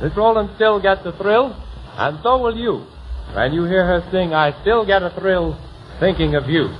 Miss 0.00 0.16
Roland 0.16 0.48
still 0.56 0.80
gets 0.80 1.04
a 1.04 1.12
thrill, 1.12 1.54
and 1.98 2.18
so 2.22 2.38
will 2.38 2.56
you. 2.56 2.86
When 3.34 3.52
you 3.52 3.64
hear 3.64 3.84
her 3.84 4.00
sing, 4.10 4.32
I 4.32 4.58
still 4.62 4.86
get 4.86 5.02
a 5.02 5.10
thrill 5.10 5.60
thinking 6.00 6.34
of 6.34 6.48
you. 6.48 6.72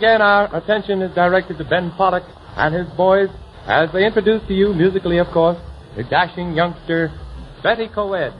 again, 0.00 0.22
our 0.22 0.56
attention 0.56 1.02
is 1.02 1.14
directed 1.14 1.58
to 1.58 1.64
Ben 1.64 1.90
Pollack 1.90 2.24
and 2.56 2.74
his 2.74 2.88
boys 2.96 3.28
as 3.66 3.92
they 3.92 4.06
introduce 4.06 4.40
to 4.48 4.54
you, 4.54 4.72
musically, 4.72 5.18
of 5.18 5.26
course, 5.26 5.58
the 5.94 6.02
dashing 6.04 6.54
youngster, 6.54 7.12
Betty 7.62 7.86
Coed. 7.86 8.32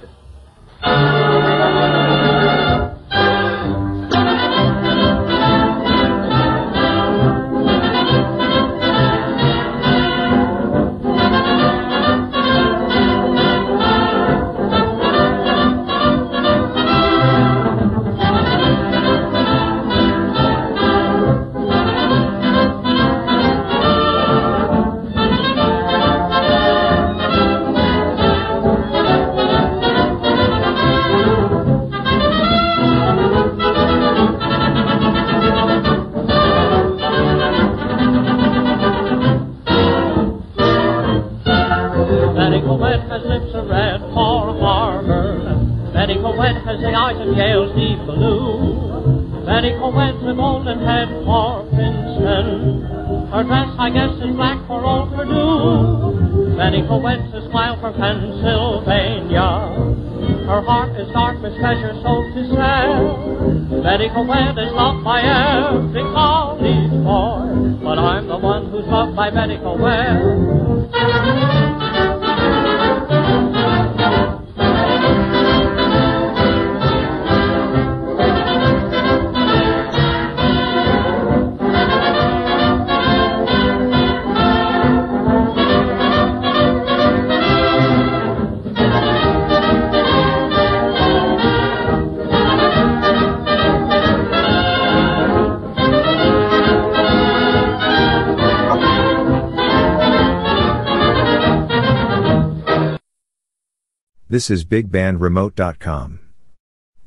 This 104.31 104.49
is 104.49 104.65
BigBandRemote.com. 104.65 106.21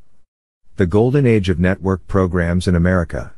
The 0.75 0.85
golden 0.85 1.25
age 1.25 1.49
of 1.49 1.59
network 1.59 2.05
programs 2.05 2.67
in 2.67 2.75
America. 2.75 3.33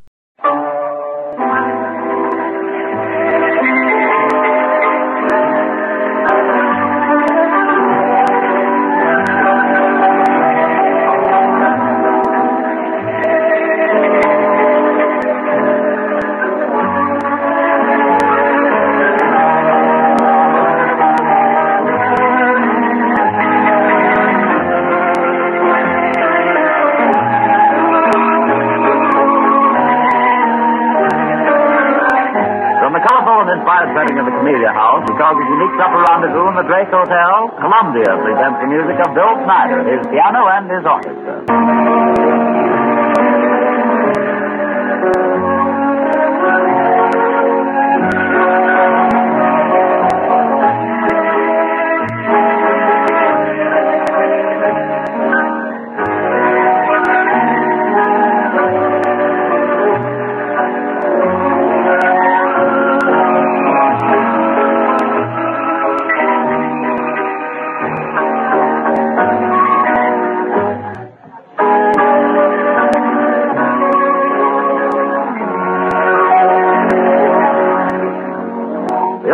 Supper 35.78 36.00
rendezvous 36.06 36.48
in 36.50 36.56
the 36.56 36.66
Drake 36.70 36.90
Hotel, 36.90 37.50
Columbia 37.58 38.10
presents 38.22 38.58
the 38.62 38.68
music 38.70 38.96
of 39.02 39.14
Bill 39.14 39.34
Snyder, 39.42 39.82
his 39.82 40.02
piano 40.06 40.46
and 40.50 40.64
his 40.70 40.84
orchestra. 40.86 42.23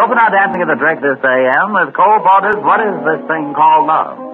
Open 0.01 0.17
our 0.17 0.33
dancing 0.33 0.63
at 0.63 0.69
the 0.69 0.81
Drake 0.81 1.01
this 1.05 1.21
AM 1.21 1.77
with 1.77 1.93
Cole 1.93 2.21
Porter's 2.25 2.57
What 2.65 2.81
is 2.81 2.97
This 3.05 3.21
Thing 3.29 3.53
Called 3.53 3.87
Love? 3.87 4.30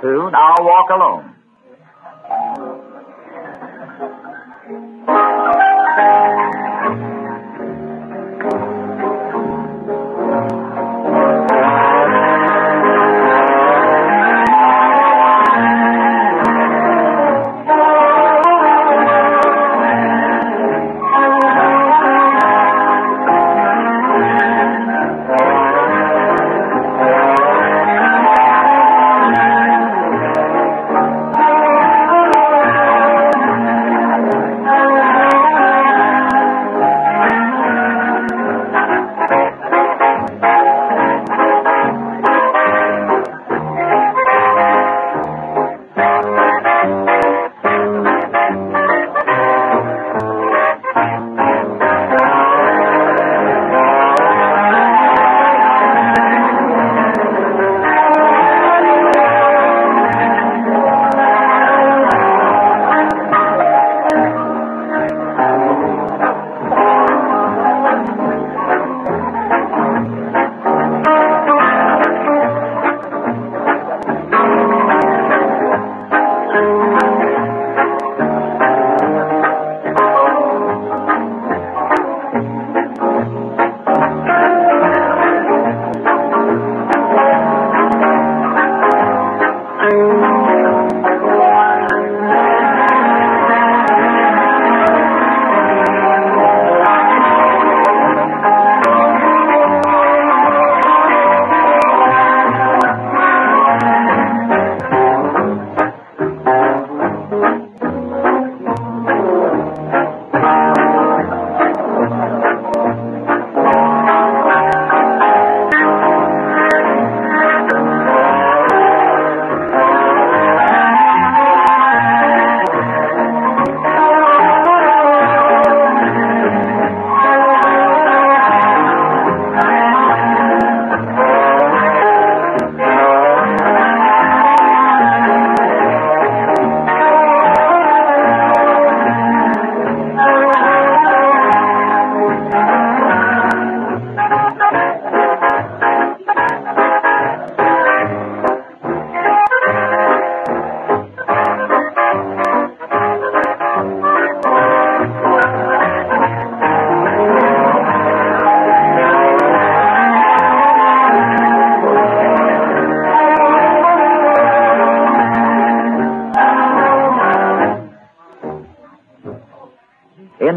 For 0.00 0.14
a 0.28 0.30
I'll 0.34 0.64
Walk 0.64 0.90
Alone. 0.90 1.29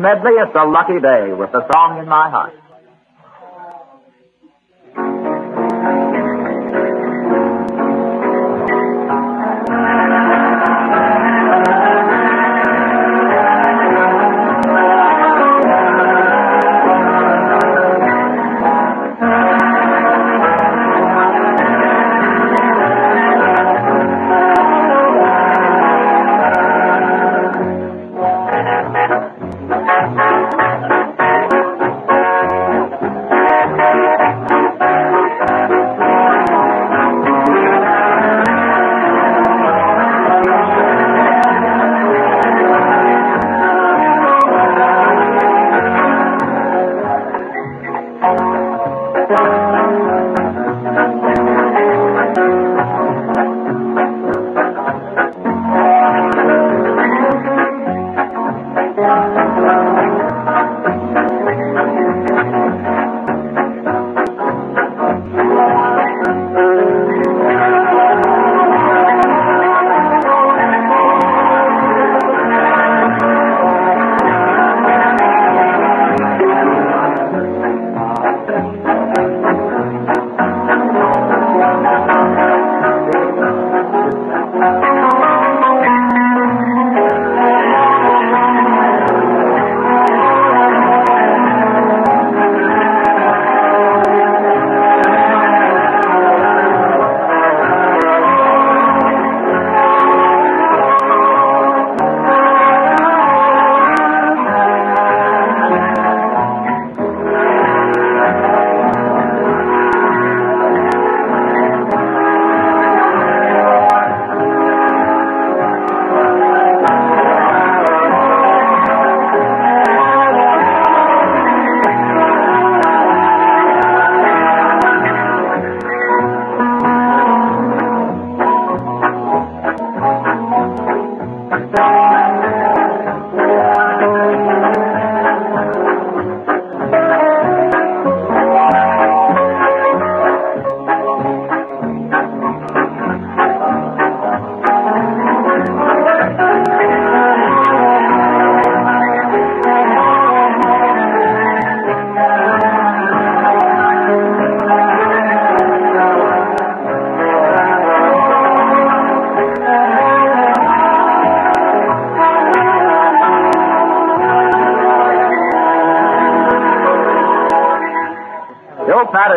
Medley, 0.04 0.36
It's 0.36 0.52
a 0.54 0.68
Lucky 0.68 1.00
Day 1.00 1.32
with 1.32 1.56
the 1.56 1.64
song 1.72 2.04
in 2.04 2.10
my 2.12 2.30
heart. 2.30 2.63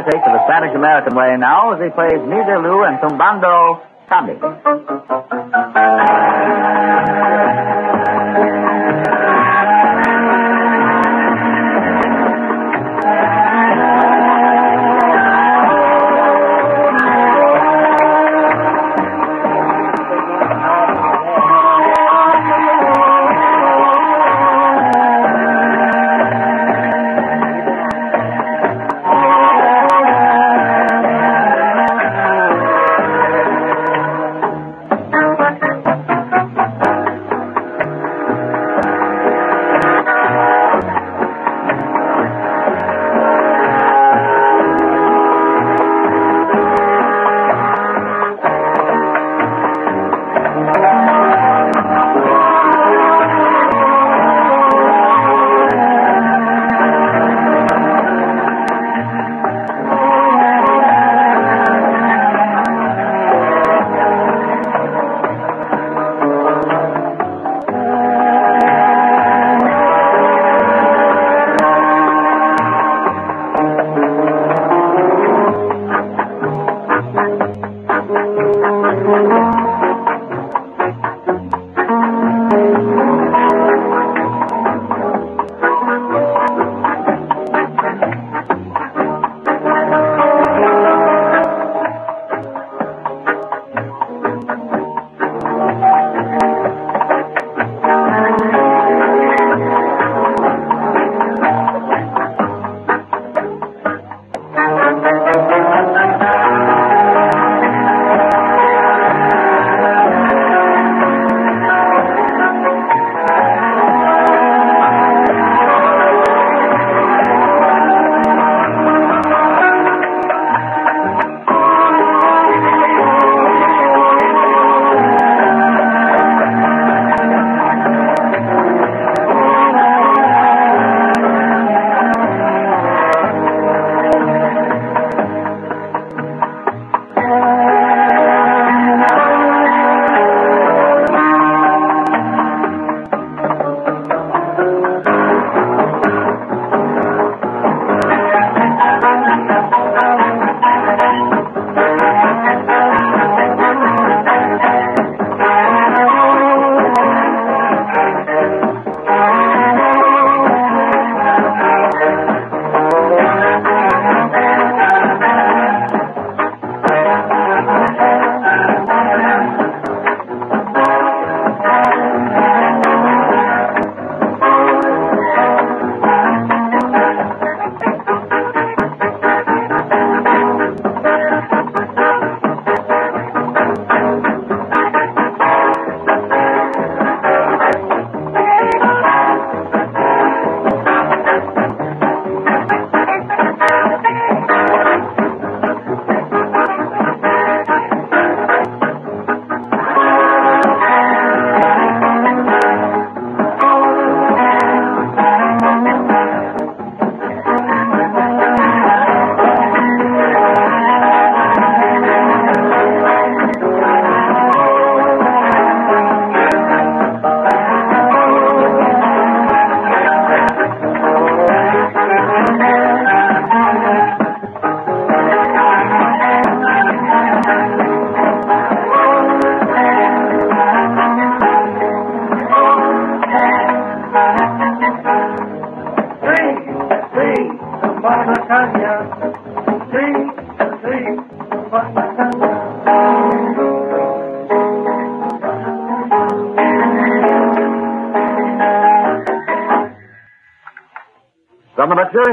Takes 0.05 0.25
to 0.29 0.33
the 0.33 0.45
Spanish 0.45 0.77
American 0.77 1.17
way 1.17 1.37
now 1.39 1.73
as 1.73 1.81
he 1.81 1.89
plays 1.89 2.21
Miserlou 2.21 2.85
and 2.85 3.01
Tumbando 3.01 3.81
Tambi. 4.13 4.37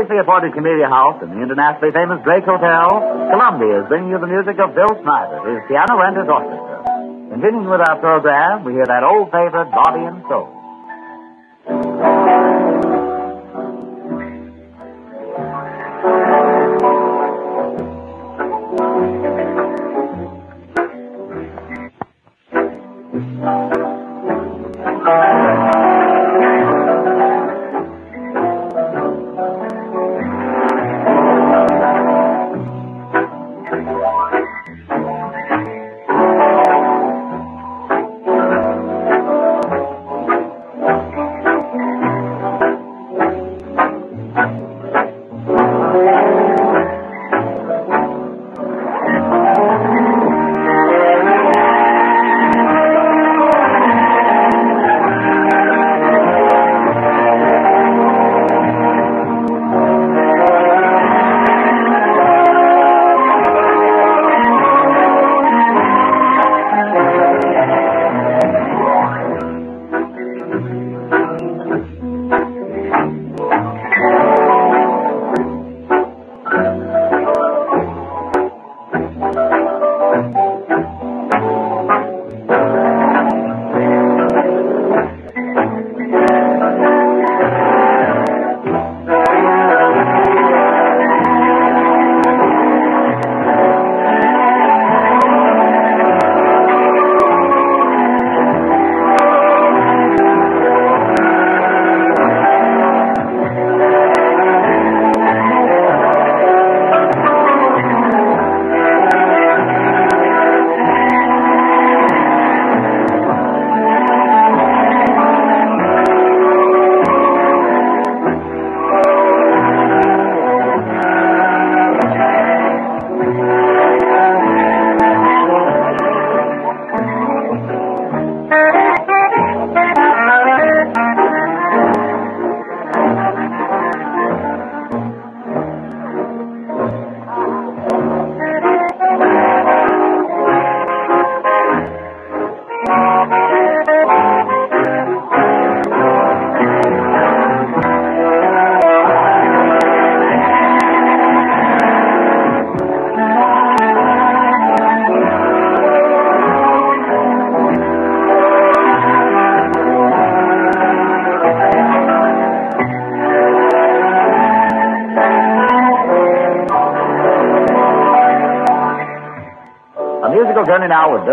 Luxuriously 0.03 0.19
appointed 0.19 0.51
Camellia 0.53 0.89
House 0.91 1.23
in 1.23 1.31
the 1.31 1.39
internationally 1.39 1.95
famous 1.95 2.19
Drake 2.27 2.43
Hotel, 2.43 2.91
Columbia 3.31 3.83
is 3.83 3.87
bringing 3.87 4.11
you 4.11 4.19
the 4.19 4.27
music 4.27 4.59
of 4.59 4.75
Bill 4.75 4.91
Snyder, 4.99 5.39
his 5.47 5.63
piano 5.71 5.95
and 6.03 6.19
his 6.19 6.27
orchestra. 6.27 6.83
Continuing 7.31 7.71
with 7.71 7.79
our 7.79 7.95
program, 8.03 8.67
we 8.67 8.73
hear 8.75 8.83
that 8.83 9.07
old 9.07 9.31
favorite, 9.31 9.71
Body 9.71 10.03
and 10.03 10.19
Soul. 10.27 10.62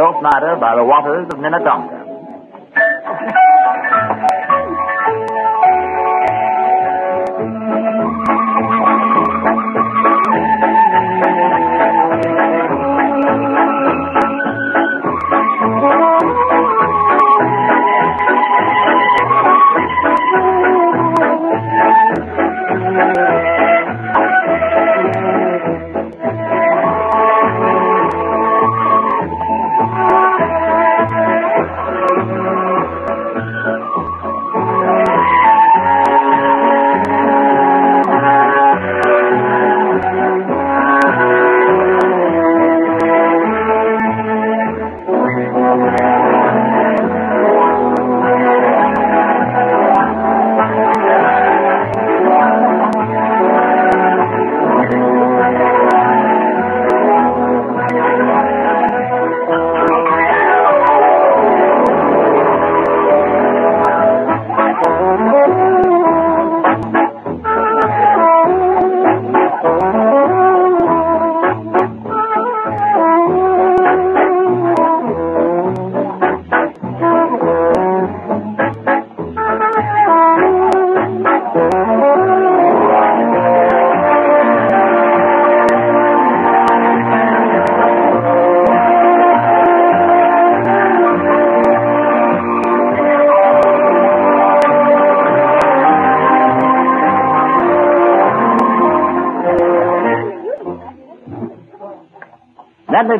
Bill 0.00 0.16
Snyder 0.16 0.56
by 0.56 0.72
the 0.80 0.84
waters 0.88 1.28
of 1.28 1.36
Minnetonka. 1.44 1.89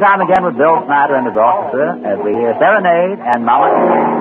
Time 0.01 0.23
again 0.23 0.43
with 0.45 0.57
Bill 0.57 0.81
Snyder 0.87 1.15
and 1.17 1.27
his 1.29 1.37
orchestra 1.37 1.93
as 2.09 2.17
we 2.25 2.33
hear 2.33 2.57
Serenade 2.57 3.21
and 3.21 3.45
Mama. 3.45 4.20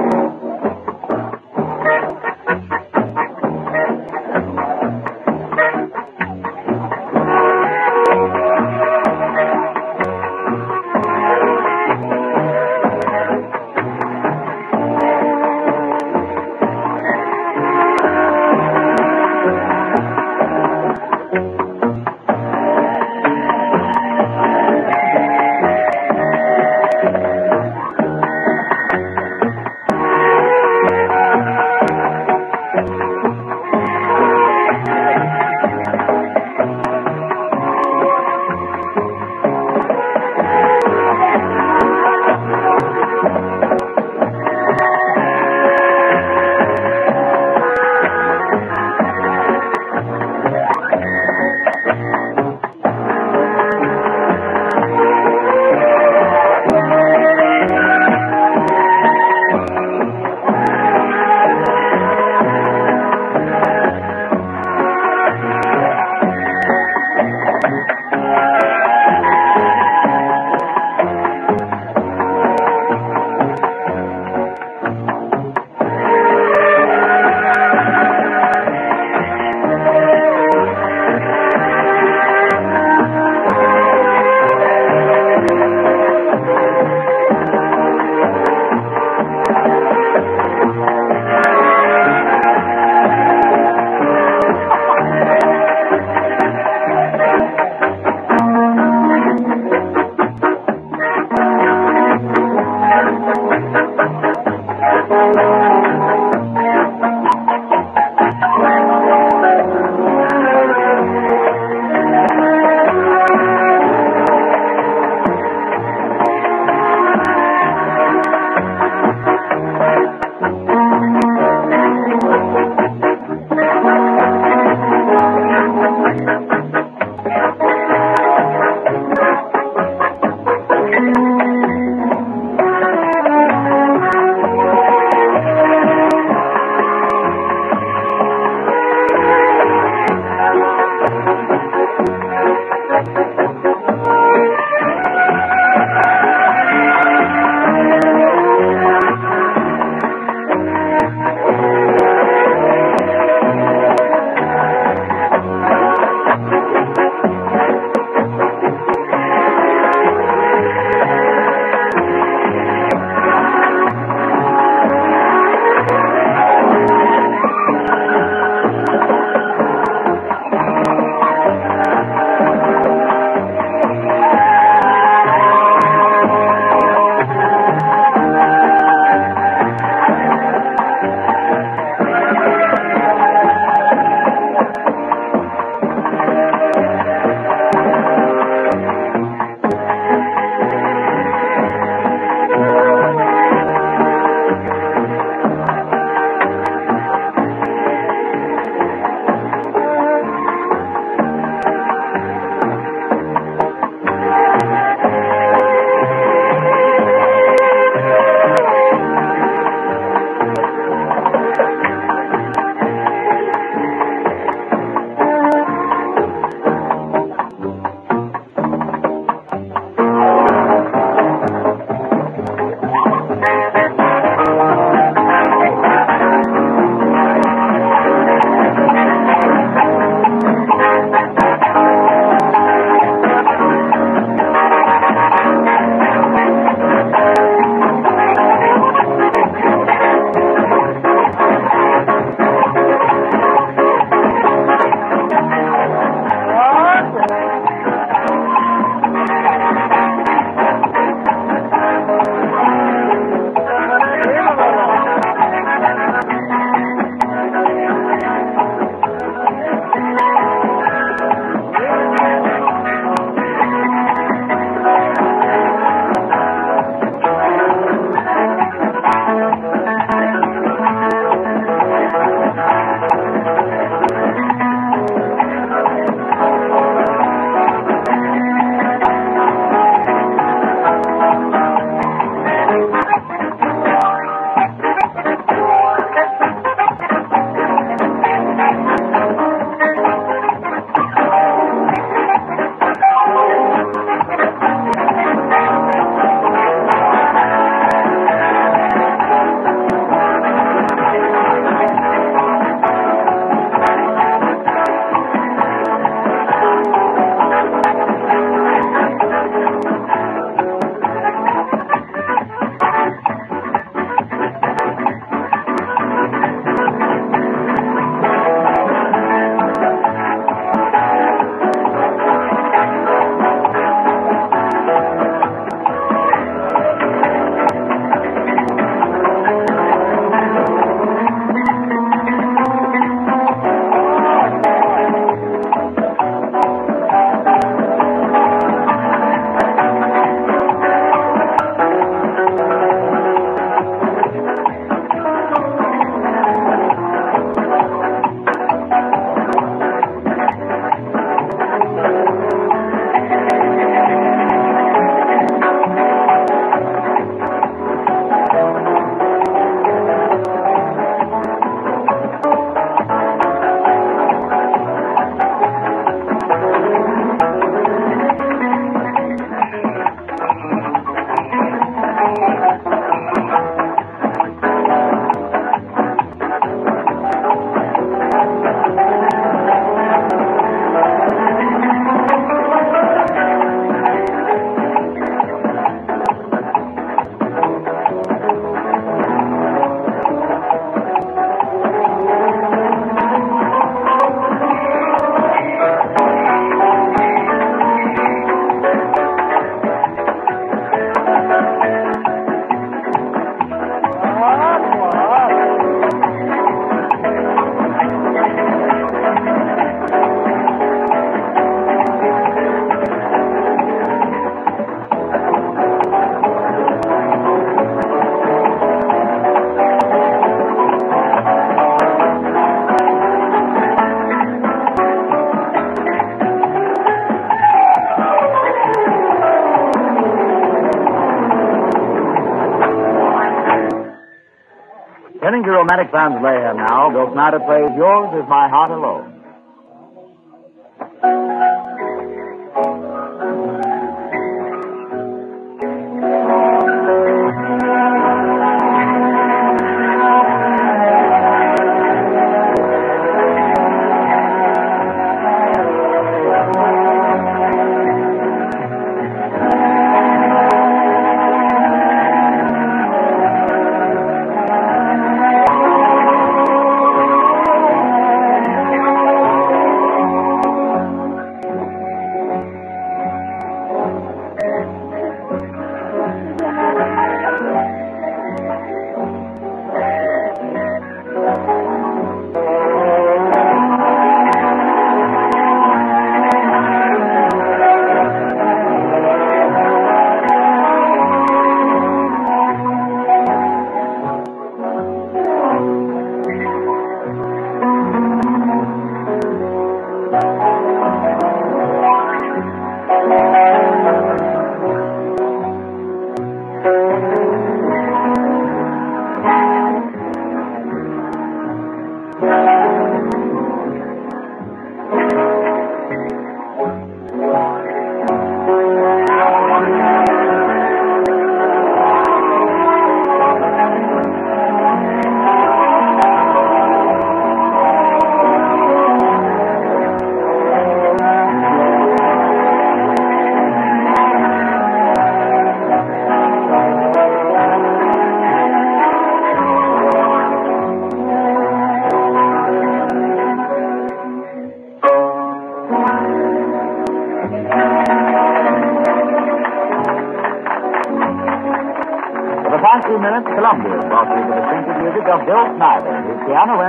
To 435.89 435.95
romantic 435.95 436.13
sounds 436.13 436.37
lay 436.45 436.53
now, 436.77 437.09
Bill 437.09 437.33
Snyder 437.33 437.65
plays 437.65 437.89
Yours 437.97 438.29
is 438.37 438.45
My 438.47 438.69
Heart 438.69 438.91
Alone. 438.91 439.08